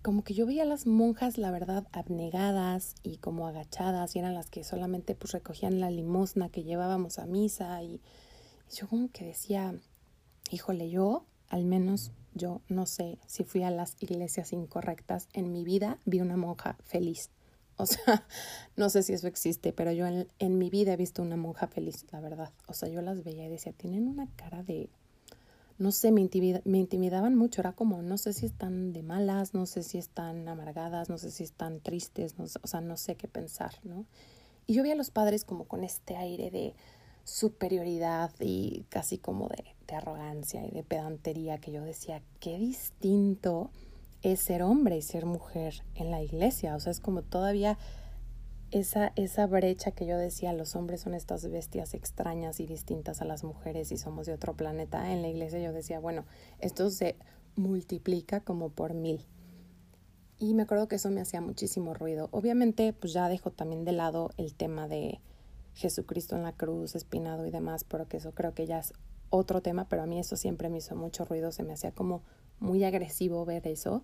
Como 0.00 0.24
que 0.24 0.32
yo 0.32 0.46
veía 0.46 0.62
a 0.62 0.66
las 0.66 0.86
monjas, 0.86 1.36
la 1.36 1.50
verdad, 1.50 1.86
abnegadas 1.92 2.94
y 3.02 3.18
como 3.18 3.46
agachadas, 3.46 4.16
y 4.16 4.20
eran 4.20 4.32
las 4.32 4.48
que 4.48 4.64
solamente 4.64 5.14
pues 5.14 5.32
recogían 5.32 5.80
la 5.80 5.90
limosna 5.90 6.48
que 6.48 6.62
llevábamos 6.64 7.18
a 7.18 7.26
misa, 7.26 7.82
y, 7.82 8.00
y 8.70 8.74
yo 8.74 8.88
como 8.88 9.10
que 9.10 9.26
decía, 9.26 9.74
híjole, 10.50 10.88
yo, 10.88 11.26
al 11.50 11.66
menos 11.66 12.10
yo 12.34 12.60
no 12.68 12.86
sé 12.86 13.18
si 13.26 13.44
fui 13.44 13.62
a 13.62 13.70
las 13.70 13.96
iglesias 14.00 14.52
incorrectas, 14.52 15.28
en 15.32 15.52
mi 15.52 15.64
vida 15.64 15.98
vi 16.04 16.20
una 16.20 16.36
monja 16.36 16.76
feliz. 16.82 17.30
O 17.76 17.86
sea, 17.86 18.24
no 18.76 18.88
sé 18.88 19.02
si 19.02 19.14
eso 19.14 19.26
existe, 19.26 19.72
pero 19.72 19.90
yo 19.90 20.06
en, 20.06 20.58
mi 20.58 20.70
vida 20.70 20.92
he 20.92 20.96
visto 20.96 21.22
una 21.22 21.36
monja 21.36 21.66
feliz, 21.66 22.06
la 22.12 22.20
verdad. 22.20 22.52
O 22.68 22.72
sea, 22.72 22.88
yo 22.88 23.02
las 23.02 23.24
veía 23.24 23.46
y 23.46 23.48
decía, 23.48 23.72
tienen 23.72 24.06
una 24.06 24.28
cara 24.36 24.62
de, 24.62 24.88
no 25.78 25.90
sé, 25.90 26.12
me, 26.12 26.20
intimidaban 26.20 27.34
mucho. 27.34 27.60
Era 27.60 27.72
como, 27.72 28.00
no 28.00 28.16
sé 28.16 28.32
si 28.32 28.46
están 28.46 28.92
de 28.92 29.02
malas, 29.02 29.54
no 29.54 29.66
sé 29.66 29.82
si 29.82 29.98
están 29.98 30.46
amargadas, 30.46 31.10
no 31.10 31.18
sé 31.18 31.32
si 31.32 31.42
están 31.42 31.80
tristes, 31.80 32.38
no, 32.38 32.44
o 32.44 32.66
sea, 32.68 32.80
no 32.80 32.96
sé 32.96 33.16
qué 33.16 33.26
pensar, 33.26 33.74
¿no? 33.82 34.06
Y 34.66 34.74
yo 34.74 34.82
veía 34.82 34.94
a 34.94 34.96
los 34.96 35.10
padres 35.10 35.44
como 35.44 35.64
con 35.64 35.82
este 35.82 36.16
aire 36.16 36.52
de 36.52 36.76
superioridad 37.24 38.30
y 38.38 38.86
casi 38.88 39.18
como 39.18 39.48
de, 39.48 39.73
de 39.86 39.96
arrogancia 39.96 40.64
y 40.66 40.70
de 40.70 40.82
pedantería 40.82 41.58
que 41.58 41.72
yo 41.72 41.82
decía, 41.82 42.22
qué 42.40 42.58
distinto 42.58 43.70
es 44.22 44.40
ser 44.40 44.62
hombre 44.62 44.96
y 44.96 45.02
ser 45.02 45.26
mujer 45.26 45.82
en 45.94 46.10
la 46.10 46.22
iglesia. 46.22 46.74
O 46.74 46.80
sea, 46.80 46.90
es 46.92 47.00
como 47.00 47.22
todavía 47.22 47.78
esa, 48.70 49.12
esa 49.16 49.46
brecha 49.46 49.92
que 49.92 50.06
yo 50.06 50.16
decía, 50.16 50.52
los 50.52 50.74
hombres 50.76 51.02
son 51.02 51.14
estas 51.14 51.48
bestias 51.48 51.94
extrañas 51.94 52.58
y 52.60 52.66
distintas 52.66 53.20
a 53.20 53.24
las 53.24 53.44
mujeres 53.44 53.92
y 53.92 53.98
somos 53.98 54.26
de 54.26 54.32
otro 54.32 54.54
planeta. 54.54 55.12
En 55.12 55.22
la 55.22 55.28
iglesia 55.28 55.60
yo 55.60 55.72
decía, 55.72 56.00
bueno, 56.00 56.24
esto 56.58 56.90
se 56.90 57.16
multiplica 57.56 58.40
como 58.40 58.70
por 58.70 58.94
mil. 58.94 59.24
Y 60.38 60.54
me 60.54 60.64
acuerdo 60.64 60.88
que 60.88 60.96
eso 60.96 61.10
me 61.10 61.20
hacía 61.20 61.40
muchísimo 61.40 61.94
ruido. 61.94 62.28
Obviamente, 62.32 62.92
pues 62.92 63.12
ya 63.12 63.28
dejo 63.28 63.50
también 63.50 63.84
de 63.84 63.92
lado 63.92 64.30
el 64.36 64.54
tema 64.54 64.88
de 64.88 65.20
Jesucristo 65.74 66.36
en 66.36 66.42
la 66.42 66.52
cruz, 66.52 66.94
espinado 66.94 67.46
y 67.46 67.50
demás, 67.50 67.84
porque 67.84 68.18
eso 68.18 68.32
creo 68.32 68.54
que 68.54 68.66
ya 68.66 68.78
es 68.78 68.92
otro 69.30 69.60
tema, 69.60 69.88
pero 69.88 70.02
a 70.02 70.06
mí 70.06 70.18
eso 70.18 70.36
siempre 70.36 70.68
me 70.68 70.78
hizo 70.78 70.94
mucho 70.94 71.24
ruido, 71.24 71.52
se 71.52 71.64
me 71.64 71.72
hacía 71.72 71.90
como 71.90 72.22
muy 72.60 72.84
agresivo 72.84 73.44
ver 73.44 73.66
eso. 73.66 74.02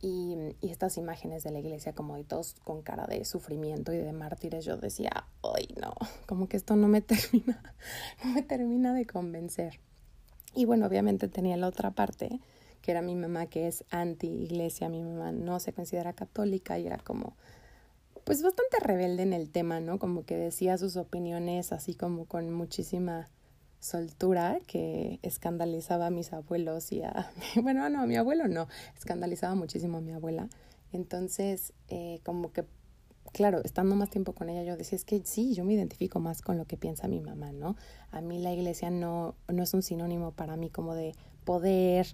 Y, 0.00 0.36
y, 0.60 0.70
estas 0.70 0.96
imágenes 0.96 1.42
de 1.42 1.50
la 1.50 1.58
iglesia 1.58 1.92
como 1.92 2.14
de 2.14 2.22
todos 2.22 2.54
con 2.62 2.82
cara 2.82 3.08
de 3.08 3.24
sufrimiento 3.24 3.92
y 3.92 3.96
de 3.96 4.12
mártires, 4.12 4.64
yo 4.64 4.76
decía, 4.76 5.26
ay 5.42 5.74
no, 5.80 5.92
como 6.26 6.48
que 6.48 6.56
esto 6.56 6.76
no 6.76 6.86
me 6.86 7.00
termina, 7.02 7.74
no 8.24 8.32
me 8.32 8.42
termina 8.42 8.94
de 8.94 9.06
convencer. 9.06 9.80
Y 10.54 10.66
bueno, 10.66 10.86
obviamente 10.86 11.26
tenía 11.26 11.56
la 11.56 11.66
otra 11.66 11.90
parte, 11.90 12.40
que 12.80 12.92
era 12.92 13.02
mi 13.02 13.16
mamá 13.16 13.46
que 13.46 13.66
es 13.66 13.84
anti 13.90 14.28
iglesia, 14.28 14.88
mi 14.88 15.02
mamá 15.02 15.32
no 15.32 15.58
se 15.58 15.72
considera 15.72 16.12
católica 16.12 16.78
y 16.78 16.86
era 16.86 16.98
como, 16.98 17.36
pues 18.28 18.42
bastante 18.42 18.78
rebelde 18.78 19.22
en 19.22 19.32
el 19.32 19.48
tema, 19.48 19.80
¿no? 19.80 19.98
Como 19.98 20.26
que 20.26 20.36
decía 20.36 20.76
sus 20.76 20.98
opiniones 20.98 21.72
así 21.72 21.94
como 21.94 22.26
con 22.26 22.52
muchísima 22.52 23.30
soltura 23.80 24.58
que 24.66 25.18
escandalizaba 25.22 26.08
a 26.08 26.10
mis 26.10 26.34
abuelos 26.34 26.92
y 26.92 27.00
a, 27.00 27.32
bueno, 27.62 27.88
no, 27.88 28.02
a 28.02 28.06
mi 28.06 28.16
abuelo 28.16 28.46
no, 28.46 28.68
escandalizaba 28.98 29.54
muchísimo 29.54 29.96
a 29.96 30.00
mi 30.02 30.12
abuela. 30.12 30.50
Entonces, 30.92 31.72
eh, 31.88 32.20
como 32.22 32.52
que, 32.52 32.66
claro, 33.32 33.62
estando 33.64 33.96
más 33.96 34.10
tiempo 34.10 34.34
con 34.34 34.50
ella, 34.50 34.62
yo 34.62 34.76
decía, 34.76 34.96
es 34.96 35.06
que 35.06 35.22
sí, 35.24 35.54
yo 35.54 35.64
me 35.64 35.72
identifico 35.72 36.20
más 36.20 36.42
con 36.42 36.58
lo 36.58 36.66
que 36.66 36.76
piensa 36.76 37.08
mi 37.08 37.20
mamá, 37.20 37.52
¿no? 37.52 37.76
A 38.10 38.20
mí 38.20 38.38
la 38.42 38.52
iglesia 38.52 38.90
no, 38.90 39.36
no 39.48 39.62
es 39.62 39.72
un 39.72 39.82
sinónimo 39.82 40.32
para 40.32 40.58
mí 40.58 40.68
como 40.68 40.94
de 40.94 41.14
poder, 41.46 42.06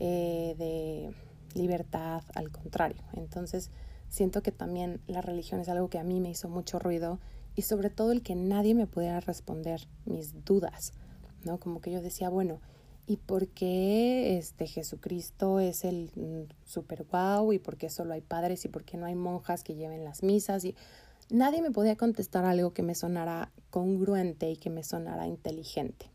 eh, 0.00 0.56
de 0.58 1.14
libertad, 1.54 2.24
al 2.34 2.50
contrario. 2.50 3.04
Entonces, 3.12 3.70
siento 4.10 4.42
que 4.42 4.52
también 4.52 5.00
la 5.06 5.22
religión 5.22 5.60
es 5.60 5.68
algo 5.68 5.88
que 5.88 5.98
a 5.98 6.04
mí 6.04 6.20
me 6.20 6.30
hizo 6.30 6.48
mucho 6.48 6.78
ruido 6.78 7.18
y 7.56 7.62
sobre 7.62 7.88
todo 7.88 8.12
el 8.12 8.22
que 8.22 8.34
nadie 8.34 8.74
me 8.74 8.86
pudiera 8.86 9.20
responder 9.20 9.88
mis 10.04 10.44
dudas. 10.44 10.92
¿no? 11.44 11.58
Como 11.58 11.80
que 11.80 11.90
yo 11.90 12.02
decía, 12.02 12.28
bueno, 12.28 12.60
¿y 13.06 13.16
por 13.16 13.48
qué 13.48 14.36
este 14.36 14.66
Jesucristo 14.66 15.60
es 15.60 15.84
el 15.84 16.10
mm, 16.14 16.52
super 16.64 17.04
guau? 17.04 17.52
¿Y 17.52 17.58
por 17.58 17.76
qué 17.76 17.88
solo 17.88 18.12
hay 18.12 18.20
padres? 18.20 18.64
¿Y 18.64 18.68
por 18.68 18.84
qué 18.84 18.96
no 18.96 19.06
hay 19.06 19.14
monjas 19.14 19.64
que 19.64 19.74
lleven 19.74 20.04
las 20.04 20.22
misas? 20.22 20.64
Y 20.64 20.74
nadie 21.30 21.62
me 21.62 21.70
podía 21.70 21.96
contestar 21.96 22.44
algo 22.44 22.72
que 22.72 22.82
me 22.82 22.94
sonara 22.94 23.52
congruente 23.70 24.50
y 24.50 24.56
que 24.56 24.70
me 24.70 24.84
sonara 24.84 25.26
inteligente. 25.26 26.10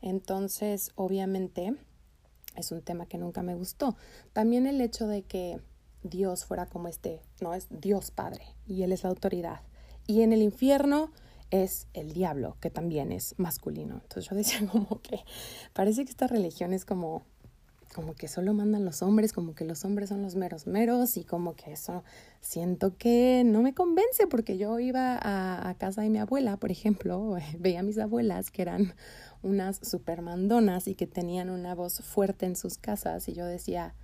Entonces, 0.00 0.92
obviamente, 0.96 1.74
es 2.56 2.72
un 2.72 2.82
tema 2.82 3.06
que 3.06 3.18
nunca 3.18 3.42
me 3.42 3.54
gustó. 3.54 3.96
También 4.32 4.66
el 4.66 4.80
hecho 4.80 5.06
de 5.06 5.22
que 5.22 5.60
Dios 6.04 6.44
fuera 6.44 6.66
como 6.66 6.86
este, 6.86 7.20
no 7.40 7.54
es 7.54 7.66
Dios 7.70 8.12
Padre 8.12 8.44
y 8.66 8.82
Él 8.82 8.92
es 8.92 9.02
la 9.02 9.10
autoridad. 9.10 9.60
Y 10.06 10.22
en 10.22 10.32
el 10.32 10.42
infierno 10.42 11.10
es 11.50 11.86
el 11.94 12.12
diablo, 12.12 12.56
que 12.60 12.70
también 12.70 13.10
es 13.10 13.34
masculino. 13.38 14.00
Entonces 14.02 14.28
yo 14.28 14.36
decía 14.36 14.66
como 14.72 15.00
que 15.02 15.20
parece 15.72 16.04
que 16.04 16.10
esta 16.10 16.26
religión 16.26 16.72
es 16.72 16.84
como 16.84 17.22
como 17.94 18.14
que 18.14 18.26
solo 18.26 18.52
mandan 18.54 18.84
los 18.84 19.02
hombres, 19.02 19.32
como 19.32 19.54
que 19.54 19.64
los 19.64 19.84
hombres 19.84 20.08
son 20.08 20.20
los 20.20 20.34
meros 20.34 20.66
meros 20.66 21.16
y 21.16 21.22
como 21.22 21.54
que 21.54 21.72
eso 21.72 22.02
siento 22.40 22.96
que 22.98 23.44
no 23.46 23.62
me 23.62 23.72
convence 23.72 24.26
porque 24.26 24.58
yo 24.58 24.80
iba 24.80 25.16
a, 25.16 25.68
a 25.68 25.74
casa 25.74 26.02
de 26.02 26.10
mi 26.10 26.18
abuela, 26.18 26.56
por 26.56 26.72
ejemplo, 26.72 27.36
veía 27.60 27.80
a 27.80 27.82
mis 27.84 27.98
abuelas 27.98 28.50
que 28.50 28.62
eran 28.62 28.94
unas 29.42 29.76
supermandonas 29.76 30.88
y 30.88 30.96
que 30.96 31.06
tenían 31.06 31.50
una 31.50 31.76
voz 31.76 32.00
fuerte 32.00 32.46
en 32.46 32.56
sus 32.56 32.78
casas 32.78 33.28
y 33.28 33.32
yo 33.32 33.46
decía, 33.46 33.94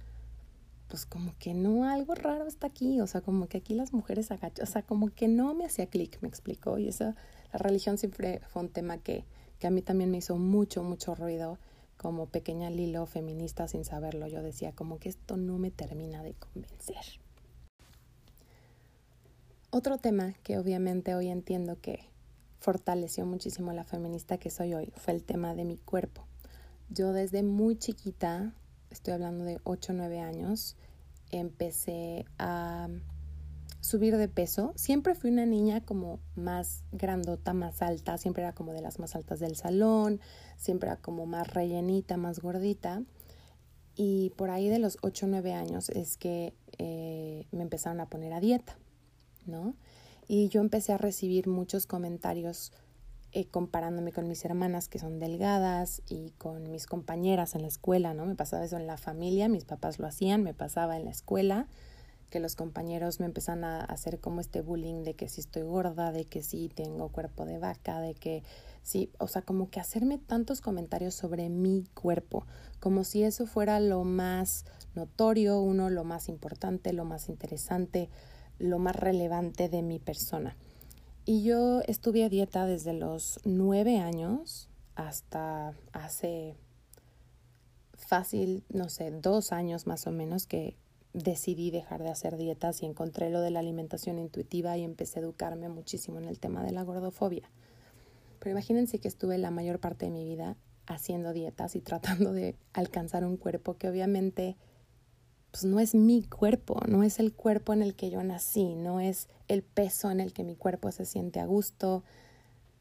pues 0.90 1.06
como 1.06 1.32
que 1.38 1.54
no, 1.54 1.88
algo 1.88 2.14
raro 2.14 2.46
está 2.46 2.66
aquí, 2.66 3.00
o 3.00 3.06
sea, 3.06 3.20
como 3.20 3.46
que 3.46 3.58
aquí 3.58 3.74
las 3.74 3.92
mujeres 3.92 4.32
agachan, 4.32 4.66
o 4.66 4.70
sea, 4.70 4.82
como 4.82 5.08
que 5.08 5.28
no 5.28 5.54
me 5.54 5.64
hacía 5.64 5.86
clic, 5.86 6.18
me 6.20 6.28
explicó, 6.28 6.78
y 6.78 6.88
esa, 6.88 7.14
la 7.52 7.58
religión 7.60 7.96
siempre 7.96 8.40
fue 8.48 8.62
un 8.62 8.68
tema 8.68 8.98
que, 8.98 9.24
que 9.60 9.68
a 9.68 9.70
mí 9.70 9.82
también 9.82 10.10
me 10.10 10.18
hizo 10.18 10.36
mucho, 10.36 10.82
mucho 10.82 11.14
ruido, 11.14 11.58
como 11.96 12.26
pequeña 12.26 12.70
Lilo 12.70 13.06
feminista 13.06 13.68
sin 13.68 13.84
saberlo, 13.84 14.26
yo 14.26 14.42
decía 14.42 14.72
como 14.72 14.98
que 14.98 15.10
esto 15.10 15.36
no 15.36 15.58
me 15.58 15.70
termina 15.70 16.22
de 16.22 16.34
convencer. 16.34 17.20
Otro 19.70 19.98
tema 19.98 20.34
que 20.42 20.58
obviamente 20.58 21.14
hoy 21.14 21.28
entiendo 21.28 21.78
que 21.80 22.00
fortaleció 22.58 23.26
muchísimo 23.26 23.72
la 23.72 23.84
feminista 23.84 24.38
que 24.38 24.50
soy 24.50 24.74
hoy 24.74 24.92
fue 24.96 25.14
el 25.14 25.22
tema 25.22 25.54
de 25.54 25.64
mi 25.64 25.76
cuerpo. 25.76 26.26
Yo 26.88 27.12
desde 27.12 27.44
muy 27.44 27.76
chiquita 27.76 28.54
estoy 28.90 29.14
hablando 29.14 29.44
de 29.44 29.60
8 29.64 29.92
o 29.92 29.96
9 29.96 30.20
años, 30.20 30.76
empecé 31.30 32.26
a 32.38 32.88
subir 33.80 34.16
de 34.16 34.28
peso. 34.28 34.72
Siempre 34.76 35.14
fui 35.14 35.30
una 35.30 35.46
niña 35.46 35.84
como 35.84 36.20
más 36.36 36.84
grandota, 36.92 37.54
más 37.54 37.82
alta, 37.82 38.18
siempre 38.18 38.42
era 38.42 38.52
como 38.52 38.72
de 38.72 38.82
las 38.82 38.98
más 38.98 39.16
altas 39.16 39.40
del 39.40 39.56
salón, 39.56 40.20
siempre 40.56 40.88
era 40.90 40.96
como 40.98 41.26
más 41.26 41.52
rellenita, 41.52 42.16
más 42.16 42.40
gordita. 42.40 43.02
Y 43.96 44.30
por 44.36 44.50
ahí 44.50 44.68
de 44.68 44.78
los 44.78 44.98
8 45.02 45.26
o 45.26 45.28
9 45.28 45.52
años 45.52 45.88
es 45.90 46.16
que 46.16 46.54
eh, 46.78 47.46
me 47.52 47.62
empezaron 47.62 48.00
a 48.00 48.08
poner 48.08 48.32
a 48.32 48.40
dieta, 48.40 48.76
¿no? 49.46 49.74
Y 50.28 50.48
yo 50.48 50.60
empecé 50.60 50.92
a 50.92 50.98
recibir 50.98 51.48
muchos 51.48 51.86
comentarios 51.86 52.72
eh, 53.32 53.46
comparándome 53.46 54.12
con 54.12 54.26
mis 54.28 54.44
hermanas 54.44 54.88
que 54.88 54.98
son 54.98 55.18
delgadas 55.18 56.02
y 56.08 56.30
con 56.38 56.70
mis 56.70 56.86
compañeras 56.86 57.54
en 57.54 57.62
la 57.62 57.68
escuela, 57.68 58.14
¿no? 58.14 58.26
Me 58.26 58.34
pasaba 58.34 58.64
eso 58.64 58.76
en 58.76 58.86
la 58.86 58.96
familia, 58.96 59.48
mis 59.48 59.64
papás 59.64 59.98
lo 59.98 60.06
hacían, 60.06 60.42
me 60.42 60.54
pasaba 60.54 60.96
en 60.96 61.04
la 61.04 61.10
escuela 61.10 61.68
que 62.30 62.40
los 62.40 62.56
compañeros 62.56 63.20
me 63.20 63.26
empiezan 63.26 63.64
a 63.64 63.80
hacer 63.80 64.20
como 64.20 64.40
este 64.40 64.62
bullying 64.62 65.02
de 65.02 65.14
que 65.14 65.28
si 65.28 65.40
estoy 65.40 65.62
gorda, 65.62 66.12
de 66.12 66.24
que 66.24 66.42
si 66.42 66.68
tengo 66.68 67.08
cuerpo 67.08 67.44
de 67.44 67.58
vaca, 67.58 68.00
de 68.00 68.14
que 68.14 68.44
sí, 68.82 69.10
o 69.18 69.26
sea, 69.26 69.42
como 69.42 69.68
que 69.68 69.80
hacerme 69.80 70.16
tantos 70.18 70.60
comentarios 70.60 71.14
sobre 71.14 71.48
mi 71.48 71.84
cuerpo, 71.92 72.46
como 72.78 73.04
si 73.04 73.24
eso 73.24 73.46
fuera 73.46 73.80
lo 73.80 74.04
más 74.04 74.64
notorio, 74.94 75.60
uno, 75.60 75.90
lo 75.90 76.04
más 76.04 76.28
importante, 76.28 76.92
lo 76.92 77.04
más 77.04 77.28
interesante, 77.28 78.08
lo 78.58 78.78
más 78.78 78.96
relevante 78.96 79.68
de 79.68 79.82
mi 79.82 79.98
persona. 79.98 80.56
Y 81.30 81.44
yo 81.44 81.80
estuve 81.86 82.24
a 82.24 82.28
dieta 82.28 82.66
desde 82.66 82.92
los 82.92 83.38
nueve 83.44 83.98
años 84.00 84.68
hasta 84.96 85.74
hace 85.92 86.56
fácil, 87.94 88.64
no 88.68 88.88
sé, 88.88 89.12
dos 89.12 89.52
años 89.52 89.86
más 89.86 90.08
o 90.08 90.10
menos 90.10 90.48
que 90.48 90.76
decidí 91.12 91.70
dejar 91.70 92.02
de 92.02 92.08
hacer 92.08 92.36
dietas 92.36 92.82
y 92.82 92.86
encontré 92.86 93.30
lo 93.30 93.42
de 93.42 93.52
la 93.52 93.60
alimentación 93.60 94.18
intuitiva 94.18 94.76
y 94.76 94.82
empecé 94.82 95.20
a 95.20 95.22
educarme 95.22 95.68
muchísimo 95.68 96.18
en 96.18 96.24
el 96.24 96.40
tema 96.40 96.64
de 96.64 96.72
la 96.72 96.82
gordofobia. 96.82 97.48
Pero 98.40 98.50
imagínense 98.50 98.98
que 98.98 99.06
estuve 99.06 99.38
la 99.38 99.52
mayor 99.52 99.78
parte 99.78 100.06
de 100.06 100.10
mi 100.10 100.24
vida 100.24 100.56
haciendo 100.88 101.32
dietas 101.32 101.76
y 101.76 101.80
tratando 101.80 102.32
de 102.32 102.56
alcanzar 102.72 103.24
un 103.24 103.36
cuerpo 103.36 103.76
que 103.76 103.88
obviamente 103.88 104.56
pues 105.50 105.64
no 105.64 105.80
es 105.80 105.94
mi 105.94 106.22
cuerpo, 106.22 106.80
no 106.86 107.02
es 107.02 107.18
el 107.18 107.32
cuerpo 107.32 107.72
en 107.72 107.82
el 107.82 107.94
que 107.94 108.10
yo 108.10 108.22
nací, 108.22 108.74
no 108.74 109.00
es 109.00 109.28
el 109.48 109.62
peso 109.62 110.10
en 110.10 110.20
el 110.20 110.32
que 110.32 110.44
mi 110.44 110.54
cuerpo 110.54 110.92
se 110.92 111.04
siente 111.04 111.40
a 111.40 111.46
gusto, 111.46 112.04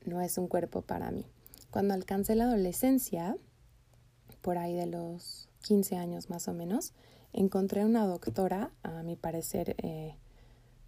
no 0.05 0.21
es 0.21 0.37
un 0.37 0.47
cuerpo 0.47 0.81
para 0.81 1.11
mí. 1.11 1.25
Cuando 1.71 1.93
alcancé 1.93 2.35
la 2.35 2.45
adolescencia, 2.45 3.37
por 4.41 4.57
ahí 4.57 4.73
de 4.75 4.85
los 4.85 5.49
15 5.61 5.97
años 5.97 6.29
más 6.29 6.47
o 6.47 6.53
menos, 6.53 6.93
encontré 7.33 7.85
una 7.85 8.05
doctora, 8.05 8.71
a 8.83 9.03
mi 9.03 9.15
parecer, 9.15 9.75
eh, 9.79 10.15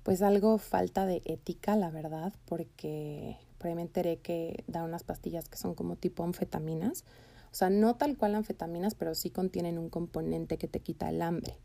pues 0.04 0.22
algo 0.22 0.58
falta 0.58 1.06
de 1.06 1.22
ética, 1.26 1.76
la 1.76 1.90
verdad, 1.90 2.34
porque 2.46 3.38
por 3.58 3.68
ahí 3.68 3.76
me 3.76 3.84
enteré 3.84 4.18
que 4.18 4.64
da 4.68 4.84
unas 4.84 5.04
pastillas 5.04 5.48
que 5.48 5.58
son 5.58 5.76
como 5.76 5.96
tipo 5.96 6.24
anfetaminas. 6.24 7.04
O 7.52 7.56
sea, 7.56 7.70
no 7.70 7.96
tal 7.96 8.18
cual 8.18 8.36
anfetaminas, 8.36 8.96
pero 8.96 9.14
sí 9.14 9.30
contienen 9.30 9.78
un 9.78 9.90
componente 9.90 10.58
que 10.58 10.68
te 10.68 10.80
quita 10.80 11.10
el 11.10 11.22
hambre. 11.22 11.58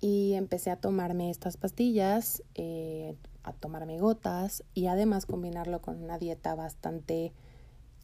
Y 0.00 0.34
empecé 0.34 0.70
a 0.70 0.76
tomarme 0.76 1.30
estas 1.30 1.56
pastillas, 1.56 2.42
eh, 2.54 3.14
a 3.42 3.52
tomarme 3.52 3.98
gotas 3.98 4.64
y 4.74 4.86
además 4.86 5.26
combinarlo 5.26 5.80
con 5.80 6.02
una 6.02 6.18
dieta 6.18 6.54
bastante 6.54 7.32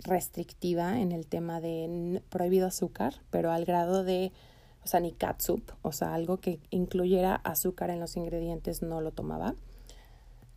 restrictiva 0.05 1.01
en 1.01 1.13
el 1.13 1.27
tema 1.27 1.61
de 1.61 2.23
prohibido 2.29 2.67
azúcar, 2.67 3.15
pero 3.31 3.51
al 3.51 3.65
grado 3.65 4.05
de, 4.05 4.33
o 4.85 4.87
sea, 4.87 5.01
ni 5.01 5.13
catsup, 5.13 5.63
o 5.83 5.93
sea, 5.93 6.15
algo 6.15 6.39
que 6.39 6.61
incluyera 6.71 7.37
azúcar 7.37 7.91
en 7.91 8.01
los 8.01 8.17
ingredientes 8.17 8.83
no 8.83 9.01
lo 9.01 9.13
tomaba. 9.13 9.55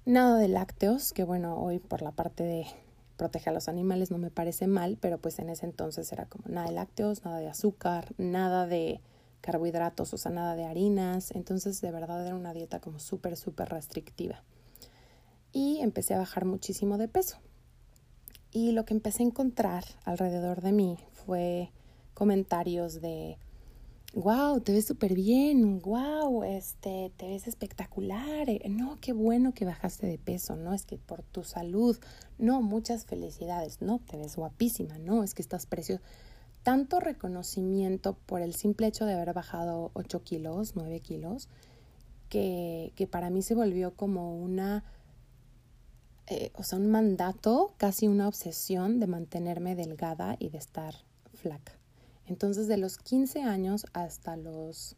Nada 0.06 0.38
de 0.40 0.48
lácteos, 0.48 1.14
que 1.14 1.24
bueno, 1.24 1.58
hoy 1.58 1.80
por 1.80 2.02
la 2.02 2.12
parte 2.12 2.44
de 2.44 2.66
proteger 3.18 3.50
a 3.50 3.54
los 3.54 3.68
animales 3.68 4.12
no 4.12 4.18
me 4.18 4.32
parece 4.32 4.68
mal, 4.68 4.98
pero 5.00 5.18
pues 5.18 5.40
en 5.40 5.50
ese 5.50 5.66
entonces 5.66 6.12
era 6.12 6.26
como 6.26 6.46
nada 6.48 6.68
de 6.68 6.74
lácteos, 6.74 7.24
nada 7.26 7.40
de 7.40 7.50
azúcar, 7.50 8.14
nada 8.18 8.66
de 8.66 9.02
carbohidratos, 9.42 10.14
o 10.14 10.18
sea, 10.18 10.32
nada 10.32 10.56
de 10.56 10.66
harinas. 10.66 11.32
Entonces 11.32 11.82
de 11.82 11.92
verdad 11.92 12.26
era 12.26 12.36
una 12.36 12.54
dieta 12.54 12.80
como 12.80 13.00
súper, 13.00 13.38
súper 13.38 13.70
restrictiva. 13.70 14.44
Y 15.52 15.80
empecé 15.80 16.14
a 16.14 16.20
bajar 16.20 16.46
muchísimo 16.46 16.98
de 16.98 17.08
peso. 17.08 17.38
Y 18.52 18.72
lo 18.72 18.86
que 18.86 18.94
empecé 18.94 19.24
a 19.24 19.28
encontrar 19.28 19.84
alrededor 20.06 20.62
de 20.62 20.72
mí 20.72 20.98
fue 21.12 21.72
comentarios 22.14 23.00
de, 23.02 23.38
wow, 24.14 24.60
te 24.60 24.72
ves 24.72 24.86
súper 24.86 25.14
bien, 25.14 25.80
wow, 25.82 26.44
este, 26.44 27.12
te 27.16 27.28
ves 27.28 27.48
espectacular, 27.48 28.50
eh, 28.50 28.62
no, 28.70 28.98
qué 29.00 29.14
bueno 29.14 29.54
que 29.54 29.66
bajaste 29.66 30.08
de 30.08 30.18
peso, 30.18 30.56
no, 30.56 30.74
es 30.74 30.86
que 30.86 30.98
por 30.98 31.22
tu 31.22 31.44
salud, 31.44 31.98
no, 32.38 32.62
muchas 32.62 33.06
felicidades, 33.06 33.82
no, 33.82 34.00
te 34.00 34.18
ves 34.18 34.36
guapísima, 34.36 34.98
no, 34.98 35.24
es 35.24 35.34
que 35.34 35.42
estás 35.42 35.66
preciosa. 35.66 36.02
Tanto 36.64 37.00
reconocimiento 37.00 38.18
por 38.26 38.42
el 38.42 38.54
simple 38.54 38.88
hecho 38.88 39.06
de 39.06 39.14
haber 39.14 39.34
bajado 39.34 39.92
8 39.94 40.24
kilos, 40.24 40.76
9 40.76 41.00
kilos, 41.00 41.50
que, 42.30 42.94
que 42.96 43.08
para 43.08 43.30
mí 43.30 43.42
se 43.42 43.56
volvió 43.56 43.96
como 43.96 44.38
una 44.38 44.84
eh, 46.32 46.52
o 46.54 46.64
sea, 46.64 46.78
un 46.78 46.92
mandato, 46.92 47.74
casi 47.78 48.08
una 48.08 48.28
obsesión 48.28 49.00
de 49.00 49.08
mantenerme 49.08 49.76
delgada 49.76 50.36
y 50.38 50.50
de 50.50 50.60
estar 50.60 50.94
flaca. 51.34 51.74
Entonces, 52.28 52.68
de 52.68 52.78
los 52.78 53.00
15 53.00 53.42
años 53.42 53.88
hasta 53.94 54.38
los 54.38 54.96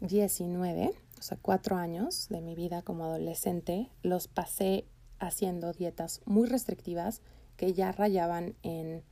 19, 0.00 0.94
o 1.18 1.22
sea, 1.22 1.38
cuatro 1.40 1.76
años 1.76 2.28
de 2.28 2.42
mi 2.42 2.54
vida 2.54 2.82
como 2.82 3.04
adolescente, 3.04 3.88
los 4.02 4.28
pasé 4.28 4.84
haciendo 5.18 5.72
dietas 5.72 6.20
muy 6.26 6.46
restrictivas 6.46 7.22
que 7.56 7.72
ya 7.72 7.90
rayaban 7.90 8.54
en 8.62 9.02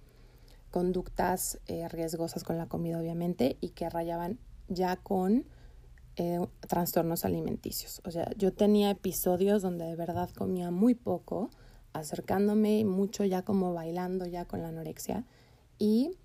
conductas 0.70 1.60
eh, 1.66 1.88
riesgosas 1.88 2.44
con 2.44 2.56
la 2.56 2.66
comida, 2.66 2.98
obviamente, 2.98 3.56
y 3.60 3.70
que 3.70 3.90
rayaban 3.90 4.38
ya 4.68 4.96
con 4.96 5.46
eh, 6.16 6.40
trastornos 6.68 7.24
alimenticios. 7.24 8.00
O 8.04 8.10
sea, 8.10 8.30
yo 8.36 8.52
tenía 8.52 8.90
episodios 8.90 9.62
donde 9.62 9.84
de 9.84 9.96
verdad 9.96 10.30
comía 10.30 10.70
muy 10.70 10.94
poco, 10.94 11.50
acercándome 11.92 12.84
mucho 12.84 13.24
ya 13.24 13.42
como 13.42 13.74
bailando 13.74 14.26
ya 14.26 14.44
con 14.44 14.62
la 14.62 14.68
anorexia 14.68 15.24
y 15.78 16.16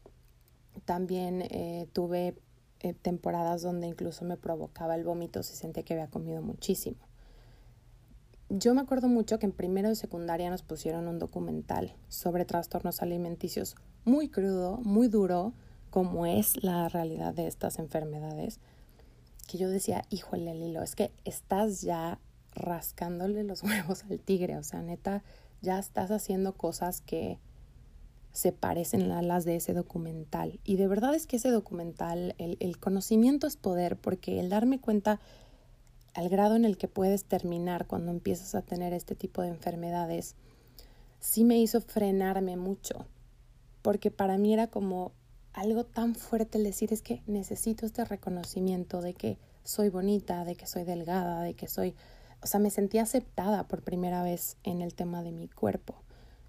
también 0.85 1.41
eh, 1.41 1.87
tuve 1.93 2.35
temporadas 3.01 3.63
donde 3.63 3.87
incluso 3.87 4.25
me 4.25 4.37
provocaba 4.37 4.93
el 4.93 5.03
vómito 5.03 5.41
si 5.41 5.55
sentía 5.55 5.81
que 5.81 5.95
había 5.95 6.07
comido 6.07 6.43
muchísimo. 6.43 6.97
Yo 8.49 8.75
me 8.75 8.81
acuerdo 8.81 9.07
mucho 9.07 9.39
que 9.39 9.47
en 9.47 9.53
primero 9.53 9.89
de 9.89 9.95
secundaria 9.95 10.51
nos 10.51 10.61
pusieron 10.61 11.07
un 11.07 11.17
documental 11.17 11.95
sobre 12.09 12.45
trastornos 12.45 13.01
alimenticios 13.01 13.75
muy 14.05 14.29
crudo, 14.29 14.77
muy 14.83 15.07
duro, 15.07 15.53
como 15.89 16.25
es 16.25 16.63
la 16.63 16.89
realidad 16.89 17.33
de 17.33 17.47
estas 17.47 17.79
enfermedades 17.79 18.59
que 19.47 19.57
yo 19.57 19.69
decía, 19.69 20.03
híjole, 20.09 20.53
Lilo, 20.55 20.81
es 20.81 20.95
que 20.95 21.11
estás 21.23 21.81
ya 21.81 22.19
rascándole 22.53 23.43
los 23.43 23.63
huevos 23.63 24.03
al 24.09 24.19
tigre, 24.19 24.57
o 24.57 24.63
sea, 24.63 24.81
neta, 24.81 25.23
ya 25.61 25.79
estás 25.79 26.11
haciendo 26.11 26.53
cosas 26.53 27.01
que 27.01 27.39
se 28.33 28.51
parecen 28.51 29.11
a 29.11 29.21
las 29.21 29.45
de 29.45 29.55
ese 29.55 29.73
documental. 29.73 30.59
Y 30.65 30.75
de 30.75 30.87
verdad 30.87 31.15
es 31.15 31.25
que 31.25 31.37
ese 31.37 31.49
documental, 31.49 32.35
el, 32.37 32.57
el 32.59 32.77
conocimiento 32.79 33.47
es 33.47 33.55
poder, 33.55 33.97
porque 33.97 34.39
el 34.39 34.49
darme 34.49 34.79
cuenta 34.79 35.21
al 36.13 36.29
grado 36.29 36.55
en 36.55 36.65
el 36.65 36.77
que 36.77 36.87
puedes 36.87 37.23
terminar 37.23 37.87
cuando 37.87 38.11
empiezas 38.11 38.55
a 38.55 38.61
tener 38.61 38.93
este 38.93 39.15
tipo 39.15 39.41
de 39.41 39.49
enfermedades, 39.49 40.35
sí 41.19 41.43
me 41.45 41.57
hizo 41.59 41.81
frenarme 41.81 42.57
mucho, 42.57 43.05
porque 43.85 44.09
para 44.09 44.39
mí 44.39 44.51
era 44.51 44.65
como, 44.65 45.11
algo 45.53 45.83
tan 45.83 46.15
fuerte 46.15 46.57
el 46.57 46.63
decir 46.63 46.91
es 46.91 47.03
que 47.03 47.21
necesito 47.27 47.85
este 47.85 48.03
reconocimiento 48.03 48.99
de 48.99 49.13
que 49.13 49.37
soy 49.63 49.89
bonita, 49.89 50.43
de 50.43 50.55
que 50.55 50.65
soy 50.65 50.85
delgada, 50.85 51.43
de 51.43 51.53
que 51.53 51.67
soy, 51.67 51.93
o 52.41 52.47
sea, 52.47 52.59
me 52.59 52.71
sentí 52.71 52.97
aceptada 52.97 53.67
por 53.67 53.83
primera 53.83 54.23
vez 54.23 54.57
en 54.63 54.81
el 54.81 54.95
tema 54.95 55.21
de 55.21 55.31
mi 55.31 55.49
cuerpo. 55.49 56.01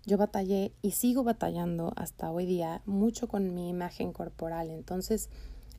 Yo 0.07 0.16
batallé 0.16 0.72
y 0.81 0.92
sigo 0.92 1.25
batallando 1.25 1.92
hasta 1.96 2.31
hoy 2.31 2.46
día 2.46 2.81
mucho 2.87 3.29
con 3.29 3.53
mi 3.53 3.68
imagen 3.68 4.14
corporal. 4.14 4.70
Entonces, 4.70 5.29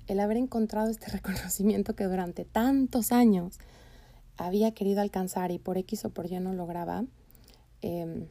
el 0.05 0.19
haber 0.19 0.37
encontrado 0.37 0.91
este 0.91 1.07
reconocimiento 1.11 1.95
que 1.95 2.03
durante 2.03 2.45
tantos 2.45 3.11
años 3.11 3.57
había 4.37 4.75
querido 4.75 5.01
alcanzar 5.01 5.49
y 5.49 5.57
por 5.57 5.79
X 5.79 6.05
o 6.05 6.11
por 6.11 6.31
Y 6.31 6.39
no 6.39 6.53
lograba, 6.53 7.03
eh, 7.81 8.27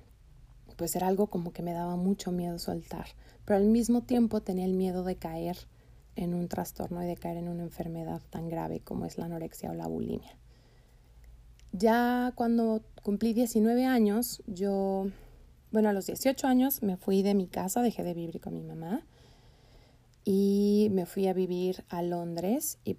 pues 0.77 0.95
era 0.97 1.09
algo 1.09 1.27
como 1.27 1.53
que 1.53 1.63
me 1.63 1.73
daba 1.73 1.97
mucho 1.97 2.33
miedo 2.33 2.59
soltar, 2.59 3.07
pero 3.45 3.59
al 3.59 3.67
mismo 3.67 4.03
tiempo 4.03 4.41
tenía 4.43 4.65
el 4.65 4.75
miedo 4.75 5.05
de 5.05 5.17
caer 5.17 5.57
en 6.17 6.35
un 6.35 6.49
trastorno 6.49 7.03
y 7.03 7.07
de 7.07 7.17
caer 7.17 7.39
en 7.39 7.49
una 7.49 7.63
enfermedad 7.63 8.23
tan 8.31 8.49
grave 8.49 8.81
como 8.81 9.05
es 9.07 9.19
la 9.19 9.27
anorexia 9.27 9.71
o 9.71 9.75
la 9.75 9.87
bulimia. 9.87 10.37
Ya 11.73 12.33
cuando 12.35 12.83
cumplí 13.03 13.35
19 13.35 13.85
años, 13.85 14.43
yo, 14.47 15.09
bueno, 15.73 15.91
a 15.91 15.93
los 15.93 16.07
18 16.07 16.47
años 16.47 16.83
me 16.83 16.97
fui 16.97 17.23
de 17.23 17.35
mi 17.35 17.49
casa, 17.49 17.83
dejé 17.83 18.03
de 18.03 18.15
vivir 18.15 18.41
con 18.41 18.55
mi 18.55 18.63
mamá 18.63 19.05
y 20.25 20.89
me 20.93 21.07
fui 21.07 21.29
a 21.29 21.35
vivir 21.35 21.85
a 21.89 22.03
Londres 22.03 22.79
y 22.85 22.97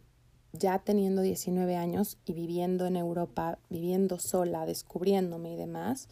ya 0.54 0.80
teniendo 0.80 1.22
19 1.22 1.76
años 1.76 2.18
y 2.26 2.34
viviendo 2.34 2.86
en 2.86 2.96
Europa, 2.96 3.60
viviendo 3.70 4.20
sola, 4.20 4.66
descubriéndome 4.66 5.54
y 5.54 5.56
demás, 5.56 6.08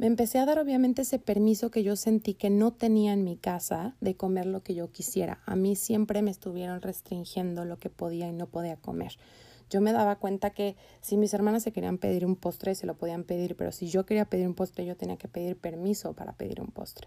me 0.00 0.06
empecé 0.06 0.38
a 0.38 0.46
dar 0.46 0.58
obviamente 0.58 1.02
ese 1.02 1.18
permiso 1.18 1.70
que 1.70 1.82
yo 1.82 1.94
sentí 1.94 2.32
que 2.32 2.48
no 2.48 2.72
tenía 2.72 3.12
en 3.12 3.22
mi 3.22 3.36
casa 3.36 3.96
de 4.00 4.16
comer 4.16 4.46
lo 4.46 4.62
que 4.62 4.74
yo 4.74 4.90
quisiera. 4.90 5.42
A 5.44 5.56
mí 5.56 5.76
siempre 5.76 6.22
me 6.22 6.30
estuvieron 6.30 6.80
restringiendo 6.80 7.66
lo 7.66 7.78
que 7.78 7.90
podía 7.90 8.26
y 8.26 8.32
no 8.32 8.46
podía 8.46 8.76
comer. 8.76 9.18
Yo 9.68 9.82
me 9.82 9.92
daba 9.92 10.16
cuenta 10.16 10.54
que 10.54 10.74
si 11.02 11.18
mis 11.18 11.34
hermanas 11.34 11.64
se 11.64 11.72
querían 11.72 11.98
pedir 11.98 12.24
un 12.24 12.34
postre, 12.34 12.74
se 12.74 12.86
lo 12.86 12.94
podían 12.96 13.24
pedir, 13.24 13.56
pero 13.56 13.72
si 13.72 13.88
yo 13.90 14.06
quería 14.06 14.24
pedir 14.24 14.46
un 14.46 14.54
postre, 14.54 14.86
yo 14.86 14.96
tenía 14.96 15.18
que 15.18 15.28
pedir 15.28 15.58
permiso 15.58 16.14
para 16.14 16.32
pedir 16.32 16.62
un 16.62 16.68
postre. 16.68 17.06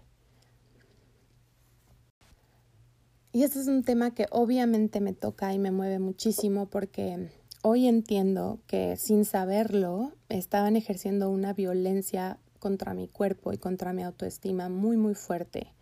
Y 3.32 3.42
este 3.42 3.58
es 3.58 3.66
un 3.66 3.82
tema 3.82 4.14
que 4.14 4.28
obviamente 4.30 5.00
me 5.00 5.14
toca 5.14 5.52
y 5.52 5.58
me 5.58 5.72
mueve 5.72 5.98
muchísimo 5.98 6.66
porque 6.66 7.28
hoy 7.64 7.88
entiendo 7.88 8.60
que 8.68 8.96
sin 8.96 9.24
saberlo 9.24 10.12
estaban 10.28 10.76
ejerciendo 10.76 11.28
una 11.28 11.54
violencia 11.54 12.38
contra 12.64 12.94
mi 12.94 13.08
cuerpo 13.08 13.52
y 13.52 13.58
contra 13.58 13.92
mi 13.92 14.02
autoestima 14.02 14.70
muy, 14.70 14.96
muy 14.96 15.14
fuerte. 15.14 15.74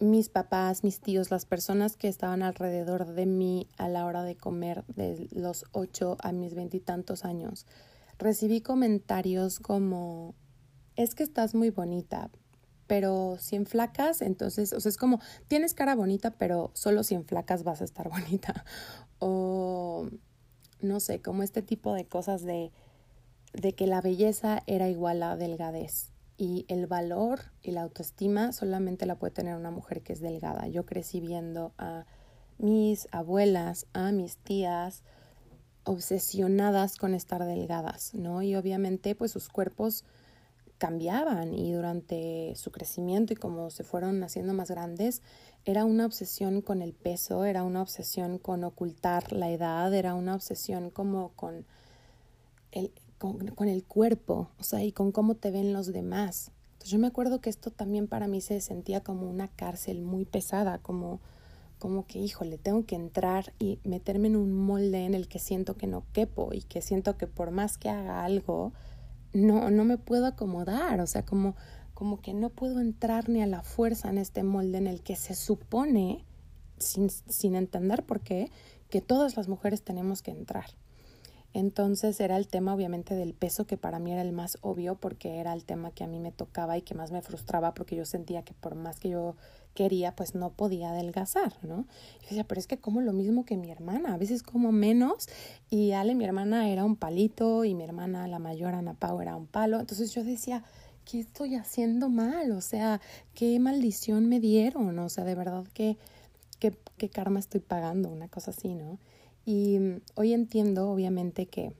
Mis 0.00 0.28
papás, 0.28 0.82
mis 0.82 0.98
tíos, 0.98 1.30
las 1.30 1.46
personas 1.46 1.96
que 1.96 2.08
estaban 2.08 2.42
alrededor 2.42 3.06
de 3.06 3.24
mí 3.24 3.68
a 3.78 3.88
la 3.88 4.04
hora 4.04 4.24
de 4.24 4.36
comer 4.36 4.84
de 4.88 5.28
los 5.30 5.64
ocho 5.70 6.16
a 6.18 6.32
mis 6.32 6.56
veintitantos 6.56 7.24
años, 7.24 7.66
recibí 8.18 8.60
comentarios 8.62 9.60
como, 9.60 10.34
es 10.96 11.14
que 11.14 11.22
estás 11.22 11.54
muy 11.54 11.70
bonita, 11.70 12.30
pero 12.88 13.36
si 13.38 13.54
enflacas, 13.54 14.22
entonces, 14.22 14.72
o 14.72 14.80
sea, 14.80 14.88
es 14.90 14.96
como, 14.96 15.20
tienes 15.46 15.72
cara 15.72 15.94
bonita, 15.94 16.32
pero 16.32 16.72
solo 16.74 17.04
si 17.04 17.14
enflacas 17.14 17.62
vas 17.62 17.80
a 17.80 17.84
estar 17.84 18.08
bonita. 18.10 18.64
O, 19.20 20.08
no 20.80 20.98
sé, 20.98 21.22
como 21.22 21.44
este 21.44 21.62
tipo 21.62 21.94
de 21.94 22.06
cosas 22.06 22.42
de, 22.42 22.72
de 23.56 23.74
que 23.74 23.86
la 23.86 24.00
belleza 24.00 24.62
era 24.66 24.88
igual 24.88 25.22
a 25.22 25.36
delgadez. 25.36 26.12
Y 26.38 26.66
el 26.68 26.86
valor 26.86 27.40
y 27.62 27.70
la 27.70 27.82
autoestima 27.82 28.52
solamente 28.52 29.06
la 29.06 29.16
puede 29.16 29.32
tener 29.32 29.56
una 29.56 29.70
mujer 29.70 30.02
que 30.02 30.12
es 30.12 30.20
delgada. 30.20 30.68
Yo 30.68 30.84
crecí 30.84 31.20
viendo 31.20 31.72
a 31.78 32.04
mis 32.58 33.08
abuelas, 33.10 33.86
a 33.94 34.12
mis 34.12 34.36
tías, 34.36 35.02
obsesionadas 35.84 36.96
con 36.96 37.14
estar 37.14 37.44
delgadas, 37.44 38.12
¿no? 38.12 38.42
Y 38.42 38.54
obviamente 38.56 39.14
pues 39.14 39.30
sus 39.30 39.48
cuerpos 39.48 40.04
cambiaban 40.78 41.54
y 41.54 41.72
durante 41.72 42.52
su 42.56 42.70
crecimiento 42.70 43.32
y 43.32 43.36
como 43.36 43.70
se 43.70 43.82
fueron 43.82 44.22
haciendo 44.22 44.52
más 44.52 44.70
grandes, 44.70 45.22
era 45.64 45.86
una 45.86 46.04
obsesión 46.04 46.60
con 46.60 46.82
el 46.82 46.92
peso, 46.92 47.46
era 47.46 47.62
una 47.62 47.80
obsesión 47.80 48.38
con 48.38 48.62
ocultar 48.64 49.32
la 49.32 49.48
edad, 49.50 49.94
era 49.94 50.14
una 50.14 50.34
obsesión 50.34 50.90
como 50.90 51.30
con 51.30 51.64
el, 52.72 52.92
con, 53.18 53.68
el 53.68 53.84
cuerpo, 53.84 54.50
o 54.58 54.62
sea, 54.62 54.82
y 54.84 54.92
con 54.92 55.12
cómo 55.12 55.34
te 55.34 55.50
ven 55.50 55.72
los 55.72 55.92
demás. 55.92 56.50
Entonces 56.72 56.90
yo 56.90 56.98
me 56.98 57.06
acuerdo 57.06 57.40
que 57.40 57.50
esto 57.50 57.70
también 57.70 58.08
para 58.08 58.28
mí 58.28 58.40
se 58.40 58.60
sentía 58.60 59.02
como 59.02 59.28
una 59.28 59.48
cárcel 59.48 60.02
muy 60.02 60.24
pesada, 60.24 60.78
como 60.78 61.20
como 61.78 62.06
que, 62.06 62.18
híjole, 62.18 62.56
tengo 62.56 62.86
que 62.86 62.94
entrar 62.94 63.52
y 63.58 63.78
meterme 63.84 64.28
en 64.28 64.36
un 64.36 64.52
molde 64.52 65.04
en 65.04 65.14
el 65.14 65.28
que 65.28 65.38
siento 65.38 65.76
que 65.76 65.86
no 65.86 66.04
quepo 66.12 66.54
y 66.54 66.62
que 66.62 66.80
siento 66.80 67.18
que 67.18 67.26
por 67.26 67.50
más 67.50 67.76
que 67.76 67.90
haga 67.90 68.24
algo, 68.24 68.72
no, 69.34 69.70
no 69.70 69.84
me 69.84 69.98
puedo 69.98 70.26
acomodar, 70.26 71.00
o 71.00 71.06
sea, 71.06 71.24
como, 71.24 71.54
como 71.92 72.20
que 72.22 72.32
no 72.32 72.48
puedo 72.48 72.80
entrar 72.80 73.28
ni 73.28 73.42
a 73.42 73.46
la 73.46 73.62
fuerza 73.62 74.08
en 74.08 74.18
este 74.18 74.42
molde 74.42 74.78
en 74.78 74.86
el 74.86 75.02
que 75.02 75.16
se 75.16 75.34
supone, 75.34 76.24
sin, 76.78 77.10
sin 77.10 77.54
entender 77.54 78.04
por 78.04 78.20
qué, 78.20 78.50
que 78.88 79.02
todas 79.02 79.36
las 79.36 79.48
mujeres 79.48 79.82
tenemos 79.82 80.22
que 80.22 80.30
entrar. 80.30 80.70
Entonces 81.56 82.20
era 82.20 82.36
el 82.36 82.48
tema 82.48 82.74
obviamente 82.74 83.14
del 83.14 83.32
peso 83.32 83.66
que 83.66 83.78
para 83.78 83.98
mí 83.98 84.12
era 84.12 84.20
el 84.20 84.32
más 84.32 84.58
obvio 84.60 84.94
porque 84.94 85.38
era 85.38 85.54
el 85.54 85.64
tema 85.64 85.90
que 85.90 86.04
a 86.04 86.06
mí 86.06 86.20
me 86.20 86.30
tocaba 86.30 86.76
y 86.76 86.82
que 86.82 86.94
más 86.94 87.12
me 87.12 87.22
frustraba 87.22 87.72
porque 87.72 87.96
yo 87.96 88.04
sentía 88.04 88.42
que 88.42 88.52
por 88.52 88.74
más 88.74 89.00
que 89.00 89.08
yo 89.08 89.36
quería 89.72 90.14
pues 90.14 90.34
no 90.34 90.50
podía 90.50 90.90
adelgazar, 90.90 91.54
¿no? 91.62 91.86
Yo 92.20 92.28
decía, 92.28 92.44
pero 92.44 92.58
es 92.58 92.66
que 92.66 92.76
como 92.76 93.00
lo 93.00 93.14
mismo 93.14 93.46
que 93.46 93.56
mi 93.56 93.70
hermana, 93.70 94.12
a 94.12 94.18
veces 94.18 94.42
como 94.42 94.70
menos 94.70 95.30
y 95.70 95.92
Ale, 95.92 96.14
mi 96.14 96.26
hermana 96.26 96.68
era 96.68 96.84
un 96.84 96.94
palito 96.94 97.64
y 97.64 97.74
mi 97.74 97.84
hermana 97.84 98.28
la 98.28 98.38
mayor 98.38 98.74
Ana 98.74 98.92
Pau 98.92 99.22
era 99.22 99.34
un 99.34 99.46
palo, 99.46 99.80
entonces 99.80 100.12
yo 100.12 100.24
decía, 100.24 100.62
¿qué 101.06 101.20
estoy 101.20 101.54
haciendo 101.54 102.10
mal? 102.10 102.50
O 102.52 102.60
sea, 102.60 103.00
¿qué 103.32 103.58
maldición 103.60 104.28
me 104.28 104.40
dieron? 104.40 104.98
O 104.98 105.08
sea, 105.08 105.24
de 105.24 105.34
verdad 105.34 105.64
que, 105.72 105.96
qué, 106.58 106.76
qué 106.98 107.08
karma 107.08 107.38
estoy 107.38 107.60
pagando, 107.60 108.10
una 108.10 108.28
cosa 108.28 108.50
así, 108.50 108.74
¿no? 108.74 108.98
Y 109.46 109.78
mm, 109.78 110.00
hoy 110.16 110.34
entiendo, 110.34 110.90
obviamente, 110.90 111.46
que 111.46 111.74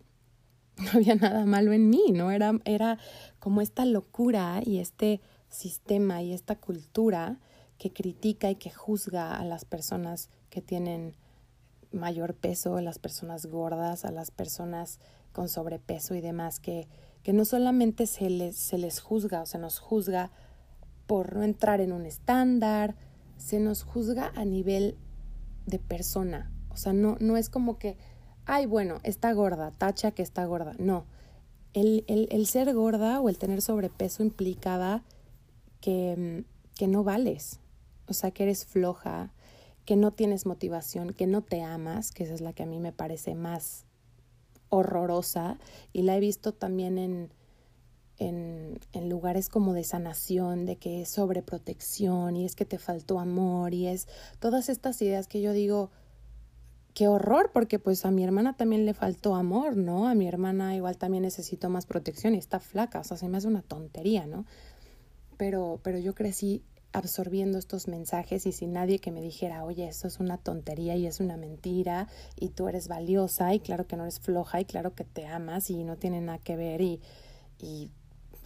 no 0.79 0.91
había 0.95 1.17
nada 1.17 1.45
malo 1.45 1.73
en 1.73 1.91
mí, 1.91 2.13
¿no? 2.15 2.31
Era, 2.31 2.59
era 2.65 2.99
como 3.39 3.61
esta 3.61 3.85
locura 3.85 4.63
y 4.65 4.79
este 4.79 5.21
sistema 5.51 6.23
y 6.23 6.33
esta 6.33 6.57
cultura 6.57 7.39
que 7.77 7.93
critica 7.93 8.51
y 8.51 8.55
que 8.55 8.71
juzga 8.71 9.37
a 9.37 9.45
las 9.45 9.67
personas 9.67 10.31
que 10.49 10.63
tienen 10.63 11.15
mayor 11.93 12.35
peso, 12.35 12.77
a 12.77 12.83
las 12.83 12.99
personas 12.99 13.47
gordas, 13.47 14.05
a 14.05 14.13
las 14.13 14.31
personas 14.31 14.99
con 15.33 15.49
sobrepeso 15.49 16.15
y 16.15 16.21
demás, 16.21 16.61
que, 16.61 16.89
que 17.23 17.33
no 17.33 17.45
solamente 17.45 18.07
se 18.07 18.31
les, 18.31 18.57
se 18.57 18.79
les 18.79 19.01
juzga 19.01 19.43
o 19.43 19.47
se 19.47 19.59
nos 19.59 19.79
juzga 19.79 20.31
por 21.07 21.35
no 21.35 21.43
entrar 21.43 21.81
en 21.81 21.93
un 21.93 22.07
estándar, 22.07 22.97
se 23.37 23.61
nos 23.61 23.83
juzga 23.83 24.33
a 24.35 24.45
nivel 24.45 24.97
de 25.67 25.79
persona, 25.79 26.51
o 26.77 26.79
sea, 26.79 26.93
no, 26.93 27.17
no 27.21 27.39
es 27.39 27.49
como 27.49 27.79
que, 27.79 27.97
ay, 28.45 28.67
bueno, 28.67 29.01
está 29.03 29.33
gorda, 29.33 29.71
tacha 29.71 30.11
que 30.11 30.23
está 30.23 30.45
gorda. 30.45 30.75
No. 30.79 31.07
El, 31.73 32.05
el, 32.07 32.29
el 32.31 32.47
ser 32.47 32.75
gorda 32.75 33.19
o 33.19 33.31
el 33.31 33.39
tener 33.39 33.63
sobrepeso 33.63 34.23
implicaba 34.23 35.03
que, 35.81 36.45
mm, 36.45 36.75
que 36.75 36.87
no 36.87 37.03
vales. 37.03 37.61
O 38.09 38.13
sea, 38.13 38.31
que 38.31 38.43
eres 38.43 38.67
floja, 38.67 39.33
que 39.87 39.97
no 39.97 40.11
tienes 40.11 40.45
motivación, 40.45 41.15
que 41.15 41.27
no 41.27 41.41
te 41.41 41.63
amas, 41.63 42.13
que 42.13 42.25
esa 42.25 42.35
es 42.35 42.43
la 42.43 42.53
que 42.53 42.65
a 42.65 42.67
mí 42.67 42.79
me 42.79 42.93
parece 42.93 43.35
más 43.35 43.87
horrorosa 44.69 45.59
y 45.95 46.03
la 46.03 46.15
he 46.15 46.21
visto 46.21 46.53
también 46.53 46.99
en, 46.99 47.33
en, 48.19 48.81
en, 48.93 49.09
lugares 49.09 49.49
como 49.49 49.73
de 49.73 49.85
sanación, 49.85 50.67
de 50.67 50.77
que 50.77 51.01
es 51.01 51.09
sobreprotección 51.09 52.37
y 52.37 52.45
es 52.45 52.55
que 52.55 52.67
te 52.67 52.79
faltó 52.79 53.19
amor 53.19 53.73
y 53.73 53.87
es 53.87 54.09
todas 54.41 54.69
estas 54.69 55.01
ideas 55.01 55.27
que 55.27 55.41
yo 55.41 55.53
digo, 55.53 55.91
qué 56.97 57.09
horror, 57.09 57.51
porque 57.53 57.79
pues 57.79 58.07
a 58.07 58.11
mi 58.11 58.25
hermana 58.25 58.57
también 58.57 58.87
le 58.87 58.95
faltó 58.95 59.35
amor, 59.35 59.77
¿no? 59.77 60.09
A 60.09 60.15
mi 60.15 60.27
hermana 60.27 60.75
igual 60.75 60.97
también 60.97 61.25
necesito 61.25 61.69
más 61.69 61.85
protección 61.85 62.35
y 62.35 62.39
está 62.39 62.59
flaca, 62.59 63.01
o 63.01 63.05
sea, 63.05 63.19
se 63.19 63.29
me 63.29 63.37
hace 63.37 63.49
una 63.49 63.61
tontería, 63.61 64.25
¿no? 64.25 64.47
Pero, 65.37 65.79
pero 65.83 65.99
yo 65.99 66.15
crecí 66.15 66.63
absorbiendo 66.95 67.59
estos 67.59 67.87
mensajes 67.87 68.47
y 68.47 68.53
sin 68.53 68.73
nadie 68.73 68.99
que 68.99 69.11
me 69.11 69.21
dijera, 69.21 69.63
oye, 69.63 69.87
eso 69.87 70.09
es 70.09 70.21
una 70.21 70.39
tontería 70.39 70.97
y 70.97 71.07
es 71.07 71.21
una 71.21 71.37
mentira 71.37 72.09
y 72.35 72.49
tú 72.49 72.67
eres 72.67 72.89
valiosa 72.89 73.53
y 73.53 73.61
claro 73.61 73.87
que 73.87 73.99
no 73.99 74.05
eres 74.05 74.19
floja 74.19 74.63
y 74.63 74.65
claro 74.65 74.95
que 74.95 75.05
te 75.05 75.27
amas 75.27 75.69
y 75.69 75.85
no 75.85 75.97
tiene 75.97 76.23
nada 76.23 76.39
que 76.39 76.57
ver 76.57 76.81
y, 76.81 77.03
y 77.59 77.91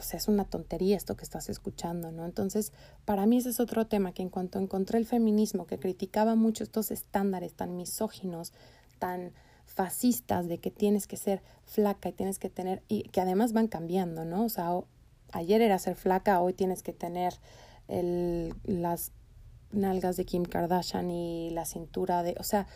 pues 0.01 0.15
es 0.15 0.29
una 0.29 0.47
tontería 0.47 0.97
esto 0.97 1.15
que 1.15 1.25
estás 1.25 1.51
escuchando, 1.51 2.11
¿no? 2.11 2.25
Entonces, 2.25 2.73
para 3.05 3.27
mí 3.27 3.37
ese 3.37 3.51
es 3.51 3.61
otro 3.61 3.87
tema 3.87 4.13
que 4.13 4.23
en 4.23 4.31
cuanto 4.31 4.59
encontré 4.59 4.97
el 4.97 5.05
feminismo 5.05 5.67
que 5.67 5.79
criticaba 5.79 6.37
mucho 6.37 6.65
estos 6.65 6.91
estándares 6.91 7.53
tan 7.53 7.77
misóginos, 7.77 8.55
tan 8.99 9.33
fascistas 9.67 10.49
de 10.49 10.57
que 10.57 10.71
tienes 10.71 11.07
que 11.07 11.19
ser 11.19 11.43
flaca 11.67 12.09
y 12.09 12.13
tienes 12.13 12.39
que 12.39 12.49
tener 12.49 12.83
y 12.89 13.03
que 13.11 13.21
además 13.21 13.53
van 13.53 13.69
cambiando, 13.69 14.25
¿no? 14.25 14.47
O 14.47 14.49
sea, 14.49 14.71
ayer 15.33 15.61
era 15.61 15.79
ser 15.79 15.97
flaca, 15.97 16.41
hoy 16.41 16.55
tienes 16.55 16.83
que 16.83 16.95
tener 16.95 17.35
el, 17.87 18.55
las 18.65 19.13
nalgas 19.71 20.17
de 20.17 20.25
Kim 20.25 20.47
Kardashian 20.47 21.11
y 21.11 21.51
la 21.51 21.67
cintura 21.67 22.23
de, 22.23 22.37
o 22.41 22.43
sea, 22.43 22.67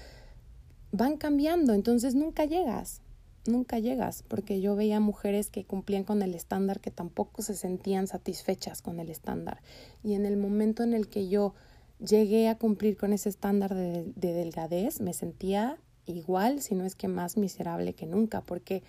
van 0.92 1.16
cambiando, 1.16 1.72
entonces 1.72 2.14
nunca 2.14 2.44
llegas 2.44 3.00
nunca 3.46 3.78
llegas, 3.78 4.22
porque 4.26 4.61
yo 4.61 4.76
veía 4.76 5.00
mujeres 5.00 5.50
que 5.50 5.64
cumplían 5.64 6.04
con 6.04 6.22
el 6.22 6.35
estándar 6.35 6.80
que 6.80 6.90
tampoco 6.90 7.42
se 7.42 7.54
sentían 7.54 8.07
satisfechas 8.07 8.83
con 8.83 9.00
el 9.00 9.11
estándar. 9.11 9.61
Y 10.02 10.14
en 10.14 10.26
el 10.26 10.37
momento 10.37 10.83
en 10.83 10.94
el 10.94 11.09
que 11.09 11.28
yo 11.28 11.54
llegué 11.98 12.48
a 12.48 12.59
cumplir 12.59 12.96
con 12.96 13.12
ese 13.12 13.28
estándar 13.28 13.74
de, 13.74 14.12
delgadez, 14.14 15.00
me 15.00 15.12
sentía 15.12 15.78
igual, 16.07 16.61
si 16.61 16.74
no 16.74 16.85
es 16.85 16.94
que 16.94 17.09
más 17.09 17.37
miserable 17.37 17.94
que 17.94 18.07
nunca, 18.07 18.40
porque 18.42 18.83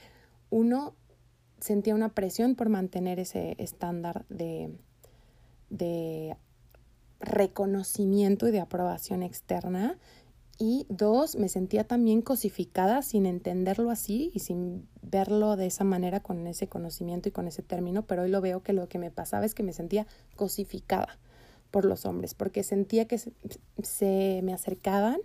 uno 0.49 0.95
sentía 1.59 1.95
una 1.95 2.09
presión 2.09 2.55
por 2.55 2.69
mantener 2.69 3.19
ese 3.19 3.55
estándar 3.57 4.25
de, 4.29 4.75
de 5.69 6.35
reconocimiento 7.19 8.47
y 8.47 8.51
de 8.51 8.59
aprobación 8.59 9.23
externa 9.23 9.97
y 10.57 10.85
dos, 10.89 11.35
me 11.35 11.49
sentía 11.49 11.83
también 11.83 12.21
cosificada 12.21 13.01
sin 13.01 13.25
entenderlo 13.25 13.89
así 13.89 14.31
y 14.33 14.39
sin 14.39 14.87
verlo 15.01 15.57
de 15.57 15.65
esa 15.65 15.83
manera 15.83 16.21
con 16.21 16.47
ese 16.47 16.67
conocimiento 16.67 17.27
y 17.27 17.31
con 17.33 17.47
ese 17.47 17.61
término, 17.61 18.03
pero 18.03 18.21
hoy 18.23 18.29
lo 18.29 18.39
veo 18.39 18.63
que 18.63 18.71
lo 18.71 18.87
que 18.87 18.97
me 18.97 19.11
pasaba 19.11 19.45
es 19.45 19.53
que 19.53 19.63
me 19.63 19.73
sentía 19.73 20.07
cosificada 20.35 21.19
por 21.71 21.83
los 21.83 22.05
hombres, 22.05 22.33
porque 22.33 22.63
sentía 22.63 23.05
que 23.05 23.17
se, 23.17 24.41
me 24.43 24.53
acercaban 24.53 25.19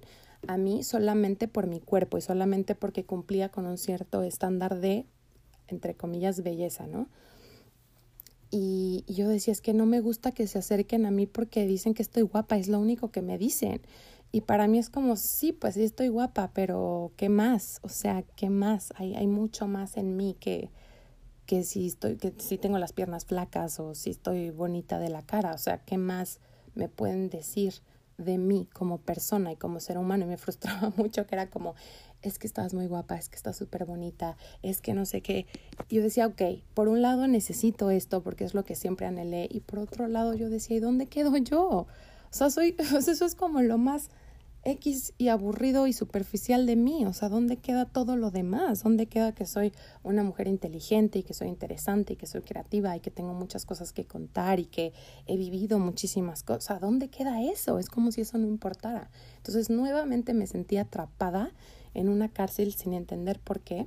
a 0.49 0.57
mí 0.57 0.83
solamente 0.83 1.47
por 1.47 1.69
mi 1.69 1.79
cuerpo 1.79 2.19
y 2.19 2.23
solamente 2.23 2.75
porque 2.75 3.05
cumplía 3.05 3.51
con 3.51 3.67
un 3.67 3.79
cierto 3.79 4.25
estándar 4.25 4.81
de, 4.81 5.07
entre 5.69 5.95
comillas, 5.95 6.43
belleza, 6.43 6.89
¿no? 6.89 7.07
Y, 8.51 9.05
y 9.07 9.15
yo 9.15 9.29
decía, 9.29 9.53
es 9.53 9.61
que 9.61 9.75
no 9.75 9.87
me 9.87 10.01
gusta 10.01 10.33
que 10.33 10.49
se 10.49 10.59
acerquen 10.59 11.07
a 11.07 11.13
mí 11.13 11.27
porque 11.27 11.67
dicen 11.67 11.95
que 11.95 12.03
estoy 12.03 12.23
guapa, 12.23 12.57
es 12.57 12.67
lo 12.67 12.81
único 12.81 13.13
que 13.13 13.23
me 13.23 13.39
dicen. 13.39 13.81
Y 14.33 14.43
para 14.43 14.69
mí 14.69 14.79
es 14.79 14.91
como, 14.91 15.17
sí, 15.17 15.53
pues 15.53 15.75
sí 15.75 15.83
estoy 15.83 16.09
guapa, 16.09 16.51
pero 16.55 17.13
¿qué 17.17 17.29
más? 17.29 17.81
O 17.83 17.89
sea, 17.89 18.23
¿qué 18.37 18.49
más? 18.49 18.93
Hay, 18.97 19.15
hay 19.15 19.27
mucho 19.27 19.67
más 19.67 19.97
en 19.97 20.17
mí 20.17 20.37
que, 20.39 20.71
que 21.47 21.65
si 21.65 21.89
estoy, 21.89 22.17
que 22.17 22.33
si 22.39 22.57
tengo 22.57 22.79
las 22.79 22.93
piernas 22.93 23.25
flacas 23.25 23.81
o 23.81 23.95
si 23.95 24.11
estoy 24.11 24.51
bonita 24.51 25.01
de 25.01 25.09
la 25.09 25.23
cara. 25.23 25.53
O 25.53 25.59
sea, 25.59 25.79
¿qué 25.79 25.99
más 25.99 26.39
me 26.75 26.89
pueden 26.89 27.29
decir 27.29 27.75
de 28.19 28.39
mí 28.39 28.69
como 28.73 28.99
persona 28.99 29.51
y 29.53 29.57
como 29.57 29.81
ser 29.81 29.99
humano 29.99 30.25
y 30.25 30.29
me 30.29 30.37
frustraba 30.39 30.93
mucho 30.97 31.27
que 31.27 31.35
era 31.35 31.51
como, 31.51 31.75
es 32.23 32.39
que 32.39 32.47
estás 32.47 32.75
muy 32.75 32.87
guapa, 32.87 33.17
es 33.17 33.29
que 33.29 33.37
estás 33.37 33.57
súper 33.57 33.85
bonita, 33.85 34.37
es 34.63 34.81
que 34.81 34.95
no 34.95 35.07
sé 35.07 35.23
qué. 35.23 35.47
Yo 35.89 36.03
decía, 36.03 36.27
ok, 36.27 36.43
por 36.75 36.89
un 36.89 37.03
lado 37.03 37.27
necesito 37.27 37.91
esto 37.91 38.23
porque 38.23 38.45
es 38.45 38.55
lo 38.55 38.65
que 38.65 38.77
siempre 38.77 39.07
anhelé 39.07 39.49
y 39.51 39.61
por 39.61 39.81
otro 39.81 40.07
lado 40.07 40.35
yo 40.35 40.51
decía, 40.51 40.77
¿y 40.77 40.81
dónde 40.81 41.07
quedo 41.07 41.37
yo? 41.37 41.67
O 41.69 41.89
sea, 42.31 42.51
soy, 42.51 42.77
eso 42.79 43.25
es 43.25 43.35
como 43.35 43.63
lo 43.63 43.79
más 43.79 44.11
X 44.63 45.15
y 45.17 45.29
aburrido 45.29 45.87
y 45.87 45.95
superficial 45.95 46.67
de 46.67 46.77
mí, 46.77 47.07
o 47.07 47.15
sea, 47.15 47.31
¿dónde 47.31 47.57
queda 47.57 47.87
todo 47.87 48.17
lo 48.17 48.31
demás? 48.31 48.83
¿Dónde 48.83 49.07
queda 49.07 49.35
que 49.35 49.47
soy 49.47 49.73
una 50.03 50.23
mujer 50.23 50.49
inteligente 50.49 51.19
y 51.19 51.23
que 51.23 51.33
soy 51.33 51.49
interesante 51.49 52.13
y 52.13 52.17
que 52.17 52.27
soy 52.27 52.43
creativa 52.43 52.95
y 52.95 53.01
que 53.01 53.11
tengo 53.11 53.33
muchas 53.33 53.65
cosas 53.65 53.93
que 53.95 54.05
contar 54.05 54.61
y 54.61 54.67
que 54.67 54.93
he 55.27 55.39
vivido 55.39 55.79
muchísimas 55.79 56.43
cosas? 56.43 56.81
¿Dónde 56.81 57.09
queda 57.09 57.43
eso? 57.43 57.79
Es 57.79 57.89
como 57.89 58.13
si 58.13 58.21
eso 58.21 58.37
no 58.37 58.47
importara. 58.47 59.11
Entonces, 59.39 59.71
nuevamente 59.71 60.35
me 60.35 60.47
sentí 60.47 60.77
atrapada 60.77 61.53
en 61.95 62.11
una 62.11 62.29
cárcel 62.29 62.75
sin 62.75 62.93
entender 62.93 63.41
por 63.41 63.61
qué, 63.61 63.87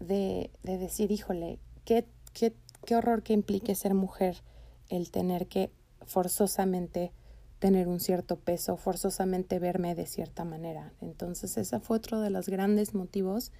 de, 0.00 0.50
de 0.64 0.76
decir, 0.76 1.12
híjole, 1.12 1.60
qué, 1.84 2.04
qué, 2.32 2.52
qué 2.84 2.96
horror 2.96 3.22
que 3.22 3.32
implique 3.32 3.76
ser 3.76 3.94
mujer 3.94 4.42
el 4.88 5.12
tener 5.12 5.46
que 5.46 5.70
forzosamente 6.04 7.12
tener 7.58 7.88
un 7.88 8.00
cierto 8.00 8.36
peso, 8.36 8.76
forzosamente 8.76 9.58
verme 9.58 9.94
de 9.94 10.06
cierta 10.06 10.44
manera. 10.44 10.92
Entonces, 11.00 11.56
ese 11.56 11.80
fue 11.80 11.96
otro 11.96 12.20
de 12.20 12.30
los 12.30 12.48
grandes 12.48 12.94
motivos 12.94 13.52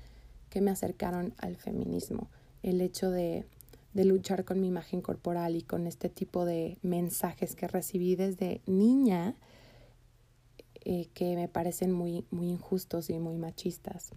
que 0.51 0.61
me 0.61 0.71
acercaron 0.71 1.35
al 1.39 1.57
feminismo, 1.57 2.29
el 2.63 2.81
hecho 2.81 3.11
de, 3.11 3.47
de 3.93 4.05
luchar 4.05 4.45
con 4.45 4.61
mi 4.61 4.69
imagen 4.69 5.01
corporal 5.01 5.57
y 5.57 5.63
con 5.63 5.87
este 5.87 6.09
tipo 6.09 6.45
de 6.45 6.79
mensajes 6.83 7.57
que 7.57 7.69
recibí 7.69 8.17
desde 8.17 8.61
niña 8.67 9.37
eh, 10.87 11.09
que 11.15 11.35
me 11.35 11.49
parecen 11.49 11.93
muy, 11.93 12.27
muy 12.31 12.51
injustos 12.51 13.09
y 13.09 13.19
muy 13.19 13.39
machistas. 13.39 14.11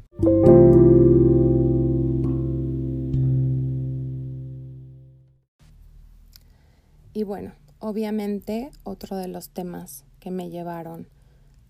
Y 7.13 7.23
bueno, 7.23 7.53
Obviamente, 7.79 8.71
otro 8.83 9.17
de 9.17 9.27
los 9.27 9.49
temas 9.49 10.03
que 10.19 10.31
me 10.31 10.49
llevaron 10.49 11.07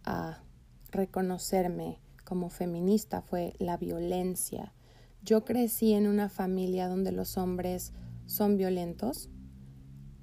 a 0.06 0.42
reconocerme 0.90 2.00
como 2.24 2.50
feminista 2.50 3.22
fue 3.22 3.54
la 3.60 3.76
violencia. 3.76 4.74
Yo 5.22 5.44
crecí 5.44 5.94
en 5.94 6.08
una 6.08 6.30
familia 6.30 6.88
donde 6.88 7.12
los 7.12 7.38
hombres 7.38 7.92
son 8.26 8.58
violentos 8.58 9.30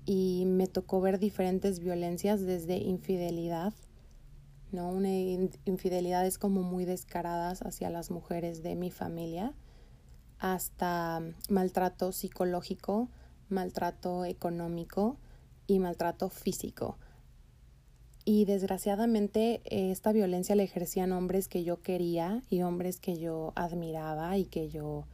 y 0.06 0.44
me 0.46 0.66
tocó 0.66 1.00
ver 1.02 1.18
diferentes 1.18 1.80
violencias 1.80 2.40
desde 2.40 2.76
infidelidad, 2.76 3.74
¿no? 4.72 4.88
Una 4.90 5.10
infidelidades 5.10 6.38
como 6.38 6.62
muy 6.62 6.86
descaradas 6.86 7.60
hacia 7.60 7.90
las 7.90 8.10
mujeres 8.10 8.62
de 8.62 8.74
mi 8.74 8.90
familia, 8.90 9.52
hasta 10.38 11.22
maltrato 11.48 12.12
psicológico, 12.12 13.08
maltrato 13.48 14.24
económico, 14.24 15.18
y 15.66 15.78
maltrato 15.78 16.28
físico. 16.28 16.98
Y 18.24 18.46
desgraciadamente 18.46 19.60
esta 19.66 20.12
violencia 20.12 20.56
la 20.56 20.62
ejercían 20.62 21.12
hombres 21.12 21.46
que 21.46 21.62
yo 21.62 21.82
quería 21.82 22.42
y 22.48 22.62
hombres 22.62 22.98
que 22.98 23.18
yo 23.18 23.52
admiraba 23.54 24.38
y 24.38 24.46
que 24.46 24.70
yo 24.70 25.04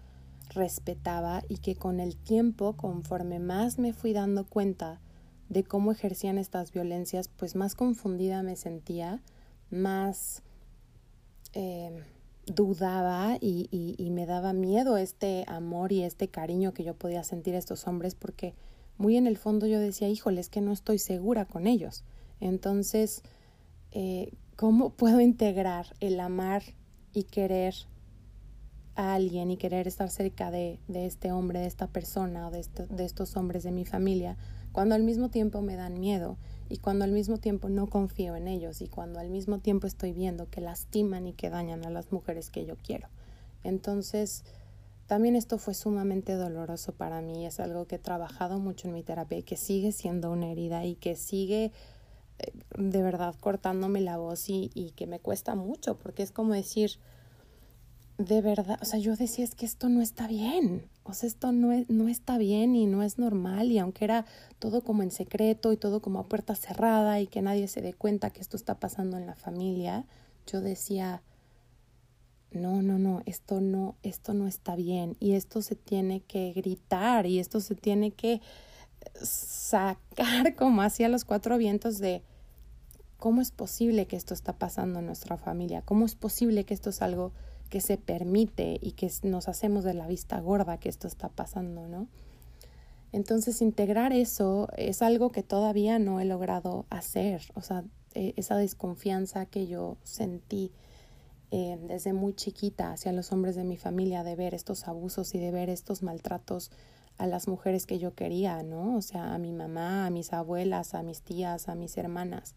respetaba 0.55 1.42
y 1.48 1.59
que 1.59 1.74
con 1.74 1.98
el 1.98 2.16
tiempo, 2.16 2.76
conforme 2.76 3.40
más 3.40 3.78
me 3.78 3.92
fui 3.92 4.12
dando 4.12 4.44
cuenta 4.44 5.01
de 5.48 5.64
cómo 5.64 5.90
ejercían 5.90 6.38
estas 6.38 6.72
violencias, 6.72 7.28
pues 7.28 7.57
más 7.57 7.74
confundida 7.74 8.44
me 8.44 8.55
sentía, 8.55 9.20
más 9.70 10.42
eh, 11.53 12.05
dudaba 12.46 13.38
y, 13.40 13.68
y 13.72 14.11
me 14.11 14.26
daba 14.26 14.53
miedo 14.53 14.96
este 14.96 15.44
amor 15.48 15.90
y 15.90 16.05
este 16.05 16.28
cariño 16.28 16.72
que 16.72 16.84
yo 16.84 16.94
podía 16.94 17.24
sentir 17.24 17.57
a 17.57 17.59
estos 17.59 17.88
hombres 17.88 18.14
porque 18.14 18.55
muy 19.01 19.16
en 19.16 19.26
el 19.26 19.38
fondo 19.38 19.66
yo 19.66 19.80
decía, 19.80 20.11
híjole, 20.11 20.42
es 20.42 20.51
que 20.51 20.61
no 20.61 20.72
estoy 20.72 20.98
segura 20.98 21.46
con 21.46 21.66
ellos. 21.66 22.05
Entonces, 22.38 23.22
eh, 23.92 24.34
¿cómo 24.57 24.90
puedo 24.96 25.22
integrar 25.22 25.86
el 26.01 26.20
amar 26.20 26.62
y 27.14 27.24
querer 27.24 27.74
a 28.96 29.14
alguien 29.14 29.51
y 29.51 29.57
querer 29.57 29.88
estar 29.88 30.11
cerca 30.11 30.51
de, 30.51 30.80
de 30.86 31.07
este 31.07 31.32
hombre, 31.32 31.61
de 31.61 31.66
esta 31.66 31.86
persona 31.86 32.48
o 32.48 32.51
de, 32.51 32.66
de 32.90 33.05
estos 33.07 33.38
hombres 33.38 33.62
de 33.62 33.72
mi 33.72 33.86
familia, 33.86 34.36
cuando 34.70 34.94
al 34.94 35.03
mismo 35.03 35.30
tiempo 35.30 35.62
me 35.62 35.76
dan 35.76 35.98
miedo 35.98 36.36
y 36.68 36.76
cuando 36.76 37.07
al 37.07 37.12
mismo 37.12 37.38
tiempo 37.38 37.70
no 37.70 37.86
confío 37.88 38.36
en 38.36 38.48
ellos 38.48 38.82
y 38.82 38.88
cuando 38.88 39.18
al 39.18 39.30
mismo 39.30 39.61
tiempo 39.61 39.86
estoy 39.86 40.12
viendo 40.12 40.51
que 40.51 40.61
lastiman 40.61 41.26
y 41.26 41.32
que 41.32 41.48
dañan 41.48 41.86
a 41.86 41.90
las 41.90 42.12
mujeres 42.12 42.51
que 42.51 42.66
yo 42.66 42.76
quiero? 42.76 43.09
Entonces, 43.64 44.44
también 45.11 45.34
esto 45.34 45.58
fue 45.58 45.74
sumamente 45.74 46.34
doloroso 46.34 46.92
para 46.92 47.20
mí, 47.20 47.44
es 47.44 47.58
algo 47.58 47.84
que 47.88 47.96
he 47.96 47.98
trabajado 47.98 48.61
mucho 48.61 48.86
en 48.86 48.94
mi 48.94 49.02
terapia 49.02 49.38
y 49.38 49.42
que 49.42 49.56
sigue 49.56 49.90
siendo 49.90 50.30
una 50.30 50.52
herida 50.52 50.84
y 50.84 50.94
que 50.94 51.16
sigue 51.16 51.72
eh, 52.38 52.52
de 52.78 53.02
verdad 53.02 53.34
cortándome 53.40 54.00
la 54.02 54.18
voz 54.18 54.48
y, 54.48 54.70
y 54.72 54.92
que 54.92 55.08
me 55.08 55.18
cuesta 55.18 55.56
mucho 55.56 55.98
porque 55.98 56.22
es 56.22 56.30
como 56.30 56.54
decir, 56.54 56.92
de 58.18 58.40
verdad, 58.40 58.78
o 58.80 58.84
sea, 58.84 59.00
yo 59.00 59.16
decía 59.16 59.44
es 59.44 59.56
que 59.56 59.66
esto 59.66 59.88
no 59.88 60.00
está 60.00 60.28
bien, 60.28 60.88
o 61.02 61.12
sea, 61.12 61.26
esto 61.26 61.50
no, 61.50 61.72
es, 61.72 61.90
no 61.90 62.06
está 62.06 62.38
bien 62.38 62.76
y 62.76 62.86
no 62.86 63.02
es 63.02 63.18
normal 63.18 63.72
y 63.72 63.80
aunque 63.80 64.04
era 64.04 64.26
todo 64.61 64.84
como 64.84 65.02
en 65.02 65.11
secreto 65.11 65.72
y 65.72 65.76
todo 65.76 66.00
como 66.00 66.20
a 66.20 66.28
puerta 66.28 66.54
cerrada 66.54 67.18
y 67.18 67.26
que 67.26 67.42
nadie 67.42 67.66
se 67.66 67.82
dé 67.82 67.94
cuenta 67.94 68.30
que 68.30 68.42
esto 68.42 68.56
está 68.56 68.78
pasando 68.78 69.16
en 69.16 69.26
la 69.26 69.34
familia, 69.34 70.04
yo 70.46 70.61
decía, 70.61 71.24
no, 72.53 72.82
no, 72.82 72.98
no, 72.98 73.22
esto 73.26 73.61
no, 73.61 73.96
esto 74.03 74.34
no 74.34 74.46
está 74.46 74.74
bien 74.74 75.16
y 75.20 75.32
esto 75.32 75.62
se 75.62 75.76
tiene 75.76 76.20
que 76.20 76.53
gritar 76.53 77.26
y 77.26 77.38
esto 77.38 77.61
se 77.61 77.74
tiene 77.74 78.11
que 78.11 78.40
sacar 79.22 80.55
como 80.57 80.82
hacia 80.82 81.09
los 81.09 81.24
cuatro 81.24 81.59
vientos 81.59 81.98
de 81.98 82.22
cómo 83.18 83.40
es 83.40 83.51
posible 83.51 84.07
que 84.07 84.16
esto 84.16 84.34
está 84.34 84.55
pasando 84.55 84.98
en 84.98 85.07
nuestra 85.07 85.36
familia, 85.36 85.82
cómo 85.82 86.07
es 86.07 86.14
posible 86.14 86.64
que 86.64 86.74
esto 86.74 86.90
es 86.90 87.03
algo 87.03 87.32
que 87.68 87.80
se 87.80 87.98
permite 87.98 88.78
y 88.80 88.92
que 88.92 89.11
nos 89.22 89.46
hacemos 89.48 89.84
de 89.84 89.94
la 89.94 90.09
vista 90.09 90.40
gorda 90.40 90.78
que 90.78 90.88
esto 90.88 91.07
está 91.07 91.28
pasando, 91.28 91.86
¿no? 91.86 92.09
Entonces, 93.12 93.61
integrar 93.61 94.12
eso 94.12 94.68
es 94.76 95.03
algo 95.03 95.30
que 95.30 95.42
todavía 95.42 95.98
no 95.98 96.20
he 96.20 96.24
logrado 96.24 96.86
hacer, 96.90 97.42
o 97.55 97.61
sea, 97.61 97.84
e, 98.14 98.34
esa 98.36 98.57
desconfianza 98.57 99.46
que 99.46 99.66
yo 99.66 99.96
sentí 100.03 100.72
eh, 101.51 101.78
desde 101.82 102.12
muy 102.12 102.34
chiquita 102.34 102.92
hacia 102.92 103.12
los 103.12 103.32
hombres 103.32 103.57
de 103.57 103.64
mi 103.64 103.76
familia, 103.76 104.22
de 104.22 104.36
ver 104.36 104.55
estos 104.55 104.86
abusos 104.86 105.34
y 105.34 105.38
de 105.38 105.51
ver 105.51 105.68
estos 105.68 106.03
maltratos 106.03 106.70
a 107.18 107.26
las 107.26 107.48
mujeres 107.48 107.86
que 107.86 107.98
yo 107.98 108.14
quería, 108.14 108.62
¿no? 108.62 108.96
O 108.96 109.03
sea, 109.03 109.34
a 109.34 109.38
mi 109.38 109.53
mamá, 109.53 110.07
a 110.07 110.11
mis 110.11 110.32
abuelas, 110.32 110.94
a 110.94 111.03
mis 111.03 111.22
tías, 111.22 111.68
a 111.68 111.74
mis 111.74 111.96
hermanas. 111.96 112.55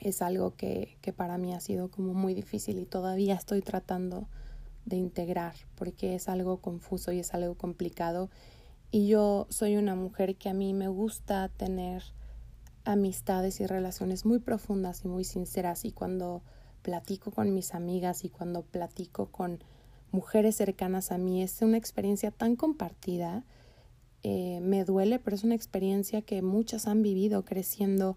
Es 0.00 0.22
algo 0.22 0.56
que, 0.56 0.96
que 1.02 1.12
para 1.12 1.38
mí 1.38 1.52
ha 1.52 1.60
sido 1.60 1.90
como 1.90 2.14
muy 2.14 2.34
difícil 2.34 2.78
y 2.78 2.86
todavía 2.86 3.34
estoy 3.34 3.60
tratando 3.60 4.28
de 4.86 4.96
integrar 4.96 5.54
porque 5.76 6.14
es 6.14 6.28
algo 6.28 6.60
confuso 6.60 7.12
y 7.12 7.20
es 7.20 7.34
algo 7.34 7.54
complicado. 7.54 8.30
Y 8.90 9.06
yo 9.06 9.46
soy 9.50 9.76
una 9.76 9.94
mujer 9.94 10.36
que 10.36 10.48
a 10.48 10.54
mí 10.54 10.74
me 10.74 10.88
gusta 10.88 11.48
tener 11.48 12.02
amistades 12.84 13.60
y 13.60 13.66
relaciones 13.66 14.24
muy 14.24 14.38
profundas 14.38 15.04
y 15.04 15.08
muy 15.08 15.24
sinceras 15.24 15.84
y 15.84 15.92
cuando 15.92 16.42
platico 16.82 17.30
con 17.30 17.54
mis 17.54 17.74
amigas 17.74 18.24
y 18.24 18.28
cuando 18.28 18.62
platico 18.62 19.26
con 19.26 19.62
mujeres 20.10 20.56
cercanas 20.56 21.12
a 21.12 21.18
mí, 21.18 21.42
es 21.42 21.62
una 21.62 21.76
experiencia 21.76 22.30
tan 22.30 22.56
compartida. 22.56 23.44
Eh, 24.22 24.60
me 24.60 24.84
duele, 24.84 25.18
pero 25.18 25.36
es 25.36 25.44
una 25.44 25.54
experiencia 25.54 26.22
que 26.22 26.42
muchas 26.42 26.86
han 26.86 27.02
vivido 27.02 27.44
creciendo 27.44 28.16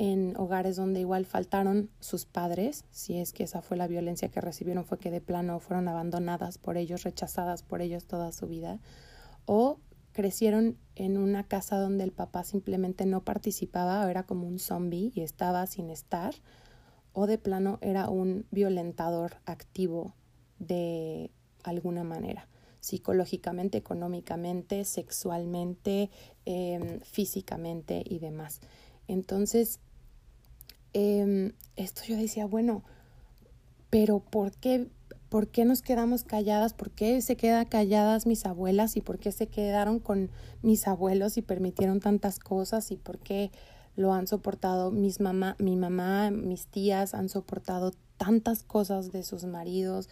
en 0.00 0.34
hogares 0.38 0.76
donde 0.76 1.00
igual 1.00 1.26
faltaron 1.26 1.90
sus 2.00 2.24
padres, 2.24 2.84
si 2.90 3.18
es 3.18 3.34
que 3.34 3.44
esa 3.44 3.60
fue 3.60 3.76
la 3.76 3.86
violencia 3.86 4.30
que 4.30 4.40
recibieron, 4.40 4.86
fue 4.86 4.98
que 4.98 5.10
de 5.10 5.20
plano 5.20 5.60
fueron 5.60 5.88
abandonadas 5.88 6.56
por 6.56 6.78
ellos, 6.78 7.02
rechazadas 7.02 7.62
por 7.62 7.82
ellos 7.82 8.06
toda 8.06 8.32
su 8.32 8.46
vida, 8.46 8.80
o 9.44 9.78
crecieron 10.12 10.78
en 10.94 11.18
una 11.18 11.44
casa 11.44 11.78
donde 11.78 12.04
el 12.04 12.12
papá 12.12 12.44
simplemente 12.44 13.04
no 13.04 13.24
participaba 13.24 14.10
era 14.10 14.22
como 14.22 14.46
un 14.46 14.58
zombie 14.58 15.12
y 15.14 15.20
estaba 15.20 15.66
sin 15.66 15.90
estar, 15.90 16.34
o 17.12 17.26
de 17.26 17.38
plano 17.38 17.78
era 17.80 18.08
un 18.08 18.46
violentador 18.50 19.36
activo 19.46 20.14
de 20.58 21.30
alguna 21.62 22.04
manera, 22.04 22.48
psicológicamente, 22.80 23.78
económicamente, 23.78 24.84
sexualmente, 24.84 26.10
em, 26.44 27.00
físicamente 27.00 28.02
y 28.04 28.18
demás. 28.18 28.60
Entonces, 29.08 29.80
em, 30.92 31.52
esto 31.76 32.02
yo 32.06 32.16
decía, 32.16 32.46
bueno, 32.46 32.84
pero 33.90 34.20
¿por 34.20 34.52
qué, 34.52 34.88
¿por 35.28 35.48
qué 35.48 35.64
nos 35.64 35.82
quedamos 35.82 36.22
calladas? 36.22 36.74
¿Por 36.74 36.90
qué 36.90 37.20
se 37.22 37.36
quedan 37.36 37.66
calladas 37.66 38.26
mis 38.26 38.46
abuelas? 38.46 38.96
¿Y 38.96 39.00
por 39.00 39.18
qué 39.18 39.32
se 39.32 39.48
quedaron 39.48 39.98
con 39.98 40.30
mis 40.62 40.86
abuelos 40.86 41.36
y 41.36 41.42
permitieron 41.42 42.00
tantas 42.00 42.38
cosas? 42.38 42.90
¿Y 42.92 42.96
por 42.96 43.18
qué 43.18 43.50
lo 44.00 44.14
han 44.14 44.26
soportado 44.26 44.90
mis 44.90 45.20
mamá, 45.20 45.56
mi 45.58 45.76
mamá, 45.76 46.30
mis 46.30 46.66
tías 46.66 47.12
han 47.14 47.28
soportado 47.28 47.92
tantas 48.16 48.62
cosas 48.62 49.12
de 49.12 49.22
sus 49.22 49.44
maridos 49.44 50.08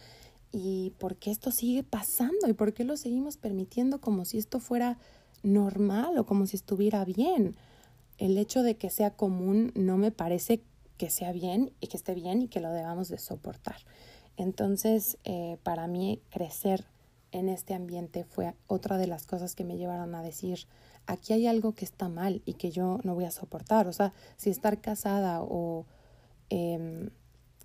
y 0.51 0.93
por 0.99 1.15
qué 1.15 1.31
esto 1.31 1.51
sigue 1.51 1.83
pasando 1.83 2.47
y 2.47 2.53
por 2.53 2.73
qué 2.73 2.83
lo 2.83 2.97
seguimos 2.97 3.37
permitiendo 3.37 3.99
como 3.99 4.25
si 4.25 4.37
esto 4.37 4.59
fuera 4.59 4.97
normal 5.41 6.17
o 6.17 6.25
como 6.25 6.45
si 6.45 6.55
estuviera 6.55 7.03
bien. 7.03 7.55
El 8.17 8.37
hecho 8.37 8.61
de 8.61 8.75
que 8.75 8.89
sea 8.89 9.11
común 9.11 9.71
no 9.75 9.97
me 9.97 10.11
parece 10.11 10.61
que 10.97 11.09
sea 11.09 11.31
bien 11.31 11.71
y 11.79 11.87
que 11.87 11.97
esté 11.97 12.13
bien 12.13 12.43
y 12.43 12.47
que 12.47 12.59
lo 12.59 12.71
debamos 12.71 13.09
de 13.09 13.17
soportar. 13.17 13.77
Entonces, 14.37 15.17
eh, 15.23 15.57
para 15.63 15.87
mí, 15.87 16.21
crecer 16.29 16.85
en 17.31 17.49
este 17.49 17.73
ambiente 17.73 18.23
fue 18.23 18.53
otra 18.67 18.97
de 18.97 19.07
las 19.07 19.25
cosas 19.25 19.55
que 19.55 19.63
me 19.63 19.77
llevaron 19.77 20.13
a 20.15 20.21
decir, 20.21 20.67
aquí 21.09 21.33
hay 21.33 21.47
algo 21.47 21.73
que 21.73 21.85
está 21.85 22.07
mal 22.07 22.41
y 22.45 22.53
que 22.53 22.69
yo 22.69 22.99
no 23.03 23.15
voy 23.15 23.25
a 23.25 23.31
soportar. 23.31 23.87
O 23.87 23.93
sea, 23.93 24.13
si 24.37 24.51
estar 24.51 24.79
casada 24.79 25.41
o 25.41 25.85
eh, 26.51 27.09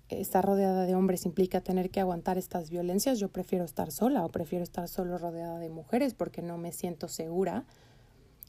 estar 0.09 0.43
rodeada 0.43 0.85
de 0.85 0.95
hombres 0.95 1.25
implica 1.25 1.61
tener 1.61 1.91
que 1.91 1.99
aguantar 1.99 2.39
estas 2.39 2.71
violencias, 2.71 3.19
yo 3.19 3.29
prefiero 3.29 3.63
estar 3.63 3.91
sola 3.91 4.25
o 4.25 4.29
prefiero 4.29 4.63
estar 4.63 4.87
solo 4.87 5.17
rodeada 5.19 5.59
de 5.59 5.69
mujeres 5.69 6.15
porque 6.15 6.41
no 6.41 6.57
me 6.57 6.71
siento 6.71 7.07
segura 7.07 7.65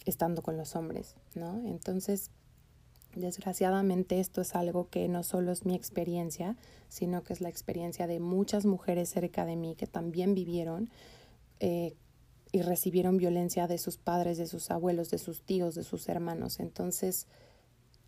estando 0.06 0.42
con 0.42 0.56
los 0.56 0.76
hombres, 0.76 1.14
¿no? 1.34 1.60
Entonces, 1.66 2.30
desgraciadamente 3.14 4.18
esto 4.18 4.40
es 4.40 4.54
algo 4.54 4.88
que 4.88 5.08
no 5.08 5.22
solo 5.22 5.52
es 5.52 5.66
mi 5.66 5.74
experiencia, 5.74 6.56
sino 6.88 7.22
que 7.22 7.34
es 7.34 7.42
la 7.42 7.50
experiencia 7.50 8.06
de 8.06 8.18
muchas 8.18 8.64
mujeres 8.64 9.10
cerca 9.10 9.44
de 9.44 9.56
mí 9.56 9.74
que 9.74 9.86
también 9.86 10.34
vivieron 10.34 10.88
eh, 11.60 11.94
y 12.52 12.62
recibieron 12.62 13.16
violencia 13.16 13.66
de 13.66 13.78
sus 13.78 13.96
padres, 13.96 14.38
de 14.38 14.46
sus 14.46 14.70
abuelos, 14.70 15.10
de 15.10 15.18
sus 15.18 15.42
tíos, 15.42 15.74
de 15.74 15.84
sus 15.84 16.08
hermanos. 16.08 16.60
Entonces, 16.60 17.26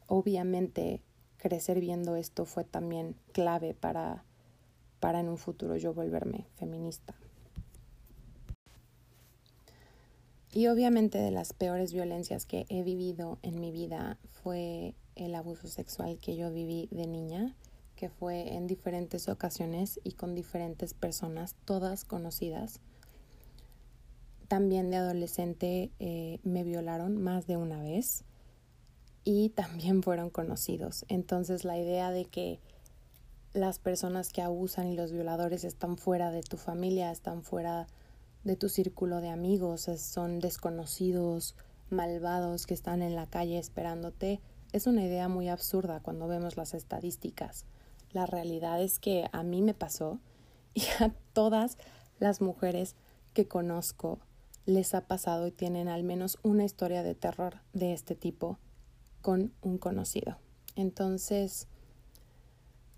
obviamente 0.07 1.03
crecer 1.37 1.81
viendo 1.81 2.17
esto 2.17 2.45
fue 2.45 2.65
también 2.65 3.17
clave 3.33 3.75
para, 3.75 4.25
para 5.01 5.21
en 5.21 5.29
un 5.29 5.39
futuro 5.39 5.77
yo 5.77 5.95
volverme 5.95 6.47
feminista. 6.57 7.15
Y 10.51 10.67
obviamente 10.69 11.19
de 11.19 11.31
las 11.31 11.53
peores 11.53 11.93
violencias 11.93 12.47
que 12.47 12.67
he 12.69 12.83
vivido 12.83 13.39
en 13.43 13.61
mi 13.61 13.71
vida 13.71 14.19
fue 14.43 14.95
el 15.15 15.35
abuso 15.35 15.69
sexual 15.69 16.19
que 16.19 16.37
yo 16.37 16.51
viví 16.51 16.89
de 16.91 17.07
niña, 17.07 17.55
que 17.97 18.09
fue 18.09 18.55
en 18.55 18.67
diferentes 18.67 19.29
ocasiones 19.29 20.01
y 20.05 20.13
con 20.13 20.35
diferentes 20.35 20.95
personas, 20.95 21.55
todas 21.65 22.05
conocidas. 22.05 22.81
También 24.49 24.91
de 24.91 24.97
adolescente 24.97 25.91
eh, 25.99 26.41
me 26.43 26.65
violaron 26.65 27.23
más 27.23 27.47
de 27.47 27.57
una 27.57 27.83
vez 27.83 28.25
y 29.25 29.51
también 29.51 30.03
fueron 30.03 30.31
conocidos. 30.31 31.05
Entonces 31.09 31.65
la 31.65 31.79
idea 31.79 32.11
de 32.11 32.25
que 32.25 32.59
las 33.53 33.79
personas 33.79 34.31
que 34.31 34.43
abusan 34.43 34.89
y 34.89 34.97
los 34.97 35.13
violadores 35.13 35.65
están 35.65 35.99
fuera 35.99 36.31
de 36.31 36.43
tu 36.43 36.57
familia, 36.57 37.11
están 37.11 37.43
fuera 37.43 37.87
de 38.45 38.57
tu 38.57 38.69
círculo 38.69 39.21
de 39.21 39.29
amigos, 39.29 39.83
son 39.99 40.39
desconocidos, 40.39 41.55
malvados 41.91 42.67
que 42.67 42.75
están 42.75 43.03
en 43.03 43.15
la 43.15 43.27
calle 43.27 43.59
esperándote, 43.59 44.41
es 44.73 44.87
una 44.87 45.05
idea 45.05 45.29
muy 45.29 45.49
absurda 45.49 46.01
cuando 46.01 46.29
vemos 46.29 46.57
las 46.57 46.75
estadísticas. 46.75 47.65
La 48.13 48.27
realidad 48.27 48.83
es 48.83 48.99
que 48.99 49.29
a 49.33 49.43
mí 49.43 49.63
me 49.63 49.75
pasó 49.75 50.21
y 50.75 50.83
a 51.01 51.13
todas 51.33 51.79
las 52.19 52.41
mujeres 52.41 52.95
que 53.33 53.49
conozco 53.49 54.19
les 54.69 54.95
ha 54.95 55.01
pasado 55.01 55.47
y 55.47 55.51
tienen 55.51 55.89
al 55.89 56.05
menos 56.05 56.39
una 56.43 56.63
historia 56.63 57.03
de 57.03 57.15
terror 57.15 57.63
de 57.73 57.95
este 57.95 58.15
tipo 58.15 58.59
con 59.23 59.51
un 59.63 59.79
conocido. 59.79 60.37
Entonces, 60.77 61.69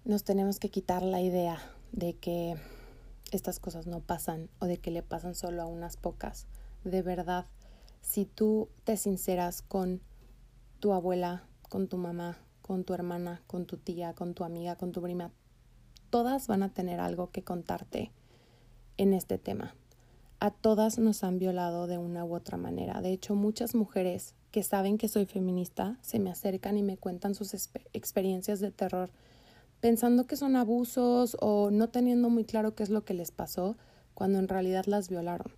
nos 0.04 0.24
tenemos 0.24 0.58
que 0.58 0.68
quitar 0.68 1.04
la 1.04 1.20
idea 1.20 1.60
de 1.92 2.14
que 2.14 2.56
estas 3.30 3.60
cosas 3.60 3.86
no 3.86 4.00
pasan 4.00 4.50
o 4.58 4.66
de 4.66 4.78
que 4.78 4.90
le 4.90 5.04
pasan 5.04 5.36
solo 5.36 5.62
a 5.62 5.66
unas 5.66 5.96
pocas. 5.96 6.48
De 6.82 7.02
verdad, 7.02 7.46
si 8.02 8.24
tú 8.24 8.68
te 8.82 8.96
sinceras 8.96 9.62
con 9.62 10.00
tu 10.80 10.92
abuela, 10.92 11.44
con 11.68 11.86
tu 11.86 11.98
mamá, 11.98 12.36
con 12.62 12.82
tu 12.82 12.94
hermana, 12.94 13.42
con 13.46 13.64
tu 13.66 13.76
tía, 13.76 14.12
con 14.14 14.34
tu 14.34 14.42
amiga, 14.42 14.74
con 14.74 14.90
tu 14.90 15.00
prima, 15.02 15.30
todas 16.10 16.48
van 16.48 16.64
a 16.64 16.74
tener 16.74 16.98
algo 16.98 17.30
que 17.30 17.44
contarte 17.44 18.10
en 18.96 19.14
este 19.14 19.38
tema. 19.38 19.76
A 20.40 20.50
todas 20.50 20.98
nos 20.98 21.22
han 21.22 21.38
violado 21.38 21.86
de 21.86 21.98
una 21.98 22.24
u 22.24 22.34
otra 22.34 22.56
manera. 22.56 23.02
De 23.02 23.12
hecho, 23.12 23.34
muchas 23.34 23.74
mujeres 23.74 24.34
que 24.50 24.62
saben 24.62 24.96
que 24.96 25.06
soy 25.06 25.26
feminista 25.26 25.98
se 26.00 26.18
me 26.18 26.30
acercan 26.30 26.78
y 26.78 26.82
me 26.82 26.96
cuentan 26.96 27.34
sus 27.34 27.52
experiencias 27.92 28.58
de 28.60 28.70
terror, 28.70 29.10
pensando 29.80 30.26
que 30.26 30.36
son 30.36 30.56
abusos 30.56 31.36
o 31.40 31.70
no 31.70 31.90
teniendo 31.90 32.30
muy 32.30 32.44
claro 32.44 32.74
qué 32.74 32.82
es 32.82 32.88
lo 32.88 33.04
que 33.04 33.12
les 33.12 33.32
pasó, 33.32 33.76
cuando 34.14 34.38
en 34.38 34.48
realidad 34.48 34.86
las 34.86 35.10
violaron. 35.10 35.52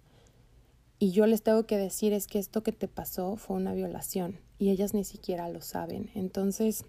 Y 0.99 1.13
yo 1.13 1.27
les 1.27 1.45
tengo 1.45 1.65
que 1.65 1.79
decir 1.79 2.13
es 2.13 2.27
que 2.27 2.41
esto 2.41 2.65
que 2.65 2.73
te 2.73 2.89
pasó 2.89 3.37
fue 3.37 3.57
una 3.57 3.75
violación 3.75 4.41
y 4.59 4.71
ellas 4.71 4.95
ni 4.95 5.05
siquiera 5.05 5.49
lo 5.49 5.61
saben. 5.61 6.11
Entonces 6.15 6.85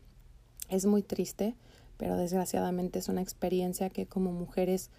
es 0.70 0.88
muy 0.88 1.04
triste, 1.04 1.56
pero 1.98 2.18
desgraciadamente 2.18 2.98
es 2.98 3.08
una 3.08 3.22
experiencia 3.22 3.91
que 3.91 4.08
como 4.08 4.32
mujeres 4.32 4.89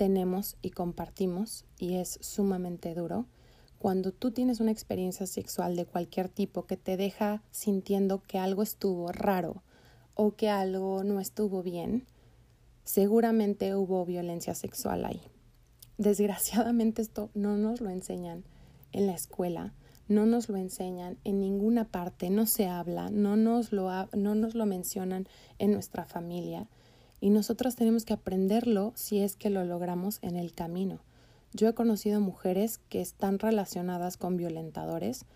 tenemos 0.00 0.56
y 0.62 0.70
compartimos 0.70 1.66
y 1.76 1.96
es 1.96 2.18
sumamente 2.22 2.94
duro 2.94 3.26
cuando 3.78 4.12
tú 4.12 4.30
tienes 4.30 4.58
una 4.58 4.70
experiencia 4.70 5.26
sexual 5.26 5.76
de 5.76 5.84
cualquier 5.84 6.30
tipo 6.30 6.64
que 6.64 6.78
te 6.78 6.96
deja 6.96 7.42
sintiendo 7.50 8.22
que 8.22 8.38
algo 8.38 8.62
estuvo 8.62 9.12
raro 9.12 9.62
o 10.14 10.36
que 10.36 10.48
algo 10.48 11.04
no 11.04 11.20
estuvo 11.20 11.62
bien, 11.62 12.06
seguramente 12.82 13.74
hubo 13.74 14.06
violencia 14.06 14.54
sexual 14.54 15.04
ahí. 15.04 15.20
Desgraciadamente 15.98 17.02
esto 17.02 17.28
no 17.34 17.58
nos 17.58 17.82
lo 17.82 17.90
enseñan 17.90 18.44
en 18.92 19.06
la 19.06 19.12
escuela, 19.12 19.74
no 20.08 20.24
nos 20.24 20.48
lo 20.48 20.56
enseñan 20.56 21.18
en 21.24 21.40
ninguna 21.40 21.84
parte, 21.84 22.30
no 22.30 22.46
se 22.46 22.68
habla, 22.68 23.10
no 23.10 23.36
nos 23.36 23.70
lo, 23.70 23.90
no 24.14 24.34
nos 24.34 24.54
lo 24.54 24.64
mencionan 24.64 25.28
en 25.58 25.72
nuestra 25.72 26.06
familia 26.06 26.70
y 27.20 27.30
nosotras 27.30 27.76
tenemos 27.76 28.04
que 28.04 28.14
aprenderlo 28.14 28.92
si 28.96 29.20
es 29.20 29.36
que 29.36 29.50
lo 29.50 29.64
logramos 29.64 30.18
en 30.22 30.36
el 30.36 30.52
camino. 30.52 31.00
Yo 31.52 31.68
he 31.68 31.74
conocido 31.74 32.20
mujeres 32.20 32.78
que 32.88 33.00
están 33.00 33.38
relacionadas 33.38 34.16
con 34.16 34.36
violentadores, 34.36 35.26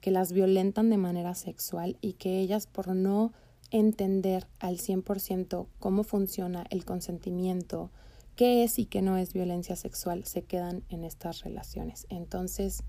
que 0.00 0.10
las 0.10 0.32
violentan 0.32 0.90
de 0.90 0.96
manera 0.96 1.34
sexual 1.34 1.96
y 2.00 2.14
que 2.14 2.40
ellas 2.40 2.66
por 2.66 2.88
no 2.94 3.32
entender 3.70 4.48
al 4.58 4.78
100% 4.78 5.66
cómo 5.78 6.02
funciona 6.02 6.64
el 6.70 6.84
consentimiento, 6.84 7.90
qué 8.34 8.64
es 8.64 8.78
y 8.78 8.86
qué 8.86 9.00
no 9.00 9.16
es 9.16 9.32
violencia 9.32 9.76
sexual, 9.76 10.24
se 10.24 10.42
quedan 10.42 10.82
en 10.88 11.04
estas 11.04 11.44
relaciones. 11.44 12.06
Entonces, 12.08 12.82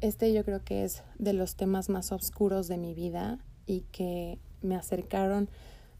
este 0.00 0.32
yo 0.32 0.44
creo 0.44 0.64
que 0.64 0.84
es 0.84 1.02
de 1.18 1.32
los 1.32 1.56
temas 1.56 1.88
más 1.88 2.12
oscuros 2.12 2.68
de 2.68 2.78
mi 2.78 2.94
vida 2.94 3.38
y 3.66 3.82
que 3.92 4.38
me 4.62 4.76
acercaron 4.76 5.50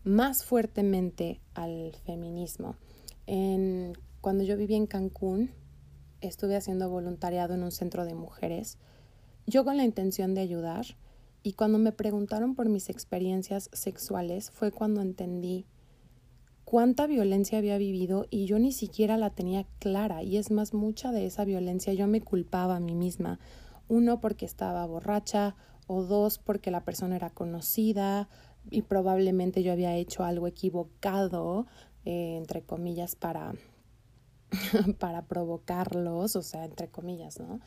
más 0.06 0.44
fuertemente 0.44 1.40
al 1.54 1.92
feminismo. 2.04 2.76
En, 3.26 3.92
cuando 4.20 4.44
yo 4.44 4.56
viví 4.56 4.76
en 4.76 4.86
Cancún, 4.86 5.50
estuve 6.20 6.54
haciendo 6.54 6.88
voluntariado 6.88 7.54
en 7.54 7.64
un 7.64 7.72
centro 7.72 8.04
de 8.04 8.14
mujeres, 8.14 8.78
yo 9.48 9.64
con 9.64 9.76
la 9.76 9.84
intención 9.84 10.32
de 10.32 10.42
ayudar, 10.42 10.86
y 11.42 11.54
cuando 11.54 11.78
me 11.78 11.90
preguntaron 11.90 12.54
por 12.54 12.68
mis 12.68 12.88
experiencias 12.88 13.68
sexuales 13.72 14.50
fue 14.50 14.70
cuando 14.70 15.00
entendí 15.00 15.66
cuánta 16.64 17.06
violencia 17.06 17.58
había 17.58 17.78
vivido 17.78 18.26
y 18.30 18.46
yo 18.46 18.58
ni 18.58 18.72
siquiera 18.72 19.16
la 19.16 19.30
tenía 19.30 19.66
clara, 19.80 20.22
y 20.22 20.36
es 20.36 20.52
más, 20.52 20.72
mucha 20.72 21.10
de 21.10 21.26
esa 21.26 21.44
violencia 21.44 21.92
yo 21.94 22.06
me 22.06 22.20
culpaba 22.20 22.76
a 22.76 22.80
mí 22.80 22.94
misma, 22.94 23.40
uno 23.88 24.20
porque 24.20 24.46
estaba 24.46 24.86
borracha, 24.86 25.56
o 25.88 26.02
dos 26.02 26.38
porque 26.38 26.70
la 26.70 26.84
persona 26.84 27.16
era 27.16 27.30
conocida 27.30 28.28
y 28.70 28.82
probablemente 28.82 29.62
yo 29.62 29.72
había 29.72 29.94
hecho 29.96 30.24
algo 30.24 30.46
equivocado, 30.46 31.66
eh, 32.04 32.36
entre 32.36 32.62
comillas, 32.62 33.16
para 33.16 33.54
para 34.98 35.26
provocarlos, 35.26 36.36
o 36.36 36.42
sea, 36.42 36.64
entre 36.64 36.88
comillas, 36.88 37.40
¿no? 37.40 37.60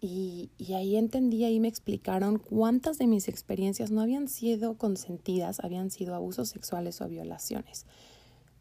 Y, 0.00 0.50
y, 0.58 0.74
ahí 0.74 0.96
entendí, 0.96 1.44
ahí 1.44 1.58
me 1.58 1.66
explicaron 1.66 2.38
cuántas 2.38 2.98
de 2.98 3.08
mis 3.08 3.26
experiencias 3.26 3.90
no 3.90 4.00
habían 4.00 4.28
sido 4.28 4.78
consentidas, 4.78 5.58
habían 5.60 5.90
sido 5.90 6.14
abusos 6.14 6.50
sexuales 6.50 7.00
o 7.00 7.08
violaciones. 7.08 7.84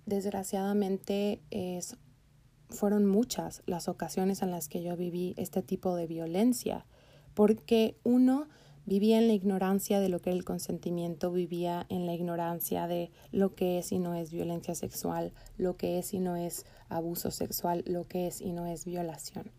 Desgraciadamente 0.07 1.39
es, 1.51 1.95
fueron 2.69 3.05
muchas 3.05 3.61
las 3.67 3.87
ocasiones 3.87 4.41
en 4.41 4.49
las 4.49 4.67
que 4.67 4.81
yo 4.81 4.97
viví 4.97 5.35
este 5.37 5.61
tipo 5.61 5.95
de 5.95 6.07
violencia, 6.07 6.87
porque 7.35 7.97
uno 8.03 8.47
vivía 8.87 9.17
en 9.17 9.27
la 9.27 9.33
ignorancia 9.33 9.99
de 9.99 10.07
lo 10.07 10.21
que 10.21 10.29
era 10.29 10.37
el 10.37 10.45
consentimiento, 10.45 11.31
vivía 11.31 11.85
en 11.89 12.05
la 12.05 12.13
ignorancia 12.13 12.87
de 12.87 13.11
lo 13.33 13.53
que 13.53 13.79
es 13.79 13.91
y 13.91 13.99
no 13.99 14.15
es 14.15 14.31
violencia 14.31 14.75
sexual, 14.75 15.33
lo 15.57 15.75
que 15.75 15.99
es 15.99 16.13
y 16.13 16.19
no 16.19 16.37
es 16.37 16.65
abuso 16.87 17.29
sexual, 17.29 17.83
lo 17.85 18.07
que 18.07 18.27
es 18.27 18.39
y 18.39 18.53
no 18.53 18.65
es 18.65 18.85
violación. 18.85 19.51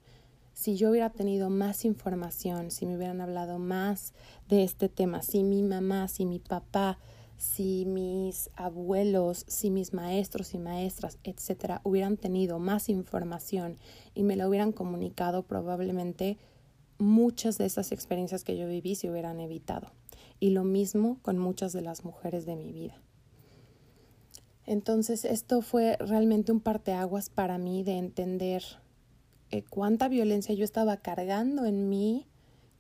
si 0.54 0.76
yo 0.76 0.90
hubiera 0.90 1.10
tenido 1.10 1.50
más 1.50 1.84
información, 1.84 2.72
si 2.72 2.84
me 2.84 2.96
hubieran 2.96 3.20
hablado 3.20 3.60
más 3.60 4.12
de 4.48 4.64
este 4.64 4.88
tema, 4.88 5.22
si 5.22 5.44
mi 5.44 5.62
mamá, 5.62 6.08
si 6.08 6.24
mi 6.26 6.40
papá, 6.40 6.98
si 7.36 7.84
mis 7.86 8.50
abuelos, 8.56 9.44
si 9.46 9.70
mis 9.70 9.92
maestros 9.92 10.54
y 10.54 10.58
maestras, 10.58 11.18
etcétera, 11.22 11.80
hubieran 11.84 12.16
tenido 12.16 12.58
más 12.58 12.88
información 12.88 13.76
y 14.14 14.24
me 14.24 14.34
la 14.34 14.48
hubieran 14.48 14.72
comunicado, 14.72 15.44
probablemente 15.44 16.38
muchas 16.98 17.58
de 17.58 17.66
esas 17.66 17.92
experiencias 17.92 18.44
que 18.44 18.56
yo 18.56 18.68
viví 18.68 18.94
se 18.94 19.10
hubieran 19.10 19.40
evitado. 19.40 19.92
Y 20.40 20.50
lo 20.50 20.64
mismo 20.64 21.18
con 21.22 21.38
muchas 21.38 21.72
de 21.72 21.82
las 21.82 22.04
mujeres 22.04 22.46
de 22.46 22.56
mi 22.56 22.72
vida. 22.72 23.00
Entonces, 24.66 25.24
esto 25.24 25.62
fue 25.62 25.96
realmente 25.96 26.52
un 26.52 26.60
parteaguas 26.60 27.30
para 27.30 27.56
mí 27.56 27.82
de 27.82 27.96
entender 27.96 28.62
eh, 29.50 29.62
cuánta 29.62 30.08
violencia 30.08 30.54
yo 30.54 30.64
estaba 30.64 30.98
cargando 30.98 31.64
en 31.64 31.88
mí, 31.88 32.26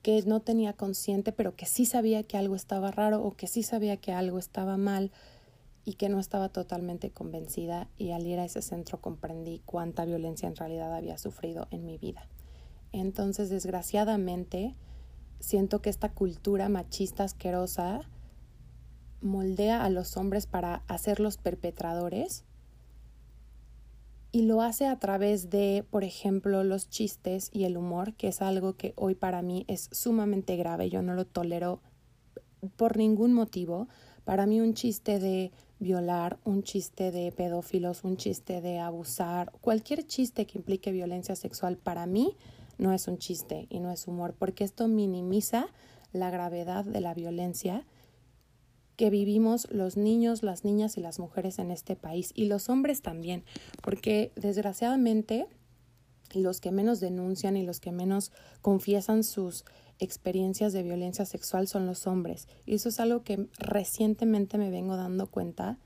que 0.02 0.22
no 0.22 0.40
tenía 0.40 0.74
consciente, 0.74 1.32
pero 1.32 1.56
que 1.56 1.64
sí 1.64 1.86
sabía 1.86 2.22
que 2.22 2.36
algo 2.36 2.54
estaba 2.54 2.90
raro 2.90 3.22
o 3.22 3.32
que 3.32 3.46
sí 3.46 3.62
sabía 3.62 3.96
que 3.96 4.12
algo 4.12 4.38
estaba 4.38 4.76
mal 4.76 5.10
y 5.84 5.94
que 5.94 6.10
no 6.10 6.20
estaba 6.20 6.50
totalmente 6.50 7.10
convencida 7.10 7.88
y 7.96 8.10
al 8.10 8.26
ir 8.26 8.38
a 8.38 8.44
ese 8.44 8.60
centro 8.60 9.00
comprendí 9.00 9.62
cuánta 9.64 10.04
violencia 10.04 10.46
en 10.46 10.56
realidad 10.56 10.94
había 10.94 11.16
sufrido 11.16 11.66
en 11.70 11.86
mi 11.86 11.96
vida. 11.96 12.28
Entonces, 12.92 13.50
desgraciadamente, 13.50 14.74
siento 15.40 15.80
que 15.82 15.90
esta 15.90 16.10
cultura 16.10 16.68
machista 16.68 17.24
asquerosa 17.24 18.00
moldea 19.20 19.84
a 19.84 19.90
los 19.90 20.16
hombres 20.16 20.46
para 20.46 20.82
hacerlos 20.86 21.38
perpetradores 21.38 22.44
y 24.30 24.42
lo 24.42 24.62
hace 24.62 24.86
a 24.86 24.98
través 24.98 25.50
de, 25.50 25.84
por 25.90 26.04
ejemplo, 26.04 26.62
los 26.62 26.90
chistes 26.90 27.50
y 27.52 27.64
el 27.64 27.76
humor, 27.76 28.14
que 28.14 28.28
es 28.28 28.42
algo 28.42 28.76
que 28.76 28.92
hoy 28.96 29.14
para 29.14 29.42
mí 29.42 29.64
es 29.68 29.88
sumamente 29.90 30.56
grave, 30.56 30.90
yo 30.90 31.02
no 31.02 31.14
lo 31.14 31.26
tolero 31.26 31.80
por 32.76 32.96
ningún 32.96 33.32
motivo. 33.32 33.88
Para 34.24 34.46
mí 34.46 34.60
un 34.60 34.74
chiste 34.74 35.18
de 35.18 35.52
violar, 35.78 36.38
un 36.44 36.62
chiste 36.62 37.10
de 37.10 37.32
pedófilos, 37.32 38.04
un 38.04 38.16
chiste 38.18 38.60
de 38.60 38.78
abusar, 38.78 39.52
cualquier 39.60 40.06
chiste 40.06 40.46
que 40.46 40.58
implique 40.58 40.92
violencia 40.92 41.34
sexual 41.34 41.78
para 41.78 42.04
mí 42.04 42.36
no 42.78 42.92
es 42.92 43.08
un 43.08 43.18
chiste 43.18 43.66
y 43.68 43.80
no 43.80 43.90
es 43.90 44.06
humor, 44.06 44.34
porque 44.38 44.64
esto 44.64 44.88
minimiza 44.88 45.66
la 46.12 46.30
gravedad 46.30 46.84
de 46.84 47.00
la 47.00 47.14
violencia 47.14 47.84
que 48.96 49.10
vivimos 49.10 49.68
los 49.70 49.96
niños, 49.96 50.42
las 50.42 50.64
niñas 50.64 50.96
y 50.96 51.00
las 51.00 51.20
mujeres 51.20 51.60
en 51.60 51.70
este 51.70 51.94
país 51.94 52.32
y 52.34 52.46
los 52.46 52.68
hombres 52.68 53.00
también, 53.00 53.44
porque 53.82 54.32
desgraciadamente 54.34 55.46
los 56.34 56.60
que 56.60 56.72
menos 56.72 57.00
denuncian 57.00 57.56
y 57.56 57.64
los 57.64 57.80
que 57.80 57.92
menos 57.92 58.32
confiesan 58.60 59.22
sus 59.22 59.64
experiencias 60.00 60.72
de 60.72 60.82
violencia 60.82 61.24
sexual 61.24 61.68
son 61.68 61.86
los 61.86 62.06
hombres. 62.06 62.48
Y 62.66 62.74
eso 62.74 62.88
es 62.88 63.00
algo 63.00 63.22
que 63.22 63.48
recientemente 63.58 64.58
me 64.58 64.70
vengo 64.70 64.96
dando 64.96 65.28
cuenta. 65.28 65.78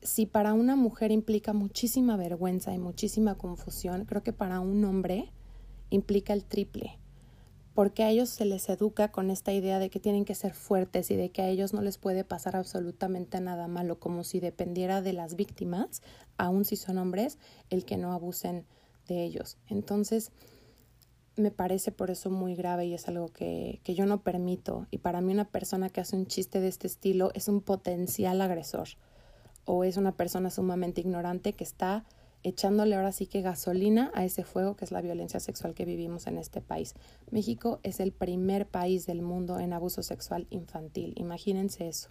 Si 0.00 0.26
para 0.26 0.54
una 0.54 0.76
mujer 0.76 1.12
implica 1.12 1.52
muchísima 1.52 2.16
vergüenza 2.16 2.72
y 2.72 2.78
muchísima 2.78 3.36
confusión, 3.36 4.04
creo 4.04 4.22
que 4.22 4.32
para 4.32 4.60
un 4.60 4.84
hombre 4.84 5.32
implica 5.94 6.32
el 6.32 6.44
triple 6.44 6.98
porque 7.74 8.02
a 8.02 8.10
ellos 8.10 8.28
se 8.28 8.44
les 8.44 8.68
educa 8.68 9.10
con 9.10 9.30
esta 9.30 9.52
idea 9.52 9.78
de 9.78 9.88
que 9.88 10.00
tienen 10.00 10.24
que 10.24 10.34
ser 10.34 10.52
fuertes 10.52 11.10
y 11.10 11.16
de 11.16 11.30
que 11.30 11.42
a 11.42 11.48
ellos 11.48 11.72
no 11.72 11.80
les 11.80 11.96
puede 11.98 12.24
pasar 12.24 12.56
absolutamente 12.56 13.40
nada 13.40 13.66
malo, 13.66 13.98
como 13.98 14.24
si 14.24 14.40
dependiera 14.40 15.00
de 15.00 15.14
las 15.14 15.36
víctimas, 15.36 16.02
aun 16.36 16.64
si 16.64 16.76
son 16.76 16.98
hombres, 16.98 17.38
el 17.70 17.84
que 17.84 17.96
no 17.96 18.12
abusen 18.12 18.66
de 19.08 19.24
ellos. 19.24 19.56
Entonces, 19.68 20.32
me 21.36 21.50
parece 21.50 21.92
por 21.92 22.10
eso 22.10 22.28
muy 22.28 22.54
grave 22.54 22.84
y 22.86 22.94
es 22.94 23.08
algo 23.08 23.28
que, 23.28 23.80
que 23.84 23.94
yo 23.94 24.04
no 24.04 24.22
permito. 24.22 24.86
Y 24.90 24.98
para 24.98 25.22
mí 25.22 25.32
una 25.32 25.48
persona 25.48 25.88
que 25.88 26.02
hace 26.02 26.14
un 26.14 26.26
chiste 26.26 26.60
de 26.60 26.68
este 26.68 26.86
estilo 26.86 27.30
es 27.34 27.48
un 27.48 27.62
potencial 27.62 28.42
agresor 28.42 28.88
o 29.64 29.84
es 29.84 29.96
una 29.96 30.12
persona 30.12 30.50
sumamente 30.50 31.00
ignorante 31.00 31.54
que 31.54 31.64
está 31.64 32.04
echándole 32.42 32.94
ahora 32.94 33.12
sí 33.12 33.26
que 33.26 33.42
gasolina 33.42 34.10
a 34.14 34.24
ese 34.24 34.44
fuego 34.44 34.76
que 34.76 34.84
es 34.84 34.90
la 34.90 35.00
violencia 35.00 35.40
sexual 35.40 35.74
que 35.74 35.84
vivimos 35.84 36.26
en 36.26 36.38
este 36.38 36.60
país. 36.60 36.94
México 37.30 37.80
es 37.82 38.00
el 38.00 38.12
primer 38.12 38.66
país 38.66 39.06
del 39.06 39.22
mundo 39.22 39.58
en 39.58 39.72
abuso 39.72 40.02
sexual 40.02 40.46
infantil, 40.50 41.14
imagínense 41.16 41.88
eso. 41.88 42.10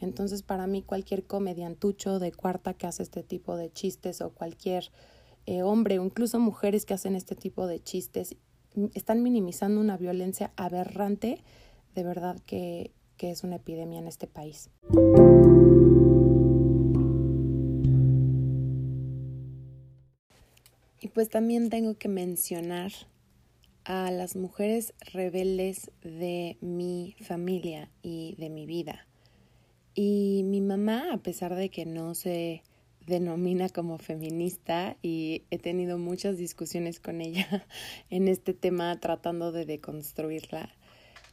Entonces 0.00 0.42
para 0.42 0.66
mí 0.66 0.82
cualquier 0.82 1.24
comediantucho 1.24 2.18
de 2.18 2.32
cuarta 2.32 2.74
que 2.74 2.86
hace 2.86 3.02
este 3.02 3.22
tipo 3.22 3.56
de 3.56 3.72
chistes 3.72 4.20
o 4.20 4.30
cualquier 4.30 4.90
eh, 5.46 5.62
hombre 5.62 5.98
o 5.98 6.04
incluso 6.04 6.38
mujeres 6.38 6.84
que 6.84 6.94
hacen 6.94 7.16
este 7.16 7.34
tipo 7.34 7.66
de 7.66 7.82
chistes 7.82 8.36
están 8.94 9.22
minimizando 9.22 9.80
una 9.80 9.96
violencia 9.96 10.52
aberrante 10.56 11.42
de 11.94 12.04
verdad 12.04 12.38
que, 12.44 12.92
que 13.16 13.30
es 13.30 13.42
una 13.42 13.56
epidemia 13.56 13.98
en 13.98 14.06
este 14.06 14.26
país. 14.26 14.70
Pues 21.16 21.30
también 21.30 21.70
tengo 21.70 21.96
que 21.96 22.08
mencionar 22.08 22.92
a 23.84 24.10
las 24.10 24.36
mujeres 24.36 24.92
rebeldes 25.14 25.90
de 26.02 26.58
mi 26.60 27.16
familia 27.22 27.88
y 28.02 28.34
de 28.36 28.50
mi 28.50 28.66
vida. 28.66 29.06
Y 29.94 30.42
mi 30.44 30.60
mamá, 30.60 31.06
a 31.14 31.16
pesar 31.16 31.54
de 31.54 31.70
que 31.70 31.86
no 31.86 32.14
se 32.14 32.62
denomina 33.06 33.70
como 33.70 33.96
feminista 33.96 34.98
y 35.00 35.44
he 35.50 35.56
tenido 35.58 35.96
muchas 35.96 36.36
discusiones 36.36 37.00
con 37.00 37.22
ella 37.22 37.66
en 38.10 38.28
este 38.28 38.52
tema 38.52 39.00
tratando 39.00 39.52
de 39.52 39.64
deconstruirla, 39.64 40.68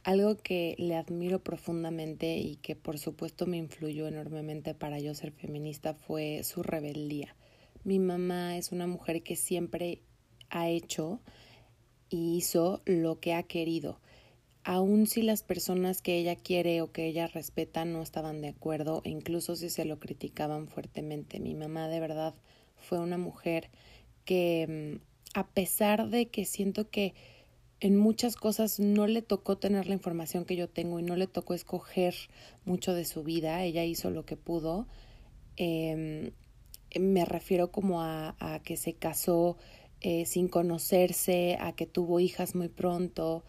algo 0.02 0.38
que 0.38 0.76
le 0.78 0.96
admiro 0.96 1.44
profundamente 1.44 2.38
y 2.38 2.56
que 2.56 2.74
por 2.74 2.98
supuesto 2.98 3.44
me 3.44 3.58
influyó 3.58 4.08
enormemente 4.08 4.72
para 4.72 4.98
yo 4.98 5.12
ser 5.12 5.32
feminista 5.32 5.92
fue 5.92 6.42
su 6.42 6.62
rebeldía. 6.62 7.36
Mi 7.84 7.98
mamá 7.98 8.56
es 8.56 8.72
una 8.72 8.86
mujer 8.86 9.22
que 9.22 9.36
siempre 9.36 10.00
ha 10.48 10.68
hecho 10.68 11.20
y 12.08 12.36
hizo 12.36 12.80
lo 12.86 13.20
que 13.20 13.34
ha 13.34 13.42
querido. 13.42 14.00
Aun 14.64 15.06
si 15.06 15.20
las 15.20 15.42
personas 15.42 16.00
que 16.00 16.16
ella 16.16 16.34
quiere 16.34 16.80
o 16.80 16.92
que 16.92 17.06
ella 17.06 17.26
respeta 17.26 17.84
no 17.84 18.00
estaban 18.00 18.40
de 18.40 18.48
acuerdo, 18.48 19.02
incluso 19.04 19.54
si 19.54 19.68
se 19.68 19.84
lo 19.84 19.98
criticaban 20.00 20.68
fuertemente. 20.68 21.40
Mi 21.40 21.54
mamá 21.54 21.88
de 21.88 22.00
verdad 22.00 22.34
fue 22.76 22.98
una 23.00 23.18
mujer 23.18 23.68
que, 24.24 24.98
mm, 24.98 25.38
a 25.38 25.46
pesar 25.48 26.08
de 26.08 26.28
que 26.28 26.46
siento 26.46 26.88
que 26.88 27.14
en 27.80 27.98
muchas 27.98 28.36
cosas 28.36 28.80
no 28.80 29.06
le 29.06 29.20
tocó 29.20 29.58
tener 29.58 29.88
la 29.88 29.94
información 29.94 30.46
que 30.46 30.56
yo 30.56 30.70
tengo 30.70 30.98
y 31.00 31.02
no 31.02 31.16
le 31.16 31.26
tocó 31.26 31.52
escoger 31.52 32.14
mucho 32.64 32.94
de 32.94 33.04
su 33.04 33.24
vida, 33.24 33.62
ella 33.62 33.84
hizo 33.84 34.10
lo 34.10 34.24
que 34.24 34.36
pudo. 34.38 34.88
Eh, 35.58 36.32
me 37.00 37.24
refiero 37.24 37.70
como 37.70 38.02
a, 38.02 38.36
a 38.38 38.60
que 38.62 38.76
se 38.76 38.94
casó 38.94 39.56
eh, 40.06 40.26
sin 40.26 40.48
conocerse, 40.48 41.56
a 41.60 41.72
que 41.72 41.86
tuvo 41.86 42.20
hijas 42.20 42.54
muy 42.54 42.68
pronto. 42.68 43.42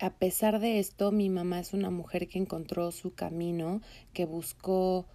A 0.00 0.14
pesar 0.14 0.58
de 0.58 0.80
esto, 0.80 1.12
mi 1.12 1.30
mamá 1.30 1.60
es 1.60 1.72
una 1.72 1.90
mujer 1.90 2.26
que 2.26 2.40
encontró 2.40 2.90
su 2.90 3.14
camino, 3.14 3.80
que 4.12 4.24
buscó 4.24 5.06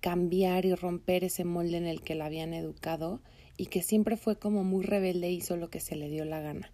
cambiar 0.00 0.66
y 0.66 0.74
romper 0.74 1.22
ese 1.22 1.44
molde 1.44 1.76
en 1.76 1.86
el 1.86 2.02
que 2.02 2.16
la 2.16 2.26
habían 2.26 2.54
educado 2.54 3.20
y 3.56 3.66
que 3.66 3.82
siempre 3.82 4.16
fue 4.16 4.36
como 4.36 4.64
muy 4.64 4.84
rebelde 4.84 5.30
y 5.30 5.36
hizo 5.36 5.56
lo 5.56 5.70
que 5.70 5.78
se 5.78 5.94
le 5.94 6.08
dio 6.08 6.24
la 6.24 6.40
gana. 6.40 6.72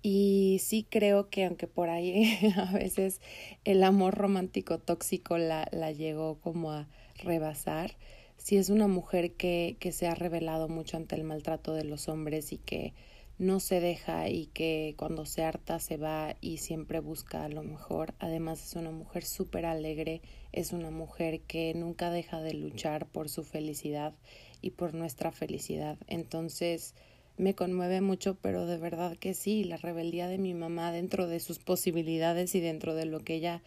Y 0.00 0.58
sí 0.62 0.86
creo 0.88 1.28
que 1.28 1.44
aunque 1.44 1.66
por 1.66 1.90
ahí 1.90 2.38
a 2.56 2.72
veces 2.72 3.20
el 3.64 3.84
amor 3.84 4.14
romántico 4.14 4.78
tóxico 4.78 5.36
la, 5.36 5.68
la 5.70 5.92
llegó 5.92 6.40
como 6.40 6.72
a 6.72 6.88
rebasar, 7.22 7.96
si 8.38 8.56
es 8.56 8.70
una 8.70 8.88
mujer 8.88 9.32
que, 9.32 9.76
que 9.78 9.92
se 9.92 10.06
ha 10.06 10.14
revelado 10.14 10.68
mucho 10.68 10.96
ante 10.96 11.14
el 11.16 11.24
maltrato 11.24 11.74
de 11.74 11.84
los 11.84 12.08
hombres 12.08 12.52
y 12.52 12.58
que 12.58 12.94
no 13.38 13.60
se 13.60 13.80
deja 13.80 14.28
y 14.28 14.46
que 14.46 14.94
cuando 14.96 15.24
se 15.24 15.44
harta 15.44 15.78
se 15.78 15.96
va 15.96 16.34
y 16.40 16.58
siempre 16.58 16.98
busca 16.98 17.48
lo 17.48 17.62
mejor. 17.62 18.14
Además 18.18 18.64
es 18.64 18.74
una 18.74 18.90
mujer 18.90 19.24
súper 19.24 19.64
alegre, 19.64 20.22
es 20.52 20.72
una 20.72 20.90
mujer 20.90 21.40
que 21.42 21.72
nunca 21.74 22.10
deja 22.10 22.40
de 22.40 22.54
luchar 22.54 23.06
por 23.06 23.28
su 23.28 23.44
felicidad 23.44 24.12
y 24.60 24.70
por 24.70 24.92
nuestra 24.92 25.30
felicidad. 25.30 25.98
Entonces 26.08 26.94
me 27.36 27.54
conmueve 27.54 28.00
mucho, 28.00 28.36
pero 28.42 28.66
de 28.66 28.76
verdad 28.76 29.16
que 29.16 29.34
sí, 29.34 29.62
la 29.62 29.76
rebeldía 29.76 30.26
de 30.26 30.38
mi 30.38 30.54
mamá 30.54 30.90
dentro 30.90 31.28
de 31.28 31.38
sus 31.38 31.60
posibilidades 31.60 32.56
y 32.56 32.60
dentro 32.60 32.96
de 32.96 33.04
lo 33.04 33.20
que 33.20 33.34
ella 33.36 33.62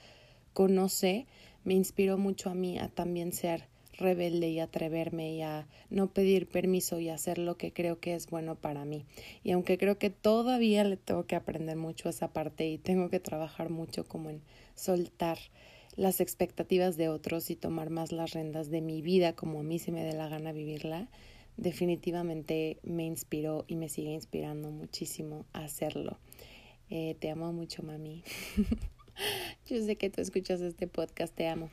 conoce 0.52 1.28
me 1.64 1.76
inspiró 1.76 2.18
mucho 2.18 2.50
a 2.50 2.56
mí 2.56 2.78
a 2.78 2.90
también 2.90 3.32
ser 3.32 3.71
rebelde 4.02 4.50
y 4.50 4.60
atreverme 4.60 5.34
y 5.34 5.42
a 5.42 5.68
no 5.90 6.08
pedir 6.08 6.48
permiso 6.48 7.00
y 7.00 7.10
hacer 7.10 7.38
lo 7.38 7.58
que 7.58 7.72
creo 7.72 8.00
que 8.00 8.16
es 8.16 8.30
bueno 8.30 8.56
para 8.56 8.84
mí. 8.86 9.06
Y 9.44 9.52
aunque 9.52 9.78
creo 9.78 9.98
que 9.98 10.10
todavía 10.10 10.84
le 10.84 10.98
tengo 10.98 11.26
que 11.26 11.36
aprender 11.36 11.78
mucho 11.78 12.10
esa 12.10 12.34
parte 12.34 12.68
y 12.68 12.78
tengo 12.78 13.10
que 13.10 13.20
trabajar 13.20 13.70
mucho 13.70 14.06
como 14.06 14.30
en 14.30 14.42
soltar 14.76 15.38
las 15.96 16.22
expectativas 16.22 16.98
de 16.98 17.10
otros 17.10 17.50
y 17.50 17.56
tomar 17.56 17.90
más 17.90 18.12
las 18.12 18.32
rendas 18.32 18.70
de 18.70 18.82
mi 18.82 19.02
vida 19.02 19.34
como 19.34 19.60
a 19.60 19.64
mí 19.64 19.80
se 19.80 19.92
me 19.92 20.04
dé 20.04 20.14
la 20.14 20.30
gana 20.30 20.52
vivirla, 20.52 21.10
definitivamente 21.58 22.78
me 22.84 23.06
inspiró 23.06 23.66
y 23.68 23.76
me 23.76 23.90
sigue 23.90 24.12
inspirando 24.12 24.72
muchísimo 24.72 25.46
a 25.54 25.66
hacerlo. 25.66 26.18
Eh, 26.90 27.16
te 27.20 27.30
amo 27.30 27.54
mucho, 27.54 27.84
mami. 27.84 28.24
Yo 29.68 29.84
sé 29.84 29.96
que 29.96 30.10
tú 30.10 30.22
escuchas 30.22 30.62
este 30.62 30.88
podcast, 30.88 31.34
te 31.34 31.48
amo. 31.48 31.70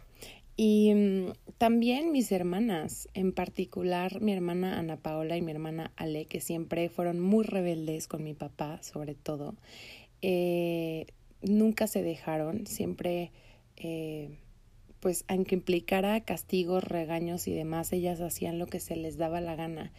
Y 0.60 0.92
mm, 0.92 1.34
también 1.56 2.10
mis 2.10 2.32
hermanas, 2.32 3.08
en 3.14 3.32
particular 3.32 4.20
mi 4.20 4.32
hermana 4.32 4.80
Ana 4.80 4.96
Paola 4.96 5.36
y 5.36 5.40
mi 5.40 5.52
hermana 5.52 5.92
Ale, 5.94 6.24
que 6.24 6.40
siempre 6.40 6.88
fueron 6.88 7.20
muy 7.20 7.44
rebeldes 7.44 8.08
con 8.08 8.24
mi 8.24 8.34
papá, 8.34 8.82
sobre 8.82 9.14
todo. 9.14 9.54
Eh, 10.20 11.06
nunca 11.42 11.86
se 11.86 12.02
dejaron, 12.02 12.66
siempre, 12.66 13.30
eh, 13.76 14.30
pues 14.98 15.24
aunque 15.28 15.54
implicara 15.54 16.20
castigos, 16.22 16.82
regaños 16.82 17.46
y 17.46 17.52
demás, 17.52 17.92
ellas 17.92 18.20
hacían 18.20 18.58
lo 18.58 18.66
que 18.66 18.80
se 18.80 18.96
les 18.96 19.16
daba 19.16 19.40
la 19.40 19.54
gana. 19.54 19.92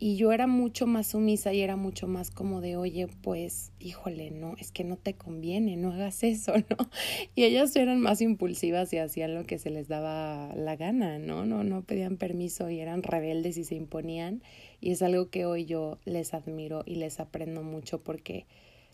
Y 0.00 0.16
yo 0.16 0.30
era 0.32 0.46
mucho 0.46 0.86
más 0.86 1.08
sumisa 1.08 1.52
y 1.52 1.60
era 1.60 1.74
mucho 1.74 2.06
más 2.06 2.30
como 2.30 2.60
de, 2.60 2.76
oye, 2.76 3.08
pues, 3.22 3.72
híjole, 3.80 4.30
no, 4.30 4.54
es 4.58 4.70
que 4.70 4.84
no 4.84 4.96
te 4.96 5.14
conviene, 5.14 5.76
no 5.76 5.92
hagas 5.92 6.22
eso, 6.22 6.52
¿no? 6.70 6.90
Y 7.34 7.42
ellas 7.42 7.74
eran 7.74 8.00
más 8.00 8.20
impulsivas 8.20 8.92
y 8.92 8.98
hacían 8.98 9.34
lo 9.34 9.44
que 9.44 9.58
se 9.58 9.70
les 9.70 9.88
daba 9.88 10.54
la 10.54 10.76
gana, 10.76 11.18
¿no? 11.18 11.44
No, 11.44 11.64
no 11.64 11.82
pedían 11.82 12.16
permiso 12.16 12.70
y 12.70 12.78
eran 12.78 13.02
rebeldes 13.02 13.56
y 13.56 13.64
se 13.64 13.74
imponían. 13.74 14.42
Y 14.80 14.92
es 14.92 15.02
algo 15.02 15.30
que 15.30 15.46
hoy 15.46 15.64
yo 15.64 15.98
les 16.04 16.32
admiro 16.32 16.84
y 16.86 16.94
les 16.94 17.18
aprendo 17.18 17.64
mucho 17.64 18.00
porque 18.00 18.46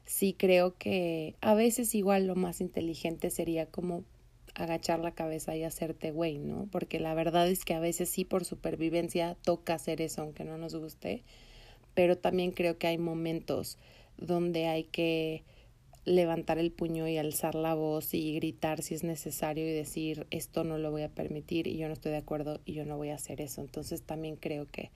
sí 0.07 0.35
creo 0.39 0.75
que 0.79 1.35
a 1.43 1.55
veces 1.55 1.95
igual 1.95 2.27
lo 2.27 2.35
más 2.35 2.61
inteligente 2.63 3.29
sería 3.29 3.67
como 3.67 4.05
agachar 4.55 5.01
la 5.01 5.13
cabeza 5.13 5.57
y 5.57 5.65
hacerte 5.65 6.11
güey, 6.13 6.39
¿no? 6.39 6.69
Porque 6.71 7.01
la 7.01 7.15
verdad 7.15 7.49
es 7.49 7.65
que 7.65 7.75
a 7.75 7.81
veces 7.81 8.09
sí 8.09 8.25
por 8.25 8.45
supervivencia 8.45 9.37
toca 9.43 9.75
hacer 9.75 10.01
eso 10.01 10.23
aunque 10.23 10.45
no 10.45 10.59
nos 10.59 10.75
guste, 10.75 11.23
pero 11.95 12.17
también 12.17 12.53
creo 12.53 12.79
que 12.79 12.87
hay 12.87 12.99
momentos 12.99 13.79
donde 14.17 14.67
hay 14.67 14.85
que 14.85 15.43
levantar 16.05 16.59
el 16.59 16.71
puño 16.71 17.09
y 17.09 17.17
alzar 17.17 17.55
la 17.55 17.75
voz 17.75 18.15
y 18.15 18.35
gritar 18.35 18.83
si 18.83 18.95
es 18.95 19.05
necesario 19.05 19.67
y 19.67 19.73
decir 19.73 20.27
esto 20.31 20.63
no 20.63 20.79
lo 20.79 20.91
voy 20.91 21.03
a 21.03 21.09
permitir 21.09 21.67
y 21.67 21.79
yo 21.79 21.89
no 21.89 21.95
estoy 21.95 22.13
de 22.13 22.19
acuerdo 22.19 22.61
y 22.65 22.75
yo 22.75 22.85
no 22.85 22.97
voy 22.97 23.09
a 23.09 23.15
hacer 23.15 23.41
eso. 23.41 23.61
Entonces 23.61 24.03
también 24.03 24.37
creo 24.37 24.67
que 24.71 24.91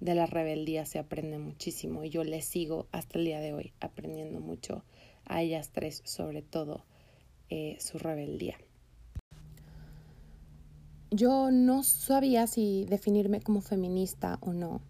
de 0.00 0.14
la 0.14 0.26
rebeldía 0.26 0.86
se 0.86 0.98
aprende 0.98 1.38
muchísimo 1.38 2.02
y 2.02 2.10
yo 2.10 2.24
les 2.24 2.46
sigo 2.46 2.88
hasta 2.92 3.18
el 3.18 3.26
día 3.26 3.40
de 3.40 3.52
hoy 3.52 3.72
aprendiendo 3.80 4.40
mucho 4.40 4.84
a 5.26 5.42
ellas 5.42 5.70
tres, 5.72 6.02
sobre 6.04 6.42
todo 6.42 6.84
eh, 7.50 7.76
su 7.78 7.98
rebeldía 7.98 8.58
yo 11.14 11.50
no 11.52 11.84
sabía 11.84 12.46
si 12.46 12.86
definirme 12.86 13.40
como 13.40 13.60
feminista 13.60 14.38
o 14.40 14.52
no, 14.52 14.80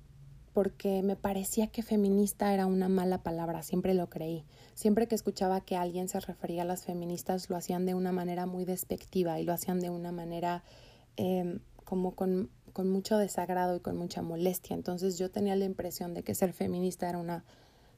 porque 0.54 1.02
me 1.02 1.16
parecía 1.16 1.66
que 1.66 1.82
feminista 1.82 2.54
era 2.54 2.66
una 2.66 2.88
mala 2.88 3.22
palabra, 3.22 3.62
siempre 3.62 3.92
lo 3.92 4.08
creí. 4.08 4.44
Siempre 4.74 5.06
que 5.06 5.14
escuchaba 5.14 5.60
que 5.60 5.76
alguien 5.76 6.08
se 6.08 6.20
refería 6.20 6.62
a 6.62 6.64
las 6.64 6.84
feministas, 6.84 7.50
lo 7.50 7.56
hacían 7.56 7.84
de 7.84 7.94
una 7.94 8.12
manera 8.12 8.46
muy 8.46 8.64
despectiva 8.64 9.38
y 9.38 9.44
lo 9.44 9.52
hacían 9.52 9.80
de 9.80 9.90
una 9.90 10.12
manera 10.12 10.64
em, 11.16 11.60
como 11.84 12.14
con, 12.14 12.48
con 12.72 12.88
mucho 12.88 13.18
desagrado 13.18 13.76
y 13.76 13.80
con 13.80 13.96
mucha 13.96 14.22
molestia. 14.22 14.74
Entonces 14.74 15.18
yo 15.18 15.30
tenía 15.30 15.56
la 15.56 15.66
impresión 15.66 16.14
de 16.14 16.22
que 16.22 16.34
ser 16.34 16.52
feminista 16.52 17.08
era 17.08 17.18
una 17.18 17.44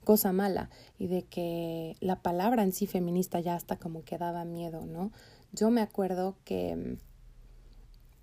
cosa 0.04 0.32
mala 0.32 0.70
y 0.98 1.06
de 1.06 1.22
que 1.22 1.96
la 2.00 2.22
palabra 2.22 2.62
en 2.62 2.72
sí 2.72 2.86
feminista 2.86 3.38
ya 3.40 3.54
hasta 3.54 3.76
como 3.76 4.02
que 4.02 4.18
daba 4.18 4.44
miedo, 4.44 4.84
¿no? 4.84 5.12
Yo 5.52 5.70
me 5.70 5.80
acuerdo 5.80 6.36
que 6.44 6.70
em, 6.70 6.96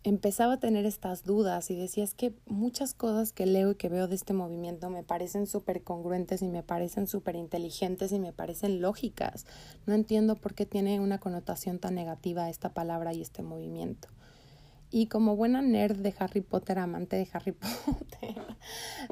empezaba 0.04 0.54
a 0.54 0.60
tener 0.60 0.86
estas 0.86 1.24
dudas 1.24 1.72
y 1.72 1.76
decía 1.76 2.04
es 2.04 2.14
que 2.14 2.34
muchas 2.46 2.94
cosas 2.94 3.32
que 3.32 3.46
leo 3.46 3.72
y 3.72 3.76
que 3.76 3.90
veo 3.90 4.08
de 4.08 4.16
este 4.16 4.34
movimiento 4.34 4.90
me 4.90 5.04
parecen 5.04 5.48
súper 5.48 5.84
congruentes 5.84 6.42
y 6.42 6.48
me 6.50 6.62
parecen 6.62 7.08
súper 7.08 7.36
inteligentes 7.36 8.12
y 8.12 8.20
me 8.20 8.34
parecen 8.34 8.82
lógicas. 8.82 9.46
No 9.86 9.94
entiendo 9.94 10.36
por 10.36 10.54
qué 10.54 10.66
tiene 10.66 11.00
una 11.00 11.20
connotación 11.20 11.80
tan 11.80 11.96
negativa 11.96 12.50
esta 12.50 12.74
palabra 12.74 13.14
y 13.14 13.22
este 13.22 13.44
movimiento. 13.44 14.10
Y 14.92 15.08
como 15.08 15.36
buena 15.36 15.62
nerd 15.62 15.98
de 15.98 16.14
Harry 16.20 16.42
Potter, 16.42 16.78
amante 16.78 17.16
de 17.16 17.28
Harry 17.34 17.52
Potter, 17.86 18.36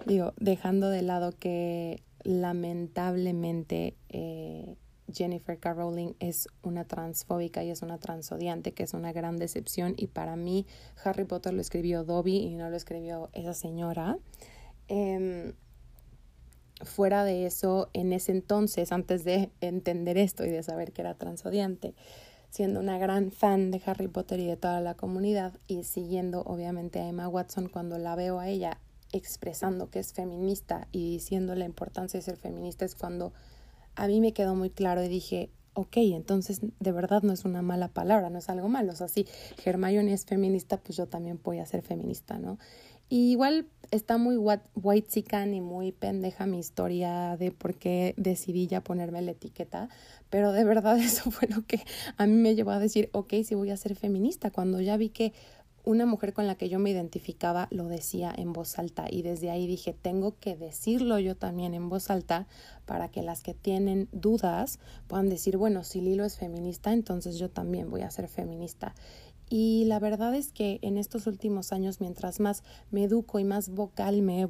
digo, 0.06 0.34
dejando 0.38 0.90
de 0.90 1.02
lado 1.02 1.32
que 1.32 2.04
lamentablemente 2.24 3.96
eh, 4.10 4.76
Jennifer 5.14 5.58
Caroling 5.58 6.16
es 6.20 6.48
una 6.62 6.86
transfóbica 6.86 7.64
y 7.64 7.70
es 7.70 7.82
una 7.82 7.98
transodiante, 7.98 8.74
que 8.74 8.84
es 8.84 8.94
una 8.94 9.14
gran 9.14 9.38
decepción. 9.38 9.94
Y 9.98 10.08
para 10.08 10.36
mí, 10.36 10.66
Harry 11.04 11.26
Potter 11.26 11.54
lo 11.54 11.62
escribió 11.62 12.04
Dobby 12.04 12.38
y 12.38 12.56
no 12.56 12.70
lo 12.70 12.76
escribió 12.76 13.30
esa 13.34 13.54
señora. 13.54 14.18
Em, 14.88 15.54
fuera 16.84 17.24
de 17.24 17.46
eso, 17.46 17.90
en 17.94 18.14
ese 18.14 18.32
entonces, 18.32 18.92
antes 18.92 19.24
de 19.24 19.52
entender 19.62 20.18
esto 20.18 20.46
y 20.46 20.50
de 20.50 20.64
saber 20.64 20.92
que 20.92 21.02
era 21.02 21.16
transodiante, 21.16 21.94
siendo 22.50 22.80
una 22.80 22.98
gran 22.98 23.32
fan 23.32 23.72
de 23.72 23.82
Harry 23.86 24.08
Potter 24.08 24.40
y 24.40 24.48
de 24.48 24.58
toda 24.58 24.82
la 24.82 24.96
comunidad 24.96 25.54
y 25.68 25.84
siguiendo 25.84 26.42
obviamente 26.42 27.00
a 27.00 27.08
Emma 27.08 27.28
Watson 27.28 27.70
cuando 27.70 27.98
la 27.98 28.16
veo 28.16 28.40
a 28.40 28.50
ella 28.50 28.78
expresando 29.14 29.90
que 29.90 30.00
es 30.00 30.14
feminista 30.14 30.88
y 30.92 31.12
diciendo 31.12 31.56
la 31.56 31.66
importancia 31.66 32.20
de 32.20 32.24
ser 32.24 32.38
feminista 32.38 32.86
es 32.86 32.96
cuando 32.96 33.34
a 33.96 34.08
mí 34.08 34.22
me 34.22 34.34
quedó 34.34 34.56
muy 34.56 34.70
claro 34.70 35.04
y 35.04 35.08
dije, 35.08 35.50
ok, 35.74 35.98
entonces 35.98 36.62
de 36.80 36.92
verdad 36.92 37.24
no 37.24 37.34
es 37.34 37.46
una 37.46 37.62
mala 37.62 37.88
palabra, 37.88 38.30
no 38.30 38.40
es 38.40 38.50
algo 38.50 38.68
malo. 38.68 38.94
O 38.94 38.96
sea, 38.96 39.08
si 39.08 39.26
Hermione 39.64 40.14
es 40.14 40.26
feminista, 40.26 40.78
pues 40.78 40.98
yo 40.98 41.08
también 41.08 41.40
voy 41.44 41.60
a 41.60 41.66
ser 41.66 41.82
feminista, 41.82 42.38
¿no? 42.38 42.58
Y 43.10 43.32
igual 43.32 43.68
está 43.92 44.18
muy 44.18 44.38
white 44.38 45.08
chican 45.10 45.54
y 45.54 45.60
muy 45.60 45.92
pendeja 45.92 46.46
mi 46.46 46.60
historia 46.60 47.36
de 47.36 47.52
por 47.52 47.76
qué 47.76 48.14
decidí 48.16 48.68
ya 48.68 48.80
ponerme 48.80 49.22
la 49.22 49.32
etiqueta, 49.32 49.90
pero 50.30 50.54
de 50.54 50.64
verdad 50.64 50.98
eso 51.00 51.30
fue 51.30 51.50
lo 51.50 51.66
que 51.66 51.82
a 52.16 52.26
mí 52.26 52.36
me 52.36 52.56
llevó 52.56 52.72
a 52.72 52.80
decir, 52.80 53.10
ok, 53.12 53.34
sí 53.44 53.54
voy 53.54 53.70
a 53.70 53.76
ser 53.76 53.96
feminista, 53.96 54.50
cuando 54.50 54.80
ya 54.80 54.96
vi 54.96 55.10
que 55.10 55.34
una 55.84 56.06
mujer 56.06 56.34
con 56.34 56.48
la 56.48 56.56
que 56.56 56.70
yo 56.70 56.80
me 56.80 56.92
identificaba 56.92 57.68
lo 57.72 57.88
decía 57.88 58.34
en 58.36 58.54
voz 58.54 58.78
alta 58.78 59.06
y 59.10 59.22
desde 59.22 59.50
ahí 59.50 59.68
dije, 59.68 59.94
tengo 60.00 60.38
que 60.40 60.56
decirlo 60.56 61.20
yo 61.20 61.36
también 61.36 61.74
en 61.74 61.90
voz 61.90 62.10
alta 62.10 62.48
para 62.86 63.10
que 63.10 63.22
las 63.22 63.42
que 63.42 63.54
tienen 63.54 64.08
dudas 64.12 64.80
puedan 65.08 65.30
decir, 65.30 65.58
bueno, 65.58 65.84
si 65.84 66.02
Lilo 66.02 66.26
es 66.26 66.38
feminista, 66.38 66.94
entonces 66.94 67.38
yo 67.38 67.50
también 67.50 67.90
voy 67.90 68.02
a 68.02 68.12
ser 68.12 68.28
feminista. 68.28 68.94
Y 69.54 69.84
la 69.84 70.00
verdad 70.00 70.34
es 70.34 70.54
que 70.54 70.80
en 70.82 70.98
estos 70.98 71.28
últimos 71.28 71.74
años, 71.74 72.00
mientras 72.00 72.40
más 72.40 72.64
me 72.90 73.04
educo 73.04 73.38
y 73.38 73.44
más 73.44 73.68
vocal 73.68 74.22
me 74.22 74.40
he, 74.40 74.46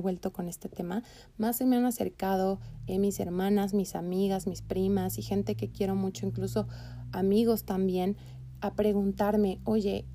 vuelto 0.00 0.32
con 0.32 0.48
este 0.48 0.70
tema, 0.70 1.02
más 1.36 1.56
se 1.56 1.66
me 1.66 1.76
han 1.76 1.84
acercado 1.84 2.58
eh, 2.86 2.98
mis 2.98 3.20
hermanas, 3.20 3.74
mis 3.74 3.94
amigas, 3.94 4.46
mis 4.46 4.62
primas 4.62 5.18
y 5.18 5.22
gente 5.22 5.54
que 5.54 5.68
quiero 5.68 5.94
mucho, 5.96 6.24
incluso 6.24 6.66
amigos 7.12 7.64
también, 7.64 8.16
a 8.62 8.72
preguntarme, 8.72 9.60
oye, 9.64 10.06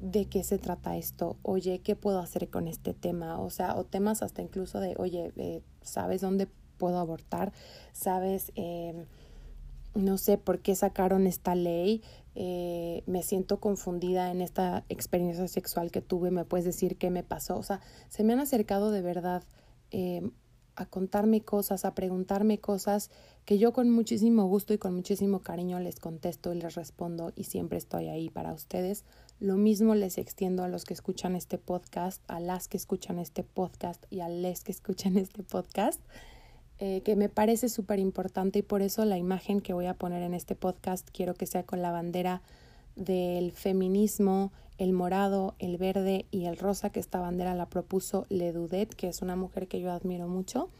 de 0.00 0.26
qué 0.26 0.44
se 0.44 0.58
trata 0.58 0.96
esto, 0.96 1.36
oye, 1.42 1.80
¿qué 1.80 1.96
puedo 1.96 2.18
hacer 2.18 2.50
con 2.50 2.68
este 2.68 2.94
tema? 2.94 3.40
O 3.40 3.50
sea, 3.50 3.76
o 3.76 3.84
temas 3.84 4.22
hasta 4.22 4.42
incluso 4.42 4.80
de, 4.80 4.94
oye, 4.98 5.32
eh, 5.36 5.62
¿sabes 5.82 6.20
dónde 6.20 6.48
puedo 6.76 6.98
abortar? 6.98 7.52
¿Sabes, 7.92 8.52
eh, 8.56 9.06
no 9.94 10.18
sé 10.18 10.36
por 10.36 10.60
qué 10.60 10.74
sacaron 10.74 11.26
esta 11.26 11.54
ley? 11.54 12.02
Eh, 12.34 13.02
me 13.06 13.22
siento 13.22 13.58
confundida 13.58 14.30
en 14.30 14.42
esta 14.42 14.84
experiencia 14.90 15.48
sexual 15.48 15.90
que 15.90 16.02
tuve, 16.02 16.30
¿me 16.30 16.44
puedes 16.44 16.66
decir 16.66 16.98
qué 16.98 17.10
me 17.10 17.22
pasó? 17.22 17.56
O 17.56 17.62
sea, 17.62 17.80
se 18.10 18.22
me 18.22 18.34
han 18.34 18.40
acercado 18.40 18.90
de 18.90 19.00
verdad 19.00 19.44
a 20.76 20.84
contarme 20.84 21.40
cosas, 21.40 21.84
a 21.86 21.94
preguntarme 21.94 22.58
cosas 22.58 23.10
que 23.46 23.58
yo 23.58 23.72
con 23.72 23.90
muchísimo 23.90 24.44
gusto 24.46 24.74
y 24.74 24.78
con 24.78 24.94
muchísimo 24.94 25.40
cariño 25.40 25.80
les 25.80 25.98
contesto 25.98 26.52
y 26.52 26.60
les 26.60 26.74
respondo 26.74 27.32
y 27.34 27.44
siempre 27.44 27.78
estoy 27.78 28.08
ahí 28.08 28.28
para 28.28 28.52
ustedes. 28.52 29.04
Lo 29.38 29.56
mismo 29.56 29.94
les 29.94 30.16
extiendo 30.16 30.64
a 30.64 30.68
los 30.68 30.84
que 30.84 30.94
escuchan 30.94 31.36
este 31.36 31.58
podcast, 31.58 32.22
a 32.26 32.40
las 32.40 32.68
que 32.68 32.78
escuchan 32.78 33.18
este 33.18 33.44
podcast 33.44 34.02
y 34.10 34.20
a 34.20 34.28
les 34.28 34.64
que 34.64 34.72
escuchan 34.72 35.16
este 35.18 35.42
podcast, 35.42 36.00
eh, 36.78 37.02
que 37.02 37.16
me 37.16 37.28
parece 37.28 37.68
súper 37.68 37.98
importante 37.98 38.60
y 38.60 38.62
por 38.62 38.80
eso 38.80 39.04
la 39.04 39.18
imagen 39.18 39.60
que 39.60 39.74
voy 39.74 39.86
a 39.86 39.94
poner 39.94 40.22
en 40.22 40.32
este 40.32 40.54
podcast 40.54 41.08
quiero 41.12 41.34
que 41.34 41.46
sea 41.46 41.64
con 41.64 41.82
la 41.82 41.90
bandera 41.90 42.40
del 42.96 43.52
feminismo, 43.52 44.52
el 44.78 44.94
morado, 44.94 45.54
el 45.58 45.76
verde 45.76 46.24
y 46.30 46.46
el 46.46 46.56
rosa, 46.56 46.90
que 46.90 47.00
esta 47.00 47.20
bandera 47.20 47.54
la 47.54 47.66
propuso 47.66 48.26
Ledudet, 48.30 48.94
que 48.94 49.08
es 49.08 49.20
una 49.20 49.36
mujer 49.36 49.68
que 49.68 49.80
yo 49.80 49.92
admiro 49.92 50.28
mucho, 50.28 50.70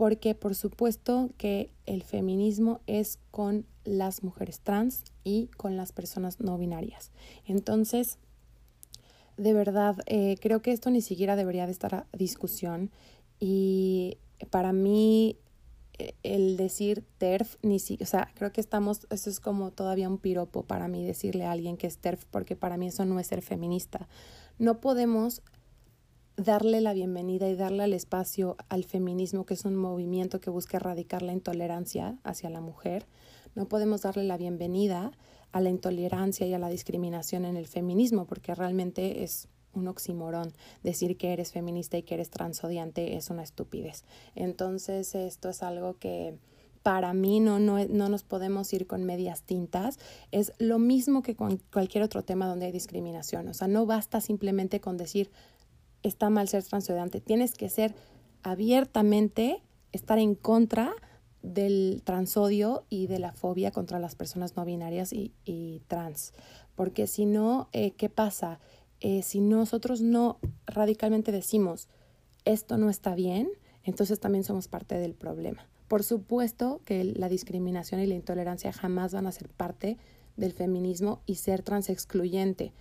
porque 0.00 0.34
por 0.34 0.54
supuesto 0.54 1.28
que 1.36 1.68
el 1.84 2.02
feminismo 2.02 2.80
es 2.86 3.18
con 3.30 3.66
las 3.84 4.22
mujeres 4.24 4.60
trans 4.60 5.04
y 5.24 5.48
con 5.58 5.76
las 5.76 5.92
personas 5.92 6.40
no 6.40 6.56
binarias. 6.56 7.10
Entonces, 7.44 8.16
de 9.36 9.52
verdad, 9.52 9.98
eh, 10.06 10.36
creo 10.40 10.62
que 10.62 10.72
esto 10.72 10.88
ni 10.88 11.02
siquiera 11.02 11.36
debería 11.36 11.66
de 11.66 11.72
estar 11.72 11.94
a 11.94 12.06
discusión 12.14 12.90
y 13.40 14.16
para 14.48 14.72
mí 14.72 15.36
el 16.22 16.56
decir 16.56 17.04
TERF, 17.18 17.56
ni 17.60 17.78
si, 17.78 17.98
o 18.00 18.06
sea, 18.06 18.30
creo 18.36 18.54
que 18.54 18.62
estamos, 18.62 19.06
eso 19.10 19.28
es 19.28 19.38
como 19.38 19.70
todavía 19.70 20.08
un 20.08 20.16
piropo 20.16 20.62
para 20.62 20.88
mí 20.88 21.04
decirle 21.04 21.44
a 21.44 21.52
alguien 21.52 21.76
que 21.76 21.86
es 21.86 21.98
TERF, 21.98 22.24
porque 22.30 22.56
para 22.56 22.78
mí 22.78 22.86
eso 22.86 23.04
no 23.04 23.20
es 23.20 23.26
ser 23.26 23.42
feminista. 23.42 24.08
No 24.58 24.80
podemos 24.80 25.42
darle 26.40 26.80
la 26.80 26.94
bienvenida 26.94 27.48
y 27.48 27.54
darle 27.54 27.84
el 27.84 27.92
espacio 27.92 28.56
al 28.68 28.84
feminismo, 28.84 29.44
que 29.44 29.54
es 29.54 29.64
un 29.64 29.76
movimiento 29.76 30.40
que 30.40 30.48
busca 30.48 30.78
erradicar 30.78 31.22
la 31.22 31.32
intolerancia 31.32 32.18
hacia 32.24 32.48
la 32.48 32.60
mujer. 32.60 33.06
No 33.54 33.66
podemos 33.66 34.02
darle 34.02 34.24
la 34.24 34.38
bienvenida 34.38 35.12
a 35.52 35.60
la 35.60 35.68
intolerancia 35.68 36.46
y 36.46 36.54
a 36.54 36.58
la 36.58 36.70
discriminación 36.70 37.44
en 37.44 37.56
el 37.56 37.66
feminismo, 37.66 38.26
porque 38.26 38.54
realmente 38.54 39.22
es 39.22 39.48
un 39.74 39.88
oximorón. 39.88 40.54
Decir 40.82 41.18
que 41.18 41.32
eres 41.32 41.52
feminista 41.52 41.98
y 41.98 42.04
que 42.04 42.14
eres 42.14 42.30
transodiante 42.30 43.16
es 43.16 43.28
una 43.28 43.42
estupidez. 43.42 44.04
Entonces, 44.34 45.14
esto 45.14 45.50
es 45.50 45.62
algo 45.62 45.98
que 45.98 46.38
para 46.82 47.12
mí 47.12 47.40
no, 47.40 47.58
no, 47.58 47.84
no 47.84 48.08
nos 48.08 48.22
podemos 48.22 48.72
ir 48.72 48.86
con 48.86 49.04
medias 49.04 49.42
tintas. 49.42 49.98
Es 50.30 50.54
lo 50.58 50.78
mismo 50.78 51.22
que 51.22 51.36
con 51.36 51.60
cualquier 51.70 52.02
otro 52.02 52.22
tema 52.22 52.48
donde 52.48 52.64
hay 52.66 52.72
discriminación. 52.72 53.48
O 53.48 53.54
sea, 53.54 53.68
no 53.68 53.84
basta 53.84 54.22
simplemente 54.22 54.80
con 54.80 54.96
decir 54.96 55.30
está 56.02 56.30
mal 56.30 56.48
ser 56.48 56.62
transodiante. 56.64 57.20
Tienes 57.20 57.54
que 57.54 57.68
ser 57.68 57.94
abiertamente, 58.42 59.62
estar 59.92 60.18
en 60.18 60.34
contra 60.34 60.92
del 61.42 62.02
transodio 62.04 62.84
y 62.90 63.06
de 63.06 63.18
la 63.18 63.32
fobia 63.32 63.70
contra 63.70 63.98
las 63.98 64.14
personas 64.14 64.56
no 64.56 64.64
binarias 64.64 65.12
y, 65.12 65.82
trans. 65.88 66.32
Porque 66.74 67.06
si 67.06 67.26
no, 67.26 67.68
eh, 67.72 67.92
¿qué 67.92 68.08
pasa? 68.08 68.60
Eh, 69.00 69.22
si 69.22 69.40
nosotros 69.40 70.02
no 70.02 70.38
radicalmente 70.66 71.32
decimos 71.32 71.88
esto 72.44 72.78
no 72.78 72.90
está 72.90 73.14
bien, 73.14 73.50
entonces 73.82 74.20
también 74.20 74.44
somos 74.44 74.68
parte 74.68 74.96
del 74.96 75.14
problema. 75.14 75.66
Por 75.88 76.02
supuesto 76.04 76.80
que 76.84 77.04
la 77.04 77.28
discriminación 77.28 78.00
y 78.00 78.06
la 78.06 78.14
intolerancia 78.14 78.72
jamás 78.72 79.12
van 79.12 79.26
a 79.26 79.32
ser 79.32 79.48
parte 79.48 79.98
del 80.36 80.52
feminismo 80.52 81.20
y 81.26 81.36
ser 81.36 81.62
transexcluyente 81.62 82.72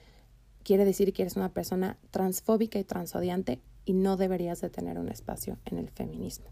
quiere 0.70 0.86
decir 0.86 1.14
que 1.14 1.24
eres 1.24 1.36
una 1.36 1.52
persona 1.52 1.98
transfóbica 2.12 2.78
y 2.78 2.84
transodiante 2.84 3.60
y 3.86 3.94
no 3.94 4.18
deberías 4.18 4.62
de 4.62 4.70
tener 4.70 5.00
un 5.00 5.10
espacio 5.10 5.58
en 5.66 5.80
el 5.80 5.90
feminismo. 5.90 6.46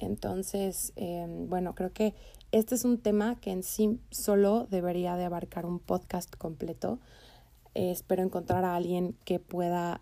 Entonces, 0.00 0.92
em, 0.96 1.48
bueno, 1.48 1.72
creo 1.76 1.92
que 1.92 2.12
este 2.50 2.74
es 2.74 2.84
un 2.84 2.98
tema 2.98 3.36
que 3.36 3.52
en 3.52 3.62
sí 3.62 4.00
solo 4.10 4.66
debería 4.68 5.14
de 5.14 5.26
abarcar 5.26 5.64
un 5.64 5.78
podcast 5.78 6.34
completo. 6.34 6.98
espero 7.74 8.24
encontrar 8.24 8.64
a 8.64 8.74
alguien 8.74 9.14
que 9.24 9.38
pueda 9.38 10.00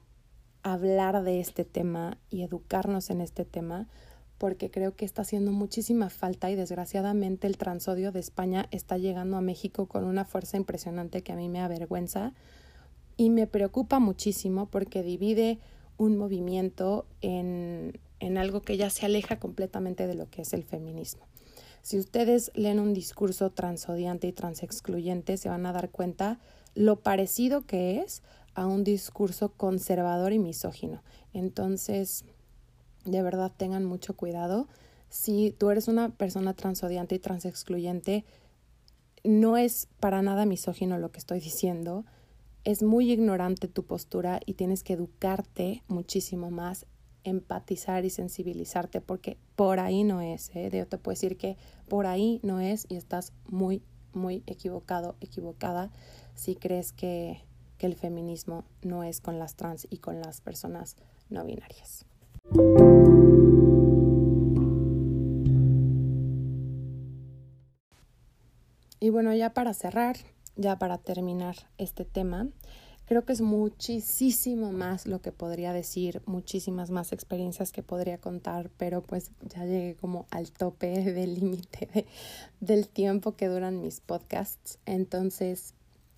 hablar 0.62 1.22
de 1.22 1.40
este 1.40 1.66
tema 1.66 2.16
y 2.30 2.42
educarnos 2.42 3.10
en 3.10 3.20
este 3.20 3.44
tema, 3.44 3.88
porque 4.38 4.70
creo 4.70 4.96
que 4.96 5.04
está 5.04 5.20
haciendo 5.20 5.52
muchísima 5.52 6.08
falta 6.08 6.50
y 6.50 6.56
desgraciadamente 6.56 7.46
el 7.46 7.58
transodio 7.58 8.10
de 8.10 8.20
España 8.20 8.68
está 8.70 8.96
llegando 8.96 9.36
a 9.36 9.42
México 9.42 9.84
con 9.86 10.04
una 10.04 10.24
fuerza 10.24 10.56
impresionante 10.56 11.22
que 11.22 11.32
a 11.32 11.36
mí 11.36 11.50
me 11.50 11.60
avergüenza 11.60 12.32
y 13.20 13.28
me 13.28 13.46
preocupa 13.46 13.98
muchísimo 13.98 14.70
porque 14.70 15.02
divide 15.02 15.58
un 15.98 16.16
movimiento 16.16 17.04
en, 17.20 18.00
en 18.18 18.38
algo 18.38 18.62
que 18.62 18.78
ya 18.78 18.88
se 18.88 19.04
aleja 19.04 19.38
completamente 19.38 20.06
de 20.06 20.14
lo 20.14 20.30
que 20.30 20.40
es 20.40 20.54
el 20.54 20.64
feminismo. 20.64 21.26
Si 21.82 21.98
ustedes 21.98 22.50
leen 22.54 22.80
un 22.80 22.94
discurso 22.94 23.50
transodiante 23.50 24.26
y 24.26 24.32
transexcluyente, 24.32 25.36
se 25.36 25.50
van 25.50 25.66
a 25.66 25.72
dar 25.74 25.90
cuenta 25.90 26.38
lo 26.74 27.00
parecido 27.00 27.66
que 27.66 28.00
es 28.00 28.22
a 28.54 28.66
un 28.66 28.84
discurso 28.84 29.52
conservador 29.52 30.32
y 30.32 30.38
misógino. 30.38 31.02
Entonces, 31.34 32.24
de 33.04 33.20
verdad 33.20 33.52
tengan 33.54 33.84
mucho 33.84 34.16
cuidado. 34.16 34.66
Si 35.10 35.50
tú 35.58 35.68
eres 35.68 35.88
una 35.88 36.08
persona 36.08 36.54
transodiante 36.54 37.16
y 37.16 37.18
transexcluyente, 37.18 38.24
no 39.24 39.58
es 39.58 39.88
para 40.00 40.22
nada 40.22 40.46
misógino 40.46 40.96
lo 40.96 41.12
que 41.12 41.18
estoy 41.18 41.40
diciendo 41.40 42.06
es 42.64 42.82
muy 42.82 43.10
ignorante 43.10 43.68
tu 43.68 43.84
postura 43.84 44.40
y 44.44 44.54
tienes 44.54 44.82
que 44.82 44.92
educarte 44.92 45.82
muchísimo 45.88 46.50
más, 46.50 46.86
empatizar 47.24 48.04
y 48.04 48.10
sensibilizarte, 48.10 49.00
porque 49.00 49.38
por 49.56 49.80
ahí 49.80 50.04
no 50.04 50.20
es. 50.20 50.50
¿eh? 50.54 50.70
Yo 50.72 50.86
te 50.86 50.98
puedo 50.98 51.14
decir 51.14 51.36
que 51.36 51.56
por 51.88 52.06
ahí 52.06 52.40
no 52.42 52.60
es 52.60 52.86
y 52.88 52.96
estás 52.96 53.32
muy, 53.46 53.82
muy 54.12 54.42
equivocado, 54.46 55.16
equivocada 55.20 55.90
si 56.34 56.54
crees 56.54 56.92
que, 56.92 57.42
que 57.78 57.86
el 57.86 57.94
feminismo 57.94 58.64
no 58.82 59.04
es 59.04 59.20
con 59.20 59.38
las 59.38 59.56
trans 59.56 59.86
y 59.90 59.98
con 59.98 60.20
las 60.20 60.40
personas 60.40 60.96
no 61.28 61.44
binarias. 61.44 62.04
Y 69.02 69.08
bueno, 69.08 69.32
ya 69.34 69.54
para 69.54 69.72
cerrar, 69.72 70.16
ya 70.60 70.78
para 70.78 70.98
terminar 70.98 71.56
este 71.78 72.04
tema, 72.04 72.48
creo 73.06 73.24
que 73.24 73.32
es 73.32 73.40
muchísimo 73.40 74.70
más 74.72 75.06
lo 75.06 75.20
que 75.20 75.32
podría 75.32 75.72
decir, 75.72 76.22
muchísimas 76.26 76.90
más 76.90 77.12
experiencias 77.12 77.72
que 77.72 77.82
podría 77.82 78.18
contar, 78.18 78.70
pero 78.76 79.02
pues 79.02 79.32
ya 79.40 79.64
llegué 79.64 79.96
como 79.96 80.26
al 80.30 80.52
tope 80.52 80.88
del 81.12 81.34
límite 81.34 82.06
del 82.60 82.88
tiempo 82.88 83.32
que 83.32 83.48
duran 83.48 83.80
mis 83.80 84.00
podcasts. 84.00 84.78
Entonces, 84.86 85.74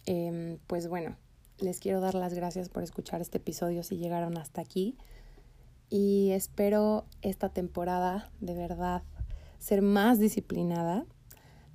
em, 0.07 0.59
pues 0.67 0.89
bueno, 0.89 1.17
les 1.59 1.79
quiero 1.79 2.01
dar 2.01 2.15
las 2.15 2.35
gracias 2.35 2.69
por 2.69 2.83
escuchar 2.83 3.21
este 3.21 3.39
episodio 3.39 3.83
si 3.83 3.97
llegaron 3.97 4.37
hasta 4.37 4.61
aquí. 4.61 4.99
Y 5.89 6.31
espero 6.33 7.07
esta 7.23 7.51
temporada 7.51 8.31
de 8.41 8.55
verdad 8.55 9.03
ser 9.59 9.81
más 9.81 10.19
disciplinada 10.19 11.07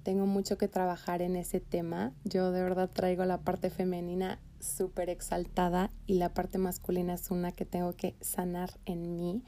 tengo 0.08 0.26
mucho 0.26 0.58
que 0.58 0.70
trabajar 0.70 1.22
en 1.22 1.36
ese 1.36 1.60
tema. 1.60 2.14
Yo 2.24 2.54
de 2.54 2.64
verdad 2.64 2.90
traigo 2.90 3.26
la 3.26 3.42
parte 3.42 3.70
femenina 3.70 4.40
súper 4.62 5.10
exaltada 5.10 5.92
y 6.06 6.14
la 6.14 6.34
parte 6.34 6.58
masculina 6.60 7.16
es 7.16 7.30
una 7.30 7.52
que 7.52 7.66
tengo 7.66 7.92
que 7.92 8.16
sanar 8.22 8.70
en 8.86 9.18
mí, 9.18 9.44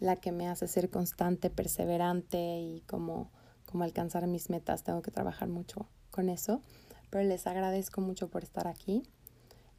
la 0.00 0.16
que 0.16 0.32
me 0.32 0.48
hace 0.48 0.66
ser 0.66 0.90
constante, 0.90 1.48
perseverante 1.48 2.58
y 2.58 2.82
como, 2.88 3.30
como 3.66 3.84
alcanzar 3.84 4.26
mis 4.26 4.50
metas. 4.50 4.82
Tengo 4.82 5.00
que 5.00 5.12
trabajar 5.12 5.48
mucho 5.48 5.86
con 6.10 6.28
eso. 6.28 6.60
Pero 7.10 7.22
les 7.22 7.46
agradezco 7.46 8.00
mucho 8.00 8.30
por 8.30 8.42
estar 8.42 8.66
aquí. 8.66 9.04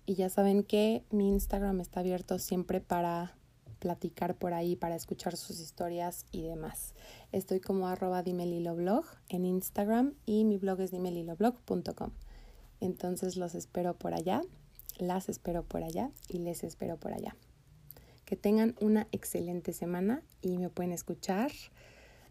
Y 0.05 0.15
ya 0.15 0.29
saben 0.29 0.63
que 0.63 1.03
mi 1.11 1.27
Instagram 1.27 1.82
está 1.82 1.99
abierto 1.99 2.39
siempre 2.39 2.79
para 2.79 3.36
platicar 3.82 4.36
por 4.36 4.53
ahí, 4.53 4.75
para 4.75 4.95
escuchar 4.95 5.36
sus 5.36 5.59
historias 5.59 6.25
y 6.32 6.43
demás. 6.43 6.93
Estoy 7.32 7.59
como 7.59 7.88
arroba 7.88 8.21
dimeliloblog 8.21 9.05
en 9.27 9.43
Instagram 9.45 10.13
y 10.25 10.45
mi 10.45 10.57
blog 10.57 10.79
es 10.82 10.91
dimeliloblog.com. 10.91 12.11
Entonces 12.79 13.36
los 13.38 13.55
espero 13.55 13.95
por 13.95 14.13
allá, 14.13 14.41
las 14.99 15.29
espero 15.29 15.63
por 15.63 15.84
allá 15.84 16.11
y 16.29 16.38
les 16.38 16.63
espero 16.63 16.97
por 16.97 17.11
allá. 17.11 17.36
Que 18.23 18.36
tengan 18.36 18.75
una 18.79 19.07
excelente 19.11 19.73
semana 19.73 20.21
y 20.43 20.59
me 20.59 20.69
pueden 20.69 20.91
escuchar 20.91 21.51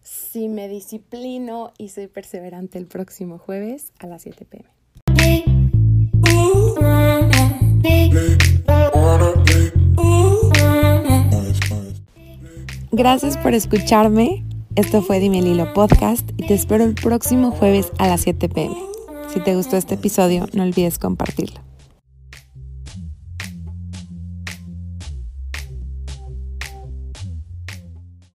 si 0.03 0.48
me 0.48 0.68
disciplino 0.68 1.72
y 1.78 1.88
soy 1.88 2.07
perseverante 2.07 2.78
el 2.78 2.86
próximo 2.86 3.38
jueves 3.38 3.92
a 3.98 4.07
las 4.07 4.22
7 4.22 4.46
pm. 4.46 4.70
Gracias 12.93 13.36
por 13.36 13.55
escucharme. 13.55 14.45
Esto 14.74 15.01
fue 15.01 15.20
Dime 15.20 15.41
Lilo 15.41 15.72
Podcast 15.74 16.28
y 16.36 16.47
te 16.49 16.55
espero 16.55 16.82
el 16.82 16.95
próximo 16.95 17.53
jueves 17.53 17.93
a 17.99 18.09
las 18.09 18.22
7 18.22 18.49
pm. 18.49 18.76
Si 19.32 19.38
te 19.38 19.55
gustó 19.55 19.76
este 19.76 19.95
episodio, 19.95 20.49
no 20.55 20.64
olvides 20.64 20.99
compartirlo. 20.99 21.70